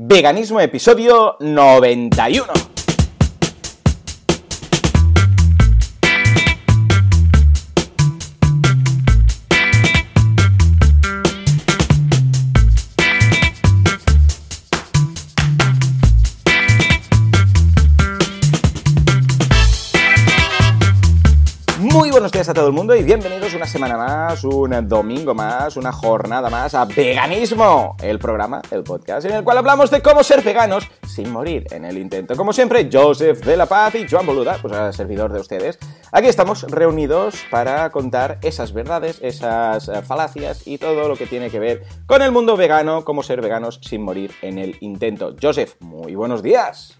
Veganismo 0.00 0.60
episodio 0.60 1.36
91. 1.40 2.77
A 22.48 22.54
todo 22.54 22.68
el 22.68 22.72
mundo 22.72 22.96
y 22.96 23.02
bienvenidos 23.02 23.52
una 23.52 23.66
semana 23.66 23.96
más, 23.96 24.42
un 24.42 24.88
domingo 24.88 25.34
más, 25.34 25.76
una 25.76 25.92
jornada 25.92 26.48
más 26.48 26.74
a 26.74 26.86
Veganismo, 26.86 27.94
el 28.00 28.18
programa, 28.18 28.62
el 28.70 28.84
podcast 28.84 29.26
en 29.26 29.34
el 29.34 29.44
cual 29.44 29.58
hablamos 29.58 29.90
de 29.90 30.00
cómo 30.00 30.24
ser 30.24 30.42
veganos 30.42 30.88
sin 31.06 31.30
morir 31.30 31.66
en 31.72 31.84
el 31.84 31.98
intento. 31.98 32.36
Como 32.36 32.54
siempre, 32.54 32.88
Joseph 32.90 33.44
de 33.44 33.56
la 33.56 33.66
Paz 33.66 33.96
y 33.96 34.08
Joan 34.08 34.24
Boluda, 34.24 34.56
pues 34.62 34.96
servidor 34.96 35.30
de 35.30 35.40
ustedes. 35.40 35.78
Aquí 36.10 36.28
estamos 36.28 36.62
reunidos 36.62 37.34
para 37.50 37.90
contar 37.90 38.38
esas 38.40 38.72
verdades, 38.72 39.18
esas 39.20 39.88
eh, 39.88 40.00
falacias 40.02 40.66
y 40.66 40.78
todo 40.78 41.06
lo 41.06 41.16
que 41.16 41.26
tiene 41.26 41.50
que 41.50 41.58
ver 41.58 41.82
con 42.06 42.22
el 42.22 42.32
mundo 42.32 42.56
vegano, 42.56 43.04
cómo 43.04 43.22
ser 43.22 43.42
veganos 43.42 43.78
sin 43.82 44.02
morir 44.02 44.32
en 44.40 44.58
el 44.58 44.76
intento. 44.80 45.36
Joseph, 45.42 45.74
muy 45.80 46.14
buenos 46.14 46.42
días. 46.42 46.97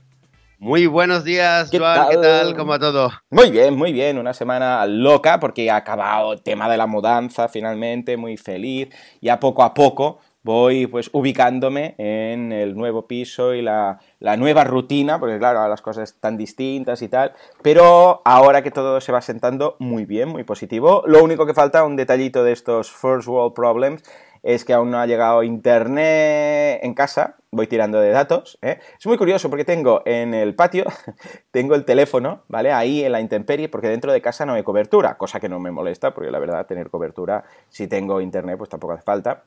Muy 0.61 0.87
buenos 0.89 1.23
días, 1.23 1.71
Joan, 1.73 2.09
¿qué 2.11 2.17
tal? 2.17 2.57
¿Cómo 2.57 2.73
va 2.73 2.81
todo? 2.81 3.13
Muy 3.31 3.53
bien, 3.53 3.77
muy 3.77 3.93
bien. 3.93 4.19
Una 4.19 4.35
semana 4.35 4.85
loca 4.87 5.39
porque 5.39 5.71
ha 5.71 5.77
acabado 5.77 6.33
el 6.33 6.43
tema 6.43 6.69
de 6.69 6.77
la 6.77 6.89
mudanza 6.89 7.47
finalmente, 7.47 8.17
muy 8.17 8.37
feliz. 8.37 8.89
Ya 9.23 9.39
poco 9.39 9.63
a 9.63 9.73
poco 9.73 10.19
voy 10.43 10.89
pues 10.89 11.11
ubicándome 11.13 11.95
en 11.99 12.51
el 12.51 12.75
nuevo 12.75 13.07
piso 13.07 13.55
y 13.55 13.63
la, 13.63 14.01
la 14.19 14.37
nueva 14.37 14.65
rutina, 14.65 15.21
porque 15.21 15.39
claro, 15.39 15.69
las 15.69 15.81
cosas 15.81 16.11
están 16.11 16.37
distintas 16.37 17.03
y 17.03 17.09
tal. 17.09 17.35
Pero 17.63 18.21
ahora 18.25 18.63
que 18.63 18.73
todo 18.73 19.01
se 19.01 19.13
va 19.13 19.21
sentando 19.21 19.77
muy 19.79 20.07
bien, 20.07 20.29
muy 20.29 20.43
positivo. 20.43 21.05
Lo 21.07 21.23
único 21.23 21.47
que 21.47 21.55
falta, 21.55 21.85
un 21.85 21.95
detallito 21.95 22.43
de 22.43 22.51
estos 22.51 22.91
first 22.91 23.29
world 23.29 23.55
problems, 23.55 24.03
es 24.49 24.65
que 24.65 24.73
aún 24.73 24.91
no 24.91 24.99
ha 24.99 25.07
llegado 25.07 25.43
internet 25.43 26.81
en 26.83 26.95
casa, 26.95 27.37
voy 27.51 27.67
tirando 27.67 28.01
de 28.01 28.09
datos. 28.09 28.59
¿eh? 28.63 28.79
Es 28.99 29.07
muy 29.07 29.19
curioso 29.19 29.51
porque 29.51 29.67
tengo 29.67 30.01
en 30.07 30.33
el 30.33 30.55
patio, 30.55 30.87
tengo 31.51 31.75
el 31.75 31.85
teléfono, 31.85 32.45
¿vale? 32.49 32.73
Ahí 32.73 33.05
en 33.05 33.13
la 33.13 33.21
intemperie, 33.21 33.69
porque 33.69 33.89
dentro 33.89 34.11
de 34.11 34.23
casa 34.23 34.47
no 34.47 34.55
hay 34.55 34.63
cobertura, 34.63 35.19
cosa 35.19 35.39
que 35.39 35.51
no 35.51 35.61
me 35.61 35.71
molesta, 35.71 36.15
porque 36.15 36.31
la 36.31 36.39
verdad, 36.39 36.65
tener 36.65 36.89
cobertura, 36.89 37.45
si 37.69 37.89
tengo 37.89 38.23
internet, 38.23 38.57
pues 38.57 38.71
tampoco 38.71 38.95
hace 38.95 39.03
falta. 39.03 39.45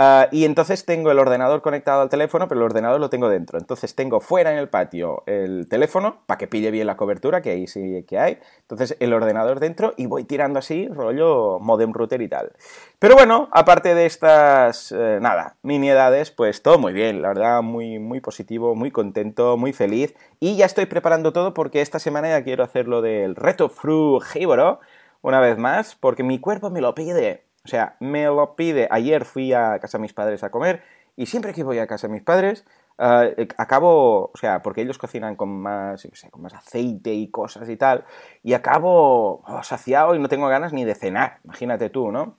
Uh, 0.00 0.24
y 0.30 0.46
entonces 0.46 0.86
tengo 0.86 1.10
el 1.10 1.18
ordenador 1.18 1.60
conectado 1.60 2.00
al 2.00 2.08
teléfono, 2.08 2.48
pero 2.48 2.62
el 2.62 2.64
ordenador 2.64 2.98
lo 2.98 3.10
tengo 3.10 3.28
dentro. 3.28 3.58
Entonces 3.58 3.94
tengo 3.94 4.20
fuera 4.20 4.50
en 4.50 4.56
el 4.56 4.70
patio 4.70 5.24
el 5.26 5.68
teléfono 5.68 6.22
para 6.24 6.38
que 6.38 6.46
pille 6.46 6.70
bien 6.70 6.86
la 6.86 6.96
cobertura, 6.96 7.42
que 7.42 7.50
ahí 7.50 7.66
sí 7.66 8.02
que 8.08 8.18
hay. 8.18 8.38
Entonces 8.62 8.96
el 8.98 9.12
ordenador 9.12 9.60
dentro 9.60 9.92
y 9.98 10.06
voy 10.06 10.24
tirando 10.24 10.58
así, 10.58 10.88
rollo 10.88 11.58
modem 11.60 11.92
router 11.92 12.22
y 12.22 12.28
tal. 12.28 12.52
Pero 12.98 13.14
bueno, 13.14 13.50
aparte 13.52 13.94
de 13.94 14.06
estas, 14.06 14.90
eh, 14.90 15.18
nada, 15.20 15.56
miniedades, 15.62 16.30
pues 16.30 16.62
todo 16.62 16.78
muy 16.78 16.94
bien. 16.94 17.20
La 17.20 17.28
verdad, 17.28 17.60
muy, 17.60 17.98
muy 17.98 18.20
positivo, 18.20 18.74
muy 18.74 18.90
contento, 18.90 19.58
muy 19.58 19.74
feliz. 19.74 20.14
Y 20.38 20.56
ya 20.56 20.64
estoy 20.64 20.86
preparando 20.86 21.34
todo 21.34 21.52
porque 21.52 21.82
esta 21.82 21.98
semana 21.98 22.30
ya 22.30 22.42
quiero 22.42 22.64
hacer 22.64 22.88
lo 22.88 23.02
del 23.02 23.36
reto 23.36 23.68
frugívoro 23.68 24.80
una 25.20 25.40
vez 25.40 25.58
más, 25.58 25.94
porque 25.94 26.22
mi 26.22 26.38
cuerpo 26.40 26.70
me 26.70 26.80
lo 26.80 26.94
pide. 26.94 27.49
O 27.64 27.68
sea, 27.68 27.96
me 28.00 28.24
lo 28.26 28.56
pide. 28.56 28.88
Ayer 28.90 29.24
fui 29.24 29.52
a 29.52 29.78
casa 29.78 29.98
de 29.98 30.02
mis 30.02 30.14
padres 30.14 30.42
a 30.42 30.50
comer 30.50 30.82
y 31.16 31.26
siempre 31.26 31.52
que 31.52 31.62
voy 31.62 31.78
a 31.78 31.86
casa 31.86 32.06
de 32.06 32.14
mis 32.14 32.22
padres 32.22 32.64
uh, 32.98 33.42
acabo, 33.58 34.30
o 34.32 34.36
sea, 34.36 34.62
porque 34.62 34.82
ellos 34.82 34.98
cocinan 34.98 35.36
con 35.36 35.50
más, 35.60 36.06
con 36.30 36.42
más 36.42 36.54
aceite 36.54 37.12
y 37.12 37.28
cosas 37.28 37.68
y 37.68 37.76
tal, 37.76 38.04
y 38.42 38.54
acabo 38.54 39.42
oh, 39.46 39.62
saciado 39.62 40.14
y 40.14 40.18
no 40.18 40.28
tengo 40.28 40.48
ganas 40.48 40.72
ni 40.72 40.84
de 40.84 40.94
cenar. 40.94 41.38
Imagínate 41.44 41.90
tú, 41.90 42.10
¿no? 42.10 42.36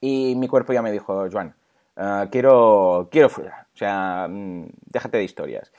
Y 0.00 0.34
mi 0.36 0.48
cuerpo 0.48 0.72
ya 0.72 0.82
me 0.82 0.92
dijo, 0.92 1.26
Joan, 1.30 1.54
uh, 1.96 2.28
quiero, 2.30 3.08
quiero 3.10 3.28
fruta. 3.28 3.68
O 3.74 3.76
sea, 3.76 4.26
mmm, 4.28 4.66
déjate 4.86 5.18
de 5.18 5.24
historias. 5.24 5.72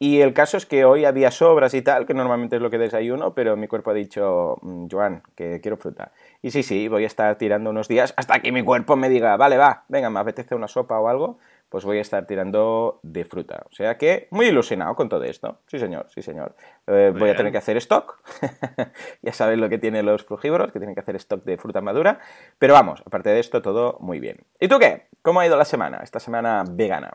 Y 0.00 0.20
el 0.20 0.32
caso 0.32 0.56
es 0.56 0.64
que 0.64 0.84
hoy 0.84 1.04
había 1.04 1.32
sobras 1.32 1.74
y 1.74 1.82
tal, 1.82 2.06
que 2.06 2.14
normalmente 2.14 2.56
es 2.56 2.62
lo 2.62 2.70
que 2.70 2.78
desayuno, 2.78 3.34
pero 3.34 3.56
mi 3.56 3.66
cuerpo 3.66 3.90
ha 3.90 3.94
dicho, 3.94 4.56
Joan, 4.90 5.22
que 5.34 5.60
quiero 5.60 5.76
fruta. 5.76 6.12
Y 6.40 6.52
sí, 6.52 6.62
sí, 6.62 6.86
voy 6.86 7.02
a 7.02 7.08
estar 7.08 7.36
tirando 7.36 7.70
unos 7.70 7.88
días 7.88 8.14
hasta 8.16 8.38
que 8.40 8.52
mi 8.52 8.62
cuerpo 8.62 8.94
me 8.94 9.08
diga, 9.08 9.36
vale, 9.36 9.56
va, 9.56 9.84
venga, 9.88 10.08
me 10.08 10.20
apetece 10.20 10.54
una 10.54 10.68
sopa 10.68 11.00
o 11.00 11.08
algo, 11.08 11.38
pues 11.68 11.84
voy 11.84 11.98
a 11.98 12.00
estar 12.00 12.26
tirando 12.26 13.00
de 13.02 13.24
fruta. 13.24 13.64
O 13.70 13.74
sea 13.74 13.98
que 13.98 14.28
muy 14.30 14.46
ilusionado 14.46 14.94
con 14.94 15.08
todo 15.08 15.24
esto. 15.24 15.58
Sí, 15.66 15.80
señor, 15.80 16.06
sí, 16.14 16.22
señor. 16.22 16.54
Eh, 16.86 17.12
voy 17.16 17.30
a 17.30 17.36
tener 17.36 17.50
que 17.50 17.58
hacer 17.58 17.76
stock. 17.78 18.20
ya 19.22 19.32
sabéis 19.32 19.58
lo 19.58 19.68
que 19.68 19.78
tienen 19.78 20.06
los 20.06 20.24
frugívoros, 20.24 20.72
que 20.72 20.78
tienen 20.78 20.94
que 20.94 21.00
hacer 21.00 21.16
stock 21.16 21.44
de 21.44 21.58
fruta 21.58 21.80
madura. 21.80 22.20
Pero 22.58 22.72
vamos, 22.72 23.02
aparte 23.04 23.30
de 23.30 23.40
esto, 23.40 23.62
todo 23.62 23.98
muy 24.00 24.20
bien. 24.20 24.44
¿Y 24.60 24.68
tú 24.68 24.78
qué? 24.78 25.08
¿Cómo 25.22 25.40
ha 25.40 25.46
ido 25.46 25.56
la 25.56 25.64
semana? 25.64 25.98
Esta 26.02 26.20
semana 26.20 26.64
vegana. 26.68 27.10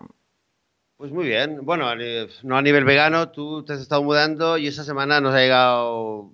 Pues 0.98 1.12
muy 1.12 1.26
bien. 1.26 1.60
Bueno, 1.64 1.86
no 2.44 2.58
a 2.58 2.62
nivel 2.62 2.86
vegano, 2.86 3.30
tú 3.30 3.64
te 3.64 3.74
has 3.74 3.82
estado 3.82 4.04
mudando 4.04 4.58
y 4.58 4.68
esa 4.68 4.84
semana 4.84 5.20
nos 5.20 5.34
ha 5.34 5.40
llegado, 5.40 6.32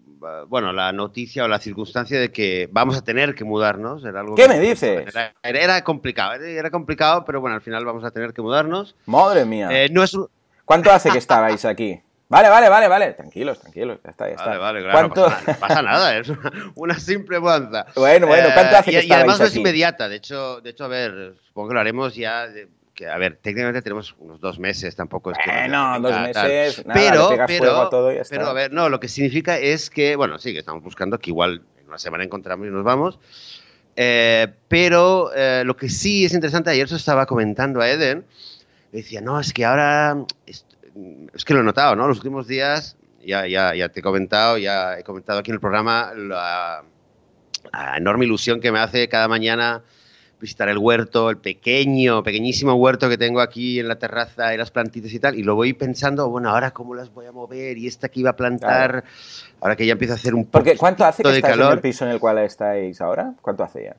bueno, 0.47 0.73
la 0.73 0.91
noticia 0.91 1.45
o 1.45 1.47
la 1.47 1.59
circunstancia 1.59 2.19
de 2.19 2.31
que 2.31 2.69
vamos 2.71 2.97
a 2.97 3.03
tener 3.03 3.35
que 3.35 3.43
mudarnos. 3.43 4.03
Era 4.03 4.19
algo 4.19 4.35
¿Qué 4.35 4.43
que, 4.43 4.49
me 4.49 4.59
dices? 4.59 5.07
Era, 5.07 5.33
era, 5.43 5.83
complicado, 5.83 6.33
era 6.33 6.69
complicado, 6.69 7.23
pero 7.25 7.41
bueno, 7.41 7.55
al 7.55 7.61
final 7.61 7.85
vamos 7.85 8.03
a 8.03 8.11
tener 8.11 8.33
que 8.33 8.41
mudarnos. 8.41 8.95
Madre 9.05 9.45
mía. 9.45 9.69
Eh, 9.71 9.89
no 9.91 10.03
es 10.03 10.13
un... 10.13 10.27
¿Cuánto 10.65 10.91
hace 10.91 11.09
que 11.09 11.17
estabais 11.17 11.65
aquí? 11.65 11.99
Vale, 12.27 12.47
vale, 12.49 12.69
vale, 12.69 12.87
vale. 12.87 13.13
Tranquilos, 13.13 13.59
tranquilos. 13.59 13.97
Ya 14.03 14.11
está, 14.11 14.27
ya 14.27 14.35
está. 14.35 14.45
Vale, 14.45 14.59
vale, 14.59 14.81
claro. 14.81 15.09
¿Cuánto... 15.09 15.21
No, 15.21 15.35
pasa, 15.35 15.51
no 15.51 15.59
pasa 15.59 15.81
nada, 15.81 16.17
es 16.17 16.29
una, 16.29 16.51
una 16.75 16.99
simple 16.99 17.39
mudanza. 17.39 17.87
Bueno, 17.95 18.27
bueno, 18.27 18.49
¿cuánto 18.53 18.77
hace 18.77 18.91
eh, 18.91 18.99
que 18.99 19.05
y, 19.07 19.09
y 19.09 19.13
además 19.13 19.39
no 19.39 19.45
es 19.45 19.55
inmediata. 19.55 20.07
De 20.07 20.17
hecho, 20.17 20.61
de 20.61 20.69
hecho, 20.69 20.85
a 20.85 20.89
ver, 20.89 21.33
supongo 21.47 21.69
que 21.69 21.73
lo 21.73 21.79
haremos 21.79 22.13
ya. 22.13 22.47
De, 22.47 22.67
que, 22.99 23.07
a 23.07 23.17
ver, 23.17 23.39
técnicamente 23.41 23.81
tenemos 23.81 24.13
unos 24.19 24.41
dos 24.41 24.59
meses, 24.59 24.93
tampoco 24.93 25.31
es 25.31 25.37
que... 25.37 25.49
Eh, 25.49 25.69
no, 25.69 26.01
dos 26.01 26.19
meses, 26.19 26.85
nada, 26.85 26.99
pero, 26.99 27.31
le 27.31 27.45
pero, 27.47 27.81
a 27.83 27.89
todo 27.89 28.11
y 28.11 28.15
ya 28.15 28.23
está. 28.23 28.35
pero, 28.35 28.49
a 28.49 28.53
ver, 28.53 28.73
no, 28.73 28.89
lo 28.89 28.99
que 28.99 29.07
significa 29.07 29.57
es 29.57 29.89
que, 29.89 30.17
bueno, 30.17 30.37
sí, 30.37 30.51
que 30.51 30.59
estamos 30.59 30.83
buscando 30.83 31.17
que 31.17 31.29
igual 31.29 31.61
en 31.79 31.87
una 31.87 31.97
semana 31.97 32.25
encontramos 32.25 32.67
y 32.67 32.71
nos 32.71 32.83
vamos, 32.83 33.17
eh, 33.95 34.49
pero 34.67 35.31
eh, 35.33 35.63
lo 35.65 35.77
que 35.77 35.87
sí 35.87 36.25
es 36.25 36.33
interesante, 36.33 36.71
ayer 36.71 36.89
se 36.89 36.97
estaba 36.97 37.25
comentando 37.25 37.79
a 37.79 37.89
Eden, 37.89 38.25
decía, 38.91 39.21
no, 39.21 39.39
es 39.39 39.53
que 39.53 39.63
ahora, 39.63 40.17
es, 40.45 40.65
es 41.33 41.45
que 41.45 41.53
lo 41.53 41.61
he 41.61 41.63
notado, 41.63 41.95
¿no? 41.95 42.05
Los 42.05 42.17
últimos 42.17 42.47
días, 42.47 42.97
ya, 43.25 43.47
ya, 43.47 43.73
ya 43.75 43.87
te 43.87 44.01
he 44.01 44.03
comentado, 44.03 44.57
ya 44.57 44.99
he 44.99 45.05
comentado 45.05 45.39
aquí 45.39 45.51
en 45.51 45.55
el 45.55 45.61
programa 45.61 46.11
la, 46.17 46.83
la 47.71 47.95
enorme 47.95 48.25
ilusión 48.25 48.59
que 48.59 48.73
me 48.73 48.79
hace 48.79 49.07
cada 49.07 49.29
mañana 49.29 49.83
visitar 50.39 50.69
el 50.69 50.77
huerto, 50.77 51.29
el 51.29 51.37
pequeño, 51.37 52.23
pequeñísimo 52.23 52.73
huerto 52.75 53.09
que 53.09 53.17
tengo 53.17 53.41
aquí 53.41 53.79
en 53.79 53.87
la 53.87 53.97
terraza 53.97 54.53
y 54.53 54.57
las 54.57 54.71
plantitas 54.71 55.11
y 55.13 55.19
tal, 55.19 55.35
y 55.35 55.43
lo 55.43 55.55
voy 55.55 55.73
pensando, 55.73 56.29
bueno, 56.29 56.49
ahora 56.49 56.71
cómo 56.71 56.95
las 56.95 57.13
voy 57.13 57.25
a 57.25 57.31
mover 57.31 57.77
y 57.77 57.87
esta 57.87 58.09
que 58.09 58.21
iba 58.21 58.31
a 58.31 58.35
plantar, 58.35 58.91
claro. 58.91 59.07
ahora 59.61 59.75
que 59.75 59.85
ya 59.85 59.93
empieza 59.93 60.13
a 60.13 60.17
hacer 60.17 60.33
un 60.33 60.45
Porque 60.45 60.77
¿cuánto 60.77 61.05
hace 61.05 61.23
que 61.23 61.41
calor? 61.41 61.67
en 61.67 61.73
el 61.73 61.81
piso 61.81 62.05
en 62.05 62.11
el 62.11 62.19
cual 62.19 62.37
estáis 62.39 63.01
ahora? 63.01 63.33
¿Cuánto 63.41 63.63
hace 63.63 63.83
ya? 63.85 63.95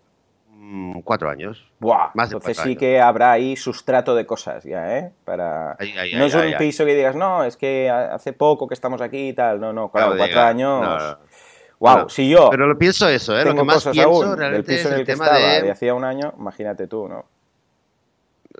Mm, 0.72 1.00
cuatro 1.00 1.28
años. 1.28 1.66
Buah, 1.80 2.10
Más 2.14 2.30
de 2.30 2.36
entonces 2.36 2.56
sí 2.58 2.70
años. 2.70 2.78
que 2.78 3.00
habrá 3.00 3.32
ahí 3.32 3.56
sustrato 3.56 4.14
de 4.14 4.24
cosas 4.24 4.62
ya, 4.62 4.98
¿eh? 4.98 5.10
Para... 5.24 5.76
No 6.14 6.24
es 6.26 6.34
un 6.34 6.54
piso 6.58 6.84
que 6.84 6.94
digas, 6.94 7.16
no, 7.16 7.42
es 7.42 7.56
que 7.56 7.90
hace 7.90 8.32
poco 8.32 8.68
que 8.68 8.74
estamos 8.74 9.00
aquí 9.00 9.30
y 9.30 9.32
tal. 9.32 9.60
No, 9.60 9.72
no, 9.72 9.90
claro, 9.90 10.16
cuatro 10.16 10.40
años. 10.40 10.80
No, 10.80 10.98
no. 10.98 11.18
Wow, 11.80 11.96
No, 11.98 12.08
si 12.08 12.28
yo 12.28 12.48
Pero 12.50 12.66
lo 12.68 12.78
pienso 12.78 13.08
eso, 13.08 13.36
¿eh? 13.38 13.44
Lo 13.44 13.54
que 13.54 13.64
más 13.64 13.82
pienso 13.84 14.02
aún 14.08 14.28
del 14.30 14.36
realmente 14.38 14.72
piso 14.76 14.80
es 14.80 14.86
en 14.86 14.92
el 14.92 15.00
el 15.00 15.06
que 15.06 15.12
tema 15.12 15.24
estaba 15.24 15.52
de... 15.54 15.62
de... 15.62 15.70
hacía 15.70 15.94
un 15.94 16.04
año, 16.04 16.32
imagínate 16.38 16.86
tú, 16.86 17.08
¿no? 17.08 17.24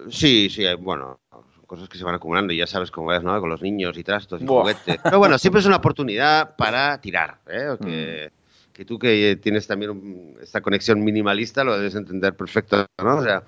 Sí, 0.09 0.49
sí, 0.51 0.65
hay- 0.65 0.77
bueno, 0.77 1.19
son 1.31 1.43
cosas 1.67 1.89
que 1.89 1.99
se 1.99 2.05
van 2.05 2.15
acumulando 2.15 2.53
y 2.53 2.57
ya 2.57 2.67
sabes 2.67 2.91
cómo 2.91 3.13
es, 3.13 3.23
¿no? 3.23 3.39
Con 3.41 3.51
los 3.51 3.61
niños 3.61 3.97
y 3.99 4.05
trastos 4.05 4.41
y 4.41 4.45
Buah. 4.47 4.63
juguetes. 4.63 5.01
Pero 5.03 5.19
bueno, 5.19 5.37
siempre 5.39 5.61
es 5.61 5.67
una 5.67 5.77
oportunidad 5.77 6.57
para 6.57 7.01
tirar, 7.01 7.39
¿eh? 7.49 7.69
O 7.69 7.79
Que, 7.79 8.31
que 8.73 8.85
tú 8.85 8.99
que 8.99 9.39
tienes 9.43 9.67
también 9.67 9.91
un- 9.91 10.37
esta 10.41 10.61
conexión 10.61 11.03
minimalista 11.05 11.63
lo 11.65 11.77
debes 11.77 11.95
entender 11.97 12.35
perfecto, 12.35 12.87
¿no? 13.03 13.17
O 13.19 13.23
sea, 13.23 13.43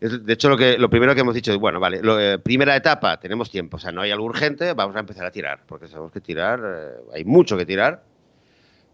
es- 0.00 0.24
de 0.24 0.32
hecho 0.32 0.48
lo 0.48 0.56
que 0.56 0.78
lo 0.78 0.88
primero 0.88 1.14
que 1.14 1.22
hemos 1.22 1.34
dicho 1.34 1.50
es, 1.50 1.58
bueno, 1.58 1.80
vale, 1.80 2.00
lo, 2.02 2.20
eh, 2.20 2.38
primera 2.38 2.76
etapa, 2.76 3.18
tenemos 3.18 3.50
tiempo, 3.50 3.76
o 3.78 3.80
sea, 3.80 3.90
no 3.90 4.02
hay 4.02 4.12
algo 4.12 4.26
urgente, 4.26 4.72
vamos 4.74 4.94
a 4.94 5.00
empezar 5.00 5.26
a 5.26 5.32
tirar, 5.32 5.60
porque 5.66 5.88
sabemos 5.88 6.12
que 6.12 6.20
tirar, 6.20 6.60
eh, 6.64 6.90
hay 7.14 7.24
mucho 7.24 7.56
que 7.56 7.66
tirar, 7.66 8.02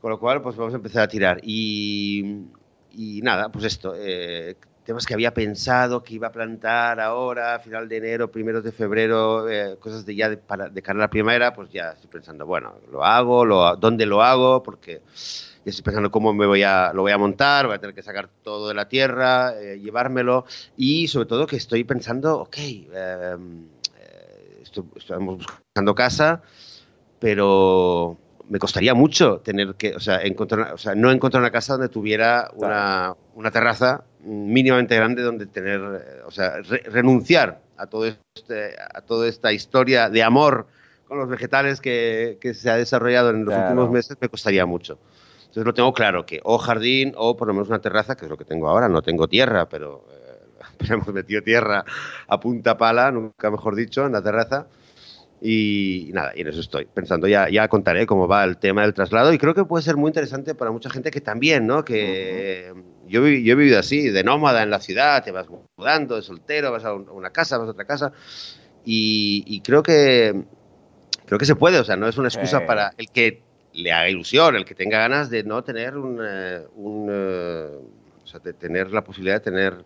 con 0.07 0.13
lo 0.13 0.21
cual, 0.21 0.41
pues 0.41 0.55
vamos 0.55 0.73
a 0.73 0.77
empezar 0.77 1.03
a 1.03 1.09
tirar. 1.09 1.41
Y, 1.43 2.45
y 2.93 3.21
nada, 3.23 3.49
pues 3.49 3.65
esto, 3.65 3.93
eh, 3.99 4.55
temas 4.85 5.05
que 5.05 5.15
había 5.15 5.35
pensado 5.35 6.05
que 6.05 6.15
iba 6.15 6.29
a 6.29 6.31
plantar 6.31 7.01
ahora, 7.01 7.59
final 7.59 7.89
de 7.89 7.97
enero, 7.97 8.31
primeros 8.31 8.63
de 8.63 8.71
febrero, 8.71 9.51
eh, 9.51 9.77
cosas 9.81 10.07
de 10.07 10.15
ya 10.15 10.29
de, 10.31 10.37
para, 10.37 10.69
de 10.69 10.81
cara 10.81 11.01
a 11.01 11.03
la 11.03 11.11
primavera, 11.11 11.53
pues 11.53 11.73
ya 11.73 11.91
estoy 11.91 12.09
pensando, 12.09 12.47
bueno, 12.47 12.75
lo 12.93 13.05
hago, 13.05 13.45
lo, 13.45 13.75
dónde 13.75 14.07
lo 14.07 14.23
hago, 14.23 14.63
porque 14.63 15.03
ya 15.65 15.71
estoy 15.71 15.83
pensando 15.83 16.13
cómo 16.13 16.33
me 16.33 16.47
voy 16.47 16.63
a, 16.63 16.93
lo 16.93 17.03
voy 17.03 17.11
a 17.11 17.19
montar, 17.19 17.67
voy 17.67 17.75
a 17.75 17.81
tener 17.81 17.93
que 17.93 18.03
sacar 18.05 18.29
todo 18.45 18.69
de 18.69 18.75
la 18.75 18.89
tierra, 18.89 19.61
eh, 19.61 19.81
llevármelo, 19.81 20.45
y 20.77 21.09
sobre 21.09 21.27
todo 21.27 21.49
que 21.49 21.57
estoy 21.57 21.83
pensando, 21.83 22.43
ok, 22.43 22.59
eh, 22.59 23.37
eh, 23.99 24.63
estamos 24.95 25.39
buscando 25.39 25.97
casa, 25.97 26.43
pero 27.19 28.19
me 28.49 28.59
costaría 28.59 28.95
mucho 28.95 29.39
tener 29.41 29.75
que, 29.75 29.95
o 29.95 30.01
sea, 30.01 30.23
encontrar, 30.23 30.73
o 30.73 30.79
sea, 30.79 30.95
no 30.95 31.11
encontrar 31.11 31.43
una 31.43 31.51
casa 31.51 31.75
donde 31.75 31.89
tuviera 31.89 32.51
una, 32.55 33.15
una 33.35 33.51
terraza 33.51 34.05
mínimamente 34.21 34.97
grande 34.97 35.23
donde 35.23 35.47
tener, 35.47 35.81
o 36.27 36.31
sea, 36.31 36.61
renunciar 36.87 37.61
a, 37.77 37.87
todo 37.87 38.07
este, 38.07 38.77
a 38.95 39.01
toda 39.03 39.29
esta 39.29 39.53
historia 39.53 40.09
de 40.11 40.23
amor 40.23 40.67
con 41.07 41.19
los 41.19 41.29
vegetales 41.29 41.81
que, 41.81 42.39
que 42.41 42.55
se 42.55 42.71
ha 42.71 42.77
desarrollado 42.77 43.31
en 43.31 43.45
los 43.45 43.55
últimos 43.55 43.91
meses 43.91 44.17
me 44.21 44.29
costaría 44.29 44.67
mucho. 44.67 44.99
Entonces 45.57 45.65
lo 45.65 45.75
tengo 45.75 45.93
claro, 45.93 46.27
que 46.27 46.41
o 46.45 46.59
jardín 46.59 47.15
o 47.17 47.37
por 47.37 47.49
lo 47.49 47.55
menos 47.55 47.69
una 47.69 47.81
terraza, 47.81 48.17
que 48.17 48.27
es 48.27 48.31
lo 48.31 48.37
que 48.37 48.45
tengo 48.45 48.69
ahora, 48.69 48.89
no 48.89 49.03
tengo 49.03 49.29
tierra, 49.29 49.69
pero, 49.69 50.05
eh, 50.11 50.65
pero 50.79 50.95
hemos 50.95 51.09
metido 51.09 51.43
tierra 51.43 51.85
a 52.29 52.41
punta 52.41 52.77
pala, 52.77 53.11
nunca 53.11 53.51
mejor 53.51 53.75
dicho, 53.75 54.05
en 54.05 54.13
la 54.13 54.23
terraza. 54.23 54.67
Y, 55.41 56.11
nada, 56.15 56.33
y 56.35 56.41
en 56.41 56.49
eso 56.49 56.61
estoy 56.61 56.87
pensando. 56.87 57.29
Ya, 57.29 57.49
ya 57.51 57.69
contaré 57.69 58.07
cómo 58.07 58.27
va 58.27 58.45
el 58.45 58.57
tema 58.57 58.83
del 58.83 58.95
traslado 58.95 59.33
y 59.33 59.39
creo 59.39 59.55
que 59.55 59.65
puede 59.65 59.85
ser 59.85 59.97
muy 59.97 60.09
interesante 60.09 60.55
para 60.55 60.71
mucha 60.71 60.89
gente 60.89 61.11
que 61.11 61.21
también, 61.21 61.67
¿no? 61.67 61.85
Que 61.85 62.73
yo, 63.07 63.21
yo, 63.21 63.53
he 63.53 63.55
vivido 63.55 63.79
así, 63.79 64.09
de 64.09 64.25
nómada 64.25 64.63
en 64.63 64.71
la 64.71 64.81
ciudad, 64.81 65.23
te 65.23 65.33
vas 65.33 65.47
mudando, 65.77 66.17
de 66.17 66.23
soltero, 66.23 66.73
vas 66.73 66.85
a 66.85 66.95
una 66.95 67.31
casa, 67.31 67.59
vas 67.59 67.69
a 67.69 67.73
otra 67.73 67.85
casa. 67.85 68.13
Y, 68.85 69.61
creo 69.63 69.83
que 69.83 70.45
creo 71.27 71.39
que 71.39 71.45
se 71.45 71.57
puede, 71.57 71.81
o 71.81 71.85
sea, 71.85 71.97
no 71.97 72.07
es 72.07 72.17
una 72.19 72.29
excusa 72.29 72.65
para 72.67 72.93
el 72.97 73.11
que 73.11 73.43
le 73.73 73.93
haga 73.93 74.09
ilusión, 74.09 74.55
el 74.57 74.65
que 74.65 74.77
tenga 74.77 74.99
ganas 74.99 75.29
de 75.29 75.43
no 75.43 75.63
tener 75.65 75.97
un, 75.97 76.21
un 76.77 77.09
eh, 77.11 77.69
o 78.23 78.27
sea, 78.27 78.41
de 78.41 78.53
tener 78.53 78.93
la 78.93 79.03
posibilidad 79.03 79.37
de 79.37 79.41
tener 79.41 79.85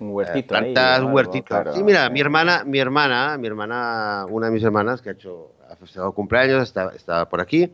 un 0.00 0.10
huertito. 0.10 0.48
plantas, 0.48 1.00
un 1.00 1.12
huertito. 1.12 1.74
sí, 1.74 1.82
mira, 1.82 2.08
mi 2.10 2.20
hermana, 2.20 2.64
mi 2.64 2.78
hermana, 2.78 3.36
mi 3.38 3.46
hermana, 3.46 4.26
una 4.28 4.46
de 4.46 4.52
mis 4.52 4.64
hermanas 4.64 5.00
que 5.02 5.10
ha 5.10 5.12
hecho, 5.12 5.52
ha 5.70 5.76
festejado 5.76 6.12
cumpleaños, 6.12 6.62
está, 6.62 6.92
está 6.94 7.28
por 7.28 7.40
aquí. 7.40 7.70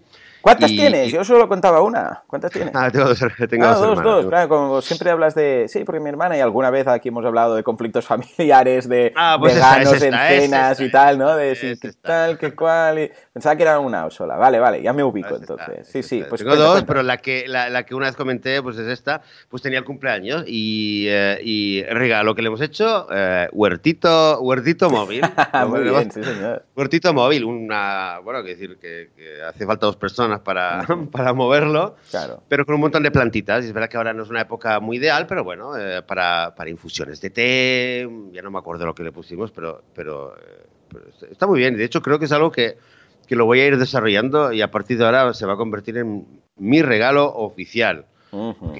¿Cuántas 0.46 0.70
tienes? 0.70 1.10
Yo 1.10 1.24
solo 1.24 1.48
contaba 1.48 1.80
una. 1.80 2.22
¿Cuántas 2.28 2.52
tienes? 2.52 2.72
Ah, 2.72 2.88
tengo 2.88 3.06
dos, 3.06 3.18
tengo 3.50 3.66
ah, 3.66 3.74
dos, 3.74 4.00
dos, 4.00 4.26
Claro, 4.26 4.48
como 4.48 4.80
siempre 4.80 5.10
hablas 5.10 5.34
de... 5.34 5.66
Sí, 5.68 5.82
porque 5.82 5.98
mi 5.98 6.08
hermana 6.08 6.36
y 6.36 6.40
alguna 6.40 6.70
vez 6.70 6.86
aquí 6.86 7.08
hemos 7.08 7.24
hablado 7.24 7.56
de 7.56 7.64
conflictos 7.64 8.04
familiares, 8.06 8.88
de 8.88 9.12
ah, 9.16 9.36
pues 9.40 9.54
veganos 9.54 10.00
en 10.00 10.14
cenas 10.14 10.80
y 10.80 10.88
tal, 10.88 11.18
¿no? 11.18 11.34
De 11.34 11.56
si 11.56 11.76
qué 11.76 11.90
tal, 12.00 12.38
qué 12.38 12.54
cual... 12.54 13.00
Y... 13.00 13.10
Pensaba 13.36 13.54
que 13.54 13.64
era 13.64 13.78
una 13.80 14.08
sola. 14.08 14.36
Vale, 14.36 14.58
vale, 14.58 14.80
ya 14.80 14.94
me 14.94 15.04
ubico 15.04 15.36
entonces. 15.36 15.86
sí, 15.86 16.02
sí. 16.02 16.24
Pues 16.26 16.42
tengo 16.42 16.56
dos, 16.56 16.84
pero 16.84 17.02
la 17.02 17.18
que, 17.18 17.46
la, 17.46 17.68
la, 17.68 17.84
que 17.84 17.94
una 17.94 18.06
vez 18.06 18.16
comenté, 18.16 18.62
pues 18.62 18.78
es 18.78 18.88
esta, 18.88 19.20
pues 19.50 19.62
tenía 19.62 19.78
el 19.78 19.84
cumpleaños 19.84 20.44
y, 20.46 21.04
eh, 21.06 21.38
y 21.44 21.82
regalo 21.82 22.34
que 22.34 22.40
le 22.40 22.48
hemos 22.48 22.62
hecho, 22.62 23.06
eh, 23.12 23.46
huertito, 23.52 24.40
huertito 24.40 24.88
móvil. 24.88 25.20
Muy 25.68 25.82
bien, 25.82 26.10
sí, 26.10 26.24
señor. 26.24 26.64
Huertito 26.74 27.12
móvil, 27.12 27.44
una... 27.44 28.20
Bueno, 28.24 28.42
que 28.42 28.54
decir 28.54 28.78
que, 28.78 29.10
que 29.14 29.42
hace 29.42 29.66
falta 29.66 29.84
dos 29.84 29.96
personas 29.96 30.40
para, 30.40 30.86
para 31.12 31.34
moverlo, 31.34 31.96
claro. 32.10 32.42
pero 32.48 32.64
con 32.64 32.76
un 32.76 32.80
montón 32.80 33.02
de 33.02 33.10
plantitas. 33.10 33.64
Y 33.64 33.66
es 33.66 33.74
verdad 33.74 33.90
que 33.90 33.98
ahora 33.98 34.14
no 34.14 34.22
es 34.22 34.30
una 34.30 34.40
época 34.40 34.80
muy 34.80 34.96
ideal, 34.96 35.26
pero 35.26 35.44
bueno, 35.44 35.76
eh, 35.76 36.00
para, 36.00 36.54
para, 36.56 36.70
infusiones 36.70 37.20
de 37.20 37.28
té, 37.28 38.08
ya 38.32 38.40
no 38.40 38.50
me 38.50 38.58
acuerdo 38.58 38.86
lo 38.86 38.94
que 38.94 39.04
le 39.04 39.12
pusimos, 39.12 39.50
pero, 39.50 39.82
pero, 39.94 40.34
eh, 40.38 41.28
está 41.30 41.46
muy 41.46 41.58
bien. 41.58 41.76
De 41.76 41.84
hecho, 41.84 42.00
creo 42.00 42.18
que 42.18 42.24
es 42.24 42.32
algo 42.32 42.50
que, 42.50 42.78
que, 43.26 43.36
lo 43.36 43.46
voy 43.46 43.60
a 43.60 43.66
ir 43.66 43.78
desarrollando 43.78 44.52
y 44.52 44.62
a 44.62 44.70
partir 44.70 44.98
de 44.98 45.04
ahora 45.04 45.34
se 45.34 45.46
va 45.46 45.54
a 45.54 45.56
convertir 45.56 45.98
en 45.98 46.26
mi 46.56 46.82
regalo 46.82 47.32
oficial. 47.34 48.06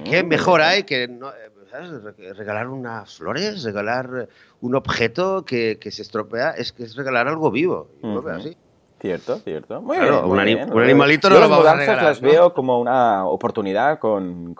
¿Qué 0.05 0.23
mejor 0.23 0.61
hay 0.61 0.83
que 0.83 1.07
no, 1.07 1.29
eh, 1.29 2.33
regalar 2.33 2.67
unas 2.67 3.17
flores, 3.17 3.63
regalar 3.63 4.29
un 4.61 4.75
objeto 4.75 5.43
que, 5.45 5.77
que, 5.79 5.91
se 5.91 6.01
estropea? 6.01 6.51
Es 6.51 6.71
que 6.71 6.83
es 6.83 6.95
regalar 6.95 7.27
algo 7.27 7.49
vivo. 7.49 7.89
así. 8.31 8.55
Cierto, 8.99 9.37
cierto. 9.37 9.79
Muy 9.79 9.99
bien, 9.99 10.11
un, 10.11 10.31
un, 10.31 10.39
animalito 10.81 11.29
no 11.29 11.39
lo 11.39 11.47
vamos 11.47 11.67
a 11.67 11.75
regalar, 11.75 12.03
las 12.03 12.19
veo 12.19 12.53
como 12.55 12.79
una 12.79 13.27
oportunidad 13.27 13.99
con, 13.99 14.55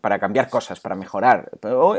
para 0.00 0.18
cambiar 0.18 0.48
cosas, 0.48 0.80
para 0.80 0.94
mejorar. 0.94 1.50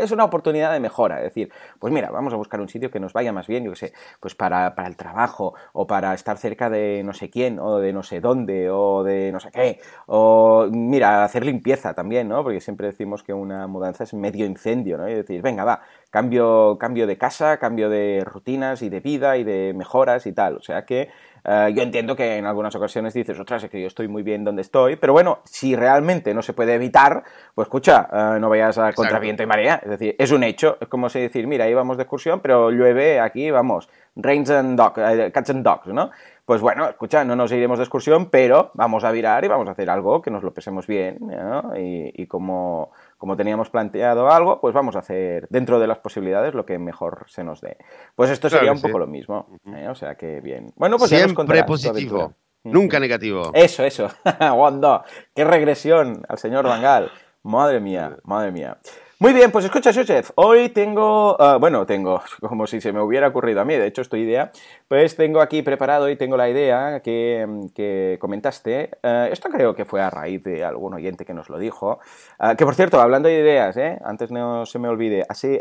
es 0.01 0.11
una 0.11 0.23
oportunidad 0.23 0.73
de 0.73 0.79
mejora. 0.79 1.17
Es 1.17 1.25
decir, 1.25 1.51
pues 1.77 1.93
mira, 1.93 2.09
vamos 2.09 2.33
a 2.33 2.37
buscar 2.37 2.59
un 2.59 2.69
sitio 2.69 2.89
que 2.89 2.99
nos 2.99 3.13
vaya 3.13 3.31
más 3.31 3.45
bien, 3.45 3.65
yo 3.65 3.71
qué 3.71 3.77
sé, 3.77 3.93
pues 4.19 4.33
para, 4.33 4.73
para 4.73 4.87
el 4.87 4.95
trabajo, 4.95 5.53
o 5.73 5.85
para 5.85 6.15
estar 6.15 6.39
cerca 6.39 6.71
de 6.71 7.03
no 7.05 7.13
sé 7.13 7.29
quién, 7.29 7.59
o 7.59 7.77
de 7.77 7.93
no 7.93 8.01
sé 8.01 8.19
dónde, 8.19 8.71
o 8.71 9.03
de 9.03 9.31
no 9.31 9.39
sé 9.39 9.51
qué. 9.51 9.79
O 10.07 10.67
mira, 10.71 11.23
hacer 11.23 11.45
limpieza 11.45 11.93
también, 11.93 12.27
¿no? 12.27 12.43
Porque 12.43 12.61
siempre 12.61 12.87
decimos 12.87 13.21
que 13.21 13.33
una 13.33 13.67
mudanza 13.67 14.05
es 14.05 14.15
medio 14.15 14.47
incendio, 14.47 14.97
¿no? 14.97 15.07
Y 15.07 15.13
decir, 15.13 15.43
venga, 15.43 15.65
va, 15.65 15.81
cambio, 16.09 16.77
cambio 16.79 17.05
de 17.05 17.17
casa, 17.17 17.57
cambio 17.57 17.89
de 17.89 18.23
rutinas 18.25 18.81
y 18.81 18.89
de 18.89 19.01
vida 19.01 19.37
y 19.37 19.43
de 19.43 19.73
mejoras 19.75 20.25
y 20.25 20.33
tal. 20.33 20.57
O 20.57 20.61
sea 20.61 20.85
que 20.85 21.09
eh, 21.43 21.71
yo 21.73 21.83
entiendo 21.83 22.15
que 22.15 22.37
en 22.37 22.45
algunas 22.45 22.75
ocasiones 22.75 23.13
dices, 23.13 23.39
ostras, 23.39 23.63
es 23.63 23.69
que 23.69 23.81
yo 23.81 23.87
estoy 23.87 24.07
muy 24.07 24.23
bien 24.23 24.43
donde 24.43 24.61
estoy, 24.61 24.95
pero 24.95 25.13
bueno, 25.13 25.39
si 25.45 25.75
realmente 25.75 26.33
no 26.33 26.41
se 26.41 26.53
puede 26.53 26.73
evitar, 26.73 27.23
pues 27.55 27.67
escucha, 27.67 28.07
eh, 28.11 28.39
no 28.39 28.49
vayas 28.49 28.77
a 28.77 28.93
contra 28.93 29.19
viento 29.19 29.43
y 29.43 29.45
marea. 29.45 29.79
Es 29.83 29.89
decir, 29.89 30.15
es 30.17 30.31
un 30.31 30.43
hecho. 30.43 30.77
Es 30.79 30.87
como 30.87 31.09
si 31.09 31.19
decir, 31.19 31.47
mira, 31.47 31.67
íbamos 31.69 31.97
de 31.97 32.03
excursión, 32.03 32.39
pero 32.39 32.71
llueve 32.71 33.19
aquí, 33.19 33.51
vamos, 33.51 33.89
rains 34.15 34.49
and 34.49 34.77
dogs, 34.77 34.97
eh, 34.97 35.31
cats 35.33 35.49
and 35.49 35.63
dogs, 35.63 35.87
¿no? 35.87 36.11
Pues 36.45 36.61
bueno, 36.61 36.89
escucha, 36.89 37.23
no 37.23 37.35
nos 37.35 37.51
iremos 37.51 37.77
de 37.77 37.83
excursión, 37.83 38.29
pero 38.31 38.71
vamos 38.73 39.03
a 39.03 39.11
virar 39.11 39.45
y 39.45 39.47
vamos 39.47 39.67
a 39.67 39.71
hacer 39.73 39.89
algo 39.89 40.21
que 40.21 40.31
nos 40.31 40.41
lo 40.41 40.51
pesemos 40.51 40.87
bien, 40.87 41.19
¿no? 41.21 41.77
y, 41.77 42.11
y 42.15 42.25
como 42.25 42.91
como 43.19 43.35
teníamos 43.35 43.69
planteado 43.69 44.31
algo, 44.31 44.61
pues 44.61 44.73
vamos 44.73 44.95
a 44.95 44.99
hacer 44.99 45.45
dentro 45.49 45.77
de 45.77 45.87
las 45.87 45.99
posibilidades 45.99 46.53
lo 46.53 46.65
que 46.65 46.79
mejor 46.79 47.25
se 47.27 47.43
nos 47.43 47.59
dé. 47.59 47.77
Pues 48.15 48.29
esto 48.29 48.49
sería 48.49 48.71
un 48.71 48.81
poco 48.81 48.97
lo 48.97 49.07
mismo. 49.07 49.59
¿eh? 49.75 49.89
O 49.89 49.93
sea 49.93 50.15
que 50.15 50.39
bien. 50.39 50.71
Bueno, 50.77 50.97
pues 50.97 51.09
siempre 51.09 51.63
positivo. 51.65 52.33
Nunca 52.63 52.97
negativo. 52.99 53.51
Eso, 53.53 53.83
eso. 53.83 54.07
Wanda, 54.55 55.03
qué 55.35 55.43
regresión 55.43 56.23
al 56.29 56.37
señor 56.37 56.65
Bangal. 56.65 57.11
Madre 57.43 57.81
mía, 57.81 58.17
madre 58.23 58.51
mía. 58.51 58.77
Muy 59.21 59.33
bien, 59.33 59.51
pues 59.51 59.65
escucha, 59.65 59.91
Shochef, 59.91 60.31
hoy 60.35 60.69
tengo, 60.69 61.35
ah, 61.41 61.57
bueno, 61.57 61.85
tengo, 61.85 62.21
como 62.39 62.65
si 62.67 62.79
se 62.79 62.93
me 62.93 63.01
hubiera 63.01 63.27
ocurrido 63.27 63.59
a 63.59 63.65
mí, 63.65 63.75
de 63.75 63.85
hecho 63.85 64.01
es 64.01 64.07
tu 64.07 64.15
idea, 64.15 64.49
pues 64.87 65.17
tengo 65.17 65.41
aquí 65.41 65.61
preparado 65.61 66.09
y 66.09 66.15
tengo 66.15 66.37
la 66.37 66.49
idea 66.49 67.01
que, 67.01 68.17
comentaste. 68.21 68.91
Eh, 69.03 69.29
esto 69.29 69.49
creo 69.49 69.75
que 69.75 69.83
fue 69.83 70.01
a 70.01 70.09
raíz 70.09 70.41
de 70.45 70.63
algún 70.63 70.93
oyente 70.93 71.25
que 71.25 71.33
nos 71.33 71.49
lo 71.49 71.59
dijo. 71.59 71.99
Ah, 72.37 72.55
que 72.55 72.63
por 72.63 72.75
cierto, 72.75 73.01
hablando 73.01 73.27
de 73.27 73.39
ideas, 73.39 73.75
¿eh? 73.75 73.99
antes 74.05 74.31
no 74.31 74.65
se 74.65 74.79
me 74.79 74.87
olvide, 74.87 75.25
así, 75.27 75.59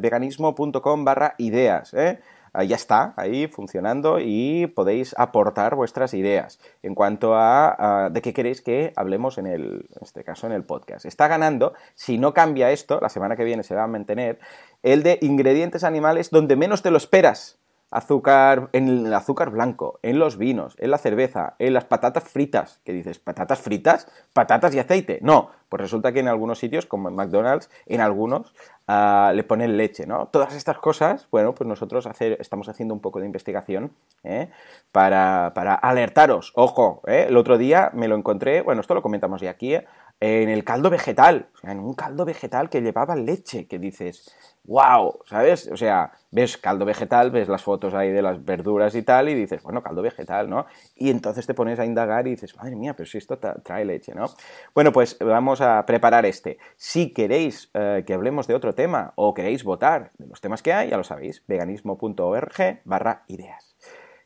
veganismo.com 0.00 1.04
barra 1.04 1.34
ideas, 1.36 1.92
¿eh? 1.92 2.20
Ya 2.60 2.76
está 2.76 3.14
ahí 3.16 3.46
funcionando 3.46 4.18
y 4.20 4.66
podéis 4.66 5.14
aportar 5.16 5.74
vuestras 5.74 6.12
ideas 6.14 6.60
en 6.82 6.94
cuanto 6.94 7.34
a, 7.34 8.10
de 8.12 8.20
qué 8.20 8.34
queréis 8.34 8.60
que 8.60 8.92
hablemos 8.96 9.38
en, 9.38 9.46
el, 9.46 9.62
en 9.62 10.02
este 10.02 10.22
caso 10.24 10.46
en 10.46 10.52
el 10.52 10.64
podcast. 10.64 11.06
Está 11.06 11.28
ganando, 11.28 11.72
si 11.94 12.18
no 12.18 12.34
cambia 12.34 12.70
esto, 12.70 12.98
la 13.00 13.08
semana 13.08 13.36
que 13.36 13.44
viene 13.44 13.62
se 13.62 13.74
va 13.74 13.84
a 13.84 13.86
mantener, 13.86 14.38
el 14.82 15.02
de 15.02 15.18
ingredientes 15.22 15.84
animales 15.84 16.30
donde 16.30 16.56
menos 16.56 16.82
te 16.82 16.90
lo 16.90 16.98
esperas 16.98 17.61
azúcar, 17.92 18.70
en 18.72 18.88
el 18.88 19.14
azúcar 19.14 19.50
blanco, 19.50 20.00
en 20.02 20.18
los 20.18 20.38
vinos, 20.38 20.74
en 20.78 20.90
la 20.90 20.98
cerveza, 20.98 21.54
en 21.58 21.74
las 21.74 21.84
patatas 21.84 22.24
fritas. 22.24 22.80
¿Qué 22.84 22.92
dices? 22.92 23.18
¿Patatas 23.18 23.60
fritas? 23.60 24.08
¿Patatas 24.32 24.74
y 24.74 24.78
aceite? 24.78 25.18
No, 25.22 25.50
pues 25.68 25.80
resulta 25.80 26.12
que 26.12 26.20
en 26.20 26.28
algunos 26.28 26.58
sitios, 26.58 26.86
como 26.86 27.08
en 27.08 27.14
McDonald's, 27.14 27.70
en 27.86 28.00
algunos 28.00 28.52
uh, 28.88 29.32
le 29.32 29.44
ponen 29.44 29.76
leche, 29.76 30.06
¿no? 30.06 30.26
Todas 30.26 30.54
estas 30.54 30.78
cosas, 30.78 31.28
bueno, 31.30 31.54
pues 31.54 31.68
nosotros 31.68 32.08
estamos 32.38 32.68
haciendo 32.68 32.94
un 32.94 33.00
poco 33.00 33.20
de 33.20 33.26
investigación 33.26 33.92
¿eh? 34.24 34.48
para, 34.90 35.52
para, 35.54 35.74
alertaros. 35.74 36.52
Ojo, 36.56 37.02
¿eh? 37.06 37.26
el 37.28 37.36
otro 37.36 37.58
día 37.58 37.90
me 37.94 38.08
lo 38.08 38.16
encontré, 38.16 38.62
bueno, 38.62 38.80
esto 38.80 38.94
lo 38.94 39.02
comentamos 39.02 39.40
ya 39.40 39.50
aquí, 39.50 39.76
en 40.24 40.48
el 40.48 40.62
caldo 40.62 40.88
vegetal, 40.88 41.48
o 41.52 41.58
sea, 41.58 41.72
en 41.72 41.80
un 41.80 41.94
caldo 41.94 42.24
vegetal 42.24 42.70
que 42.70 42.80
llevaba 42.80 43.16
leche, 43.16 43.66
que 43.66 43.80
dices, 43.80 44.32
wow, 44.62 45.18
¿sabes? 45.26 45.66
O 45.66 45.76
sea, 45.76 46.12
ves 46.30 46.56
caldo 46.58 46.84
vegetal, 46.84 47.32
ves 47.32 47.48
las 47.48 47.64
fotos 47.64 47.92
ahí 47.92 48.12
de 48.12 48.22
las 48.22 48.44
verduras 48.44 48.94
y 48.94 49.02
tal, 49.02 49.28
y 49.30 49.34
dices, 49.34 49.64
bueno, 49.64 49.82
caldo 49.82 50.00
vegetal, 50.00 50.48
¿no? 50.48 50.66
Y 50.94 51.10
entonces 51.10 51.44
te 51.44 51.54
pones 51.54 51.80
a 51.80 51.84
indagar 51.84 52.28
y 52.28 52.30
dices, 52.30 52.56
madre 52.56 52.76
mía, 52.76 52.94
pero 52.94 53.08
si 53.08 53.18
esto 53.18 53.36
trae 53.36 53.84
leche, 53.84 54.14
¿no? 54.14 54.26
Bueno, 54.72 54.92
pues 54.92 55.18
vamos 55.18 55.60
a 55.60 55.84
preparar 55.86 56.24
este. 56.24 56.56
Si 56.76 57.12
queréis 57.12 57.72
eh, 57.74 58.04
que 58.06 58.14
hablemos 58.14 58.46
de 58.46 58.54
otro 58.54 58.76
tema 58.76 59.12
o 59.16 59.34
queréis 59.34 59.64
votar 59.64 60.12
de 60.18 60.28
los 60.28 60.40
temas 60.40 60.62
que 60.62 60.72
hay, 60.72 60.90
ya 60.90 60.96
lo 60.96 61.04
sabéis, 61.04 61.42
veganismo.org 61.48 62.80
barra 62.84 63.24
ideas. 63.26 63.74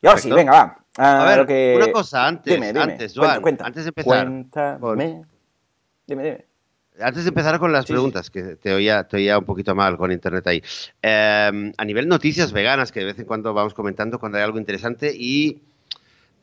Y 0.02 0.08
ahora 0.08 0.20
sí, 0.20 0.30
venga, 0.30 0.52
va. 0.98 1.22
a 1.22 1.24
ver, 1.24 1.76
una 1.78 1.90
cosa 1.90 2.26
antes, 2.26 2.76
antes, 2.76 3.14
Joan, 3.16 3.42
antes 3.60 3.84
de 3.84 3.88
empezar. 3.88 4.26
Cuéntame. 4.26 5.35
Dime, 6.06 6.22
dime. 6.22 6.44
Antes 6.98 7.24
de 7.24 7.28
empezar 7.28 7.58
con 7.58 7.72
las 7.72 7.84
preguntas, 7.84 8.30
que 8.30 8.56
te 8.56 8.72
oía, 8.72 9.04
te 9.04 9.18
oía 9.18 9.38
un 9.38 9.44
poquito 9.44 9.74
mal 9.74 9.98
con 9.98 10.12
internet 10.12 10.46
ahí. 10.46 10.62
Em, 11.02 11.72
a 11.76 11.84
nivel 11.84 12.08
noticias 12.08 12.52
veganas, 12.52 12.90
que 12.90 13.00
de 13.00 13.06
vez 13.06 13.18
en 13.18 13.26
cuando 13.26 13.52
vamos 13.52 13.74
comentando 13.74 14.18
cuando 14.18 14.38
hay 14.38 14.44
algo 14.44 14.58
interesante 14.58 15.12
y 15.14 15.60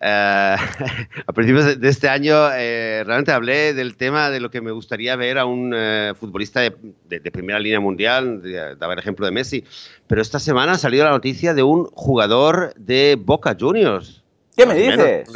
eh, 0.06 0.56
a 1.28 1.34
principios 1.34 1.80
de, 1.80 1.90
este 1.90 2.10
año 2.10 2.52
eh, 2.54 3.04
realmente 3.06 3.32
hablé 3.32 3.74
del 3.74 3.96
tema 3.96 4.30
de 4.30 4.42
lo 4.42 4.52
que 4.52 4.60
me 4.60 4.72
gustaría 4.72 5.16
ver 5.16 5.38
a 5.38 5.46
un 5.46 5.74
eh, 5.74 6.14
futbolista 6.20 6.60
de, 6.60 7.32
primera 7.32 7.58
línea 7.58 7.80
mundial, 7.80 8.42
daba 8.78 8.94
el 8.94 9.00
ejemplo 9.00 9.26
de 9.26 9.32
Messi, 9.32 9.64
pero 10.08 10.22
esta 10.22 10.40
semana 10.40 10.74
ha 10.74 10.78
salido 10.78 11.06
la 11.06 11.12
noticia 11.12 11.54
de 11.54 11.64
un 11.64 11.86
jugador 11.86 12.74
de 12.76 13.18
Boca 13.20 13.56
Juniors. 13.60 14.24
¿Qué 14.56 14.66
me 14.66 14.76
dices? 14.76 15.30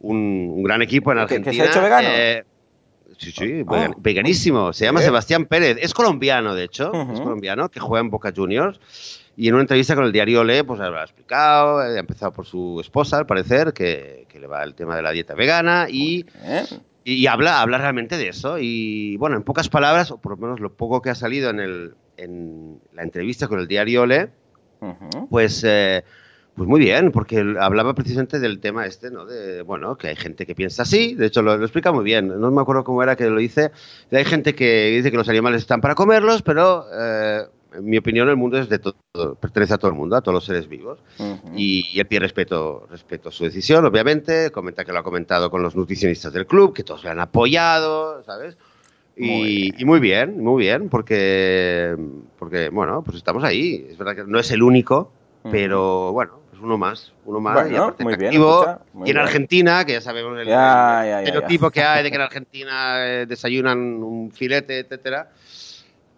un, 0.00 0.62
gran 0.62 0.82
equipo 0.82 1.10
en 1.12 1.18
Argentina. 1.18 1.52
¿Que, 1.52 1.56
se 1.56 1.62
ha 1.62 1.66
hecho 1.66 1.82
vegano? 1.82 2.08
Sí, 3.18 3.32
sí, 3.32 3.64
ah. 3.68 3.90
veganísimo. 3.98 4.72
Se 4.72 4.84
llama 4.84 5.00
Sebastián 5.00 5.46
Pérez. 5.46 5.76
Es 5.80 5.92
colombiano, 5.92 6.54
de 6.54 6.64
hecho. 6.64 6.92
Es 7.12 7.20
colombiano, 7.20 7.68
que 7.68 7.80
juega 7.80 8.00
en 8.00 8.10
Boca 8.10 8.32
Juniors. 8.34 8.80
Y 9.36 9.48
en 9.48 9.54
una 9.54 9.62
entrevista 9.62 9.94
con 9.94 10.04
el 10.04 10.12
diario 10.12 10.42
Le, 10.42 10.64
pues 10.64 10.80
ha 10.80 10.88
explicado, 11.02 11.78
ha 11.78 11.98
empezado 11.98 12.32
por 12.32 12.46
su 12.46 12.80
esposa, 12.80 13.18
al 13.18 13.26
parecer, 13.26 13.72
que, 13.72 14.26
le 14.32 14.46
va 14.46 14.64
el 14.64 14.74
tema 14.74 14.96
de 14.96 15.02
la 15.02 15.12
dieta 15.12 15.34
vegana 15.34 15.86
y, 15.88 16.26
y, 17.04 17.26
habla, 17.26 17.60
habla 17.60 17.78
realmente 17.78 18.16
de 18.16 18.28
eso. 18.28 18.58
Y 18.58 19.16
bueno, 19.16 19.36
en 19.36 19.42
pocas 19.42 19.68
palabras, 19.68 20.10
o 20.10 20.18
por 20.18 20.32
lo 20.32 20.38
menos 20.38 20.60
lo 20.60 20.72
poco 20.72 21.02
que 21.02 21.10
ha 21.10 21.14
salido 21.14 21.50
en, 21.50 21.60
el, 21.60 21.94
en 22.16 22.80
la 22.92 23.02
entrevista 23.02 23.46
con 23.46 23.60
el 23.60 23.68
diario 23.68 24.06
Le, 24.06 24.30
pues, 25.30 25.62
eh, 25.64 26.02
pues 26.58 26.68
muy 26.68 26.80
bien, 26.80 27.12
porque 27.12 27.54
hablaba 27.58 27.94
precisamente 27.94 28.38
del 28.38 28.60
tema 28.60 28.84
este, 28.84 29.10
¿no? 29.10 29.24
De, 29.24 29.62
bueno, 29.62 29.96
que 29.96 30.08
hay 30.08 30.16
gente 30.16 30.44
que 30.44 30.54
piensa 30.54 30.82
así, 30.82 31.14
de 31.14 31.26
hecho 31.26 31.40
lo, 31.40 31.54
explica 31.54 31.92
muy 31.92 32.04
bien, 32.04 32.28
no 32.28 32.50
me 32.50 32.60
acuerdo 32.60 32.84
cómo 32.84 33.02
era 33.02 33.16
que 33.16 33.30
lo 33.30 33.38
dice, 33.38 33.70
hay 34.12 34.24
gente 34.24 34.54
que 34.54 34.90
dice 34.96 35.10
que 35.10 35.16
los 35.16 35.28
animales 35.28 35.62
están 35.62 35.80
para 35.80 35.94
comerlos, 35.94 36.42
pero... 36.42 36.84
Eh, 36.92 37.42
en 37.74 37.84
mi 37.84 37.98
opinión, 37.98 38.28
el 38.30 38.36
mundo 38.36 38.58
es 38.58 38.68
de 38.70 38.78
todo, 38.78 38.96
pertenece 39.38 39.74
a 39.74 39.78
todo 39.78 39.90
el 39.90 39.96
mundo, 39.96 40.16
a 40.16 40.22
todos 40.22 40.34
los 40.34 40.44
seres 40.46 40.68
vivos. 40.68 41.00
y, 41.54 42.00
él 42.00 42.06
pide 42.06 42.20
respeto, 42.20 42.86
respeto 42.90 43.28
a 43.28 43.32
su 43.32 43.44
decisión, 43.44 43.84
obviamente. 43.84 44.50
Comenta 44.50 44.86
que 44.86 44.92
lo 44.92 44.98
ha 44.98 45.02
comentado 45.02 45.50
con 45.50 45.62
los 45.62 45.76
nutricionistas 45.76 46.32
del 46.32 46.46
club, 46.46 46.72
que 46.72 46.82
todos 46.82 47.04
le 47.04 47.10
han 47.10 47.20
apoyado, 47.20 48.24
¿sabes? 48.24 48.56
Y 49.16 49.84
muy, 49.84 50.00
bien. 50.00 50.42
muy 50.42 50.62
bien, 50.62 50.88
porque, 50.88 51.96
porque, 52.38 52.68
bueno, 52.68 53.02
pues 53.02 53.16
estamos 53.16 53.42
ahí. 53.42 53.86
Es 53.90 53.98
verdad 53.98 54.16
que 54.16 54.24
no 54.24 54.38
es 54.38 54.50
el 54.52 54.62
único, 54.62 55.12
pero 55.50 56.12
bueno, 56.12 56.40
pues 56.58 56.64
uno 56.64 56.76
más, 56.76 57.12
uno 57.24 57.40
más. 57.40 57.70
y 57.70 57.76
aparte 57.76 58.02
muy 58.02 58.16
bien, 58.16 58.32
y 59.04 59.10
en 59.10 59.18
Argentina, 59.18 59.84
que 59.84 59.92
ya 59.92 60.00
sabemos 60.00 60.38
el, 60.40 60.48
estereotipo 60.48 61.70
que 61.70 61.82
hay 61.82 62.02
de 62.02 62.10
que 62.10 62.16
en 62.16 62.22
Argentina 62.22 63.06
eh, 63.06 63.26
desayunan 63.26 63.78
un 63.78 64.32
filete, 64.32 64.80
etcétera. 64.80 65.30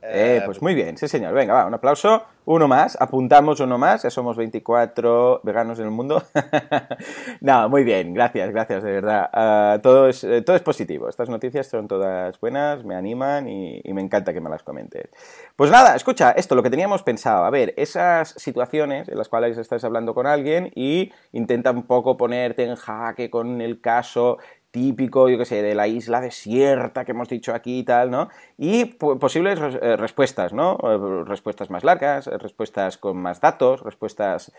Eh, 0.02 0.42
pues 0.44 0.62
muy 0.62 0.74
bien, 0.74 0.96
sí 0.96 1.08
señor. 1.08 1.34
Venga, 1.34 1.54
va, 1.54 1.66
un 1.66 1.74
aplauso. 1.74 2.22
Uno 2.46 2.66
más, 2.66 2.96
apuntamos 3.00 3.60
uno 3.60 3.78
más, 3.78 4.02
ya 4.02 4.10
somos 4.10 4.36
24 4.36 5.42
veganos 5.44 5.78
en 5.78 5.84
el 5.84 5.90
mundo. 5.90 6.22
no, 7.40 7.68
muy 7.68 7.84
bien, 7.84 8.12
gracias, 8.12 8.50
gracias, 8.50 8.82
de 8.82 8.90
verdad. 8.90 9.28
Ah, 9.32 9.78
todo, 9.82 10.08
es, 10.08 10.24
eh, 10.24 10.42
todo 10.42 10.56
es 10.56 10.62
positivo, 10.62 11.08
estas 11.08 11.28
noticias 11.28 11.68
son 11.68 11.86
todas 11.86 12.40
buenas, 12.40 12.82
me 12.82 12.96
animan 12.96 13.46
y, 13.46 13.82
me 13.92 14.00
encanta 14.00 14.32
que 14.32 14.40
me 14.40 14.50
las 14.50 14.62
comentes. 14.62 15.10
Pues 15.54 15.70
nada, 15.70 15.94
escucha, 15.94 16.32
esto, 16.32 16.54
lo 16.54 16.62
que 16.62 16.70
teníamos 16.70 17.02
pensado, 17.02 17.44
a 17.44 17.50
ver, 17.50 17.74
esas 17.76 18.30
situaciones 18.30 19.08
en 19.08 19.18
las 19.18 19.28
cuales 19.28 19.58
estás 19.58 19.84
hablando 19.84 20.14
con 20.14 20.26
alguien 20.26 20.72
y 20.74 21.12
intenta 21.32 21.70
un 21.70 21.84
poco 21.84 22.16
ponerte 22.16 22.64
en 22.64 22.74
jaque 22.74 23.30
con 23.30 23.60
el 23.60 23.80
caso 23.80 24.38
típico, 24.70 25.28
yo 25.28 25.38
qué 25.38 25.44
sé, 25.44 25.62
de 25.62 25.74
la 25.74 25.88
isla 25.88 26.20
desierta 26.20 27.04
que 27.04 27.12
hemos 27.12 27.28
dicho 27.28 27.54
aquí 27.54 27.80
y 27.80 27.82
tal, 27.84 28.10
¿no? 28.10 28.28
Y 28.56 28.84
posibles 28.86 29.58
eh, 29.60 29.96
respuestas, 29.96 30.52
¿no? 30.52 30.78
Eh, 30.82 31.24
respuestas 31.24 31.70
más 31.70 31.84
largas, 31.84 32.26
eh, 32.26 32.38
respuestas 32.38 32.96
con 32.98 33.16
más 33.16 33.40
datos, 33.40 33.82
respuestas 33.82 34.52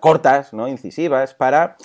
cortas, 0.00 0.52
¿no? 0.52 0.68
Incisivas, 0.68 1.34
para 1.34 1.76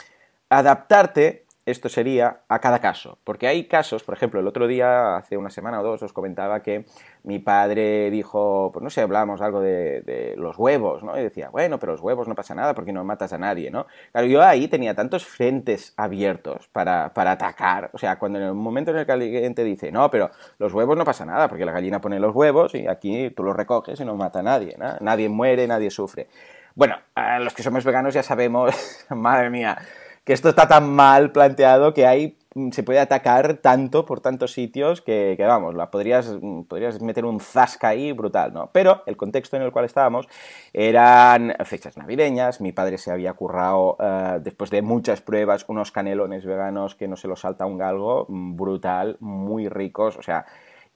adaptarte 0.49 1.46
esto 1.67 1.89
sería 1.89 2.39
a 2.47 2.59
cada 2.59 2.79
caso. 2.79 3.17
Porque 3.23 3.47
hay 3.47 3.65
casos, 3.65 4.03
por 4.03 4.15
ejemplo, 4.15 4.39
el 4.39 4.47
otro 4.47 4.67
día, 4.67 5.17
hace 5.17 5.37
una 5.37 5.49
semana 5.49 5.81
o 5.81 5.83
dos, 5.83 6.01
os 6.01 6.13
comentaba 6.13 6.63
que 6.63 6.85
mi 7.23 7.39
padre 7.39 8.09
dijo, 8.09 8.71
pues 8.71 8.81
no 8.81 8.89
sé, 8.89 9.01
hablábamos 9.01 9.41
algo 9.41 9.59
de, 9.59 10.33
los 10.37 10.57
huevos, 10.57 11.03
¿no? 11.03 11.19
Y 11.19 11.23
decía, 11.23 11.49
bueno, 11.49 11.77
pero 11.77 11.91
los 11.91 12.01
huevos 12.01 12.27
no 12.27 12.35
pasa 12.35 12.55
nada 12.55 12.73
porque 12.73 12.93
no 12.93 13.03
matas 13.03 13.33
a 13.33 13.37
nadie, 13.37 13.69
¿no? 13.69 13.85
Claro, 14.13 14.27
yo 14.27 14.41
ahí 14.41 14.69
tenía 14.69 14.95
tantos 14.95 15.25
frentes 15.25 15.93
abiertos 15.97 16.69
para, 16.69 17.13
para 17.13 17.31
atacar. 17.31 17.89
O 17.93 17.97
sea, 17.97 18.17
cuando 18.17 18.39
en 18.39 18.45
el 18.45 18.53
momento 18.53 18.91
en 18.91 18.97
el 18.97 19.05
que 19.05 19.11
alguien 19.11 19.53
te 19.53 19.65
dice, 19.65 19.91
no, 19.91 20.09
pero 20.09 20.31
los 20.59 20.73
huevos 20.73 20.97
no 20.97 21.03
pasa 21.03 21.25
nada 21.25 21.49
porque 21.49 21.65
la 21.65 21.73
gallina 21.73 21.99
pone 21.99 22.19
los 22.19 22.33
huevos 22.33 22.75
y 22.75 22.87
aquí 22.87 23.29
tú 23.31 23.43
los 23.43 23.55
recoges 23.55 23.99
y 23.99 24.05
no 24.05 24.15
mata 24.15 24.39
a 24.39 24.43
nadie, 24.43 24.75
¿no? 24.77 24.95
Nadie 25.01 25.27
muere, 25.27 25.67
nadie 25.67 25.91
sufre. 25.91 26.27
Bueno, 26.75 26.95
los 27.39 27.53
que 27.55 27.63
somos 27.63 27.83
veganos 27.83 28.13
ya 28.13 28.21
sabemos, 28.21 29.05
madre 29.09 29.49
mía, 29.49 29.79
que 30.27 30.33
esto 30.33 30.49
está 30.49 30.67
tan 30.67 30.93
mal 30.93 31.31
planteado 31.31 31.93
que 31.93 32.05
hay 32.05 32.37
mm, 32.53 32.71
se 32.71 32.83
puede 32.83 32.99
atacar 32.99 33.59
tanto 33.61 34.05
por 34.05 34.19
tantos 34.19 34.51
sitios 34.51 34.99
que, 34.99 35.37
vamos, 35.39 35.73
la 35.73 35.89
podrías, 35.89 36.27
mm, 36.41 36.63
podrías 36.63 37.01
meter 37.01 37.23
un 37.23 37.39
zasca 37.39 37.87
ahí 37.87 38.11
brutal, 38.11 38.53
¿no? 38.53 38.69
Pero 38.73 39.03
el 39.05 39.15
contexto 39.15 39.55
en 39.55 39.61
el 39.61 39.71
cual 39.71 39.85
estábamos 39.85 40.27
eran 40.73 41.55
fechas 41.63 41.95
navideñas, 41.95 42.59
mi 42.59 42.73
padre 42.73 42.97
se 42.97 43.09
había 43.09 43.31
currado, 43.35 43.95
eh, 44.01 44.39
después 44.43 44.69
de 44.69 44.81
muchas 44.81 45.21
pruebas, 45.21 45.63
unos 45.69 45.93
canelones 45.93 46.45
veganos 46.45 46.95
que 46.95 47.07
no 47.07 47.15
se 47.15 47.29
los 47.29 47.39
salta 47.39 47.65
un 47.65 47.77
galgo, 47.77 48.25
mm, 48.27 48.57
brutal, 48.57 49.15
muy 49.21 49.69
ricos, 49.69 50.17
o 50.17 50.21
sea, 50.21 50.45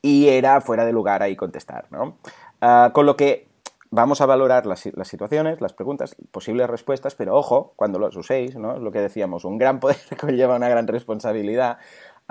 y 0.01 0.27
era 0.27 0.59
fuera 0.59 0.83
de 0.83 0.91
lugar 0.91 1.23
ahí 1.23 1.37
contestar, 1.37 1.85
¿no? 1.89 2.17
Eh, 2.59 2.89
con 2.91 3.05
lo 3.05 3.15
que 3.15 3.47
vamos 3.91 4.21
a 4.21 4.25
valorar 4.25 4.65
las, 4.65 4.87
situaciones, 5.03 5.61
las 5.61 5.73
preguntas, 5.73 6.15
posibles 6.31 6.69
respuestas, 6.69 7.13
pero 7.13 7.35
ojo, 7.35 7.73
cuando 7.75 7.99
los 7.99 8.15
uséis, 8.15 8.55
¿no? 8.55 8.75
Es 8.75 8.81
lo 8.81 8.91
que 8.91 8.99
decíamos, 8.99 9.45
un 9.45 9.57
gran 9.57 9.79
poder 9.79 9.97
conlleva 10.19 10.55
una 10.55 10.69
gran 10.69 10.87
responsabilidad. 10.87 11.77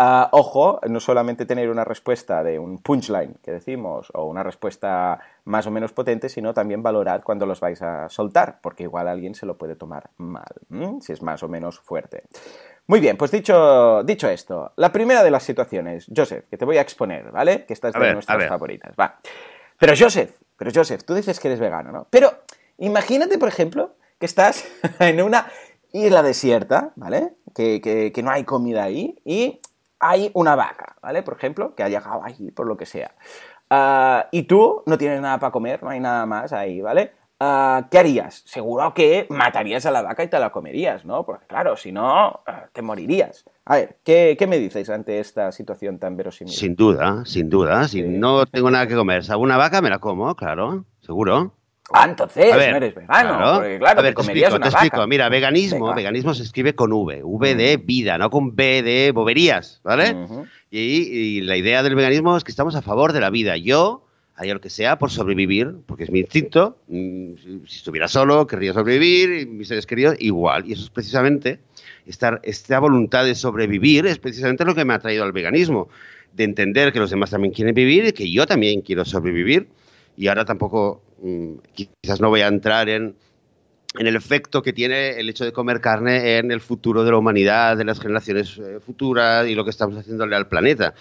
Ah, 0.03 0.31
ojo, 0.33 0.81
no 0.89 0.99
solamente 0.99 1.45
tener 1.45 1.69
una 1.69 1.85
respuesta 1.85 2.43
de 2.43 2.59
un 2.59 2.79
punchline 2.79 3.35
que 3.43 3.53
decimos 3.53 4.09
o 4.15 4.25
una 4.25 4.43
respuesta 4.43 5.21
más 5.45 5.67
o 5.67 5.71
menos 5.71 5.93
potente, 5.93 6.31
sino 6.31 6.55
también 6.55 6.83
valorar 6.83 7.23
cuando 7.23 7.45
los 7.45 7.61
vais 7.61 7.83
a 7.83 8.09
soltar, 8.09 8.61
porque 8.63 8.85
igual 8.85 9.09
alguien 9.09 9.35
se 9.35 9.45
lo 9.45 9.59
puede 9.59 9.77
tomar 9.77 10.09
mal, 10.17 10.49
si 11.01 11.13
es 11.13 11.21
más 11.21 11.43
o 11.43 11.49
menos 11.49 11.81
fuerte. 11.81 12.23
Muy 12.87 13.01
bien, 13.01 13.19
pues 13.19 13.31
dicho, 13.31 14.03
dicho 14.05 14.29
esto, 14.31 14.73
la 14.77 14.91
primera 14.91 15.23
de 15.23 15.31
las 15.31 15.43
situaciones, 15.43 16.07
Joseph, 16.15 16.47
que 16.49 16.57
te 16.57 16.65
voy 16.65 16.79
a 16.79 16.81
exponer, 16.81 17.31
¿vale? 17.31 17.67
Que 17.67 17.75
esta 17.75 17.89
es 17.89 17.95
de 17.95 18.15
nuestras 18.15 18.49
favoritas. 18.49 18.95
Va. 18.99 19.19
Pero 19.81 19.95
Joseph, 19.99 20.37
pero 20.59 20.71
Joseph, 20.75 21.05
tú 21.05 21.15
dices 21.15 21.41
que 21.41 21.49
eres 21.49 21.59
vegano, 21.59 21.91
¿no? 21.91 22.07
Pero 22.11 22.31
imagínate, 22.77 23.39
por 23.39 23.49
ejemplo, 23.49 23.95
que 24.19 24.27
estás 24.27 24.69
en 25.01 25.23
una 25.23 25.47
isla 25.91 26.23
desierta, 26.23 26.93
¿vale? 26.97 27.33
Que, 27.55 28.13
no 28.23 28.31
hay 28.31 28.45
comida 28.45 28.85
ahí 28.85 29.19
y 29.25 29.59
hay 29.99 30.31
una 30.35 30.55
vaca, 30.55 30.97
¿vale? 31.01 31.23
Por 31.23 31.35
ejemplo, 31.35 31.75
que 31.75 31.83
ha 31.83 31.89
llegado 31.89 32.23
ahí 32.23 32.51
por 32.51 32.67
lo 32.67 32.77
que 32.77 32.85
sea. 32.85 33.15
Ah, 33.71 34.29
y 34.31 34.43
tú 34.43 34.83
no 34.85 34.99
tienes 34.99 35.23
nada 35.23 35.39
para 35.39 35.51
comer, 35.51 35.83
no 35.83 35.89
hay 35.89 36.01
nada 36.01 36.27
más 36.27 36.53
ahí, 36.53 36.83
¿vale? 36.83 37.13
Ah, 37.41 37.89
¿Qué 37.91 37.99
harías? 37.99 38.43
Seguro 38.45 38.93
que 38.93 39.27
matarías 39.31 39.87
a 39.87 39.91
la 39.91 40.03
vaca 40.03 40.23
y 40.23 40.29
te 40.29 40.39
la 40.39 40.53
comerías, 40.53 41.07
¿no? 41.07 41.25
Porque 41.25 41.47
claro, 41.47 41.79
si 41.79 41.91
no, 41.91 42.43
ah, 42.47 42.67
te 42.71 42.83
morirías. 42.83 43.47
A 43.71 43.77
ver, 43.77 43.99
¿qué, 44.03 44.47
me 44.49 44.59
dices 44.59 44.91
ante 44.91 45.21
esta 45.21 45.53
situación 45.53 46.01
tan 46.01 46.17
verosímil? 46.17 46.53
Sin 46.53 46.75
duda, 46.75 47.23
sin 47.25 47.49
duda. 47.49 47.87
Si 47.87 48.03
no 48.03 48.45
tengo 48.45 48.69
nada 48.69 48.89
que 48.89 48.97
comer, 48.97 49.23
si 49.23 49.31
hago 49.31 49.45
una 49.45 49.57
vaca, 49.57 49.81
me 49.81 49.89
la 49.89 50.01
como, 50.01 50.35
claro, 50.35 50.85
seguro. 51.01 51.55
Ah, 51.93 52.07
entonces 52.09 52.53
no 52.53 52.61
eres 52.61 52.97
vegano. 52.97 53.37
Claro. 53.37 53.55
Porque, 53.55 53.79
claro, 53.79 54.01
a 54.01 54.03
ver, 54.03 54.15
te, 54.15 54.23
explico, 54.23 54.59
te 54.59 54.69
explico. 54.71 55.07
Mira, 55.07 55.29
veganismo, 55.29 55.95
veganismo 55.95 56.35
se 56.35 56.43
escribe 56.43 56.75
con 56.75 56.93
V, 56.93 57.23
V 57.23 57.55
de 57.55 57.77
vida, 57.77 58.19
no 58.19 58.29
con 58.29 58.57
B 58.57 58.83
de 58.83 59.13
boberías, 59.13 59.81
¿vale? 59.85 60.17
y, 60.73 61.41
la 61.43 61.57
idea 61.57 61.85
del 61.85 61.95
veganismo 61.95 62.37
es 62.37 62.43
que 62.43 62.51
estamos 62.51 62.75
a 62.75 62.83
favor 62.83 63.13
de 63.13 63.21
la 63.21 63.31
vida. 63.31 63.57
Yo 63.57 64.05
haría 64.35 64.55
lo 64.55 64.61
que 64.61 64.71
sea 64.71 64.99
por 64.99 65.13
sobrevivir, 65.13 65.77
porque 65.87 66.03
es 66.03 66.11
mi 66.11 66.19
instinto. 66.19 66.79
Mm, 66.89 67.35
si 67.69 67.77
estuviera 67.77 68.09
solo, 68.09 68.49
querría 68.49 68.73
sobrevivir, 68.73 69.43
y 69.43 69.47
mis 69.47 69.69
seres 69.69 69.87
queridos 69.87 70.17
igual. 70.19 70.67
Y 70.67 70.73
eso 70.73 70.83
es 70.83 70.91
precisamente, 70.91 71.61
estar, 72.11 72.41
esta 72.43 72.79
voluntad 72.79 73.25
de 73.25 73.35
sobrevivir 73.35 74.07
es 74.07 74.19
precisamente 74.19 74.65
lo 74.65 74.75
que 74.75 74.85
me 74.85 74.95
ha 74.95 74.99
traído 74.99 75.25
al 75.25 75.33
veganismo, 75.33 75.89
de 76.33 76.45
entender 76.45 76.93
que 76.93 77.01
los 77.01 77.11
demás 77.11 77.31
también 77.31 77.53
quieren 77.53 77.75
vivir 77.75 78.05
y 78.05 78.13
que 78.13 78.31
yo 78.31 78.47
también 78.47 78.83
quiero 78.83 79.05
sobrevivir. 79.05 79.69
Y 80.17 80.29
ahora 80.29 80.45
tampoco, 80.45 81.03
mm, 81.23 81.55
quizás 81.73 82.21
no 82.21 82.29
voy 82.29 82.43
a 82.43 82.49
entrar 82.49 82.89
en 82.89 83.15
en 83.99 84.07
el 84.07 84.15
efecto 84.15 84.63
que 84.63 84.73
tiene 84.73 85.19
el 85.19 85.29
hecho 85.29 85.45
de 85.45 85.53
comer 85.53 85.81
carne 85.81 86.39
en 86.39 86.53
el 86.53 86.61
futuro 86.61 87.03
de 87.03 87.11
la 87.11 87.17
humanidad, 87.17 87.77
de 87.77 87.85
las 87.85 87.99
generaciones 87.99 88.57
eh, 88.59 88.79
futuras 88.85 89.49
y 89.49 89.55
lo 89.55 89.65
que 89.65 89.71
estamos 89.71 89.97
haciéndole 89.97 90.37
al 90.37 90.47
planeta. 90.47 90.95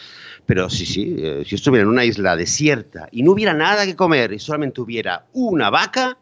Pero 0.46 0.70
sí, 0.70 0.86
sí, 0.86 1.16
eh, 1.20 1.44
si 1.46 1.56
estuviera 1.56 1.84
en 1.84 1.89
una 1.89 2.04
isla 2.04 2.36
desierta 2.36 3.08
y 3.12 3.22
no 3.22 3.34
hubiera 3.34 3.54
nada 3.54 3.86
que 3.86 3.96
comer 3.96 4.34
y 4.34 4.39
solamente 4.39 4.82
hubiera 4.82 5.25
una 5.34 5.70
vaca, 5.70 6.18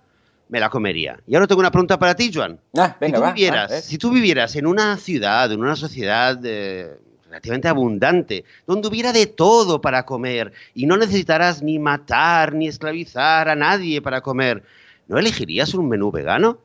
me 0.49 0.59
la 0.59 0.69
comería. 0.69 1.19
Y 1.27 1.35
ahora 1.35 1.47
tengo 1.47 1.59
una 1.59 1.71
pregunta 1.71 1.99
para 1.99 2.15
ti, 2.15 2.31
Joan. 2.33 2.59
Ah, 2.77 2.95
venga, 2.99 3.17
si, 3.17 3.21
tú 3.21 3.27
vivieras, 3.33 3.85
si 3.85 3.97
tú 3.97 4.11
vivieras 4.11 4.55
en 4.55 4.67
una 4.67 4.97
ciudad, 4.97 5.51
en 5.51 5.59
una 5.59 5.75
sociedad 5.75 6.39
eh, 6.43 6.97
relativamente 7.25 7.67
abundante, 7.67 8.45
donde 8.65 8.87
hubiera 8.87 9.11
de 9.11 9.27
todo 9.27 9.81
para 9.81 10.05
comer 10.05 10.53
y 10.73 10.85
no 10.85 10.97
necesitaras 10.97 11.61
ni 11.61 11.79
matar 11.79 12.53
ni 12.53 12.67
esclavizar 12.67 13.49
a 13.49 13.55
nadie 13.55 14.01
para 14.01 14.21
comer, 14.21 14.63
¿no 15.07 15.17
elegirías 15.17 15.73
un 15.73 15.89
menú 15.89 16.11
vegano? 16.11 16.59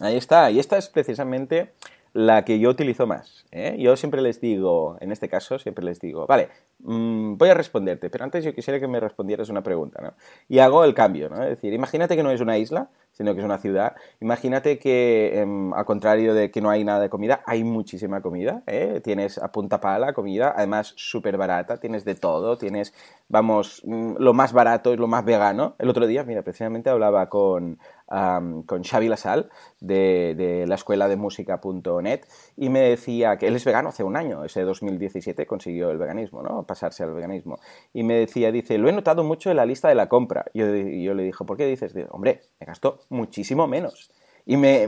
ahí 0.00 0.16
está. 0.16 0.50
Y 0.52 0.60
esta 0.60 0.78
es 0.78 0.88
precisamente 0.88 1.72
la 2.14 2.44
que 2.44 2.60
yo 2.60 2.70
utilizo 2.70 3.06
más. 3.06 3.44
¿eh? 3.50 3.76
Yo 3.78 3.96
siempre 3.96 4.22
les 4.22 4.40
digo, 4.40 4.96
en 5.00 5.10
este 5.10 5.28
caso, 5.28 5.58
siempre 5.58 5.84
les 5.84 5.98
digo, 6.00 6.26
vale, 6.26 6.48
mm, 6.78 7.36
voy 7.36 7.48
a 7.48 7.54
responderte, 7.54 8.08
pero 8.08 8.24
antes 8.24 8.44
yo 8.44 8.54
quisiera 8.54 8.78
que 8.78 8.86
me 8.86 9.00
respondieras 9.00 9.48
una 9.48 9.62
pregunta, 9.64 10.00
¿no? 10.00 10.14
Y 10.48 10.60
hago 10.60 10.84
el 10.84 10.94
cambio, 10.94 11.28
¿no? 11.28 11.42
Es 11.42 11.50
decir, 11.50 11.72
imagínate 11.72 12.16
que 12.16 12.22
no 12.22 12.30
es 12.30 12.40
una 12.40 12.56
isla, 12.56 12.88
sino 13.14 13.34
que 13.34 13.40
es 13.40 13.44
una 13.44 13.58
ciudad. 13.58 13.94
Imagínate 14.20 14.78
que, 14.78 15.40
em, 15.40 15.72
al 15.72 15.84
contrario 15.84 16.34
de 16.34 16.50
que 16.50 16.60
no 16.60 16.70
hay 16.70 16.84
nada 16.84 17.00
de 17.00 17.08
comida, 17.08 17.42
hay 17.46 17.64
muchísima 17.64 18.20
comida. 18.20 18.62
¿eh? 18.66 19.00
Tienes 19.02 19.38
a 19.38 19.50
punta 19.50 19.80
pala 19.80 20.12
comida, 20.12 20.52
además 20.56 20.92
súper 20.96 21.36
barata, 21.36 21.78
tienes 21.78 22.04
de 22.04 22.14
todo, 22.16 22.58
tienes, 22.58 22.92
vamos, 23.28 23.82
mm, 23.84 24.16
lo 24.18 24.34
más 24.34 24.52
barato 24.52 24.92
y 24.92 24.96
lo 24.96 25.06
más 25.06 25.24
vegano. 25.24 25.76
El 25.78 25.88
otro 25.88 26.06
día, 26.06 26.24
mira, 26.24 26.42
precisamente 26.42 26.90
hablaba 26.90 27.28
con, 27.28 27.78
con 28.06 28.84
Xavi 28.84 29.08
Lasal 29.08 29.50
de, 29.80 30.64
la 30.68 30.74
escuela 30.74 31.08
de 31.08 31.16
música.net 31.16 32.20
y 32.56 32.68
me 32.68 32.80
decía 32.80 33.36
que 33.38 33.46
él 33.46 33.56
es 33.56 33.64
vegano 33.64 33.88
hace 33.88 34.04
un 34.04 34.16
año, 34.16 34.44
ese 34.44 34.62
2017 34.62 35.46
consiguió 35.46 35.90
el 35.90 35.98
veganismo, 35.98 36.42
¿no? 36.42 36.64
Pasarse 36.64 37.02
al 37.02 37.14
veganismo. 37.14 37.58
Y 37.92 38.02
me 38.02 38.14
decía, 38.14 38.52
dice, 38.52 38.78
lo 38.78 38.88
he 38.88 38.92
notado 38.92 39.24
mucho 39.24 39.50
en 39.50 39.56
la 39.56 39.66
lista 39.66 39.88
de 39.88 39.94
la 39.94 40.08
compra. 40.08 40.44
Y 40.52 40.60
yo, 40.60 40.66
yo 40.66 41.14
le 41.14 41.22
dije, 41.22 41.44
¿por 41.44 41.56
qué 41.56 41.66
dices? 41.66 41.94
hombre, 42.10 42.40
me 42.60 42.66
gastó 42.66 43.00
muchísimo 43.08 43.66
menos. 43.66 44.10
Y 44.46 44.58
me, 44.58 44.86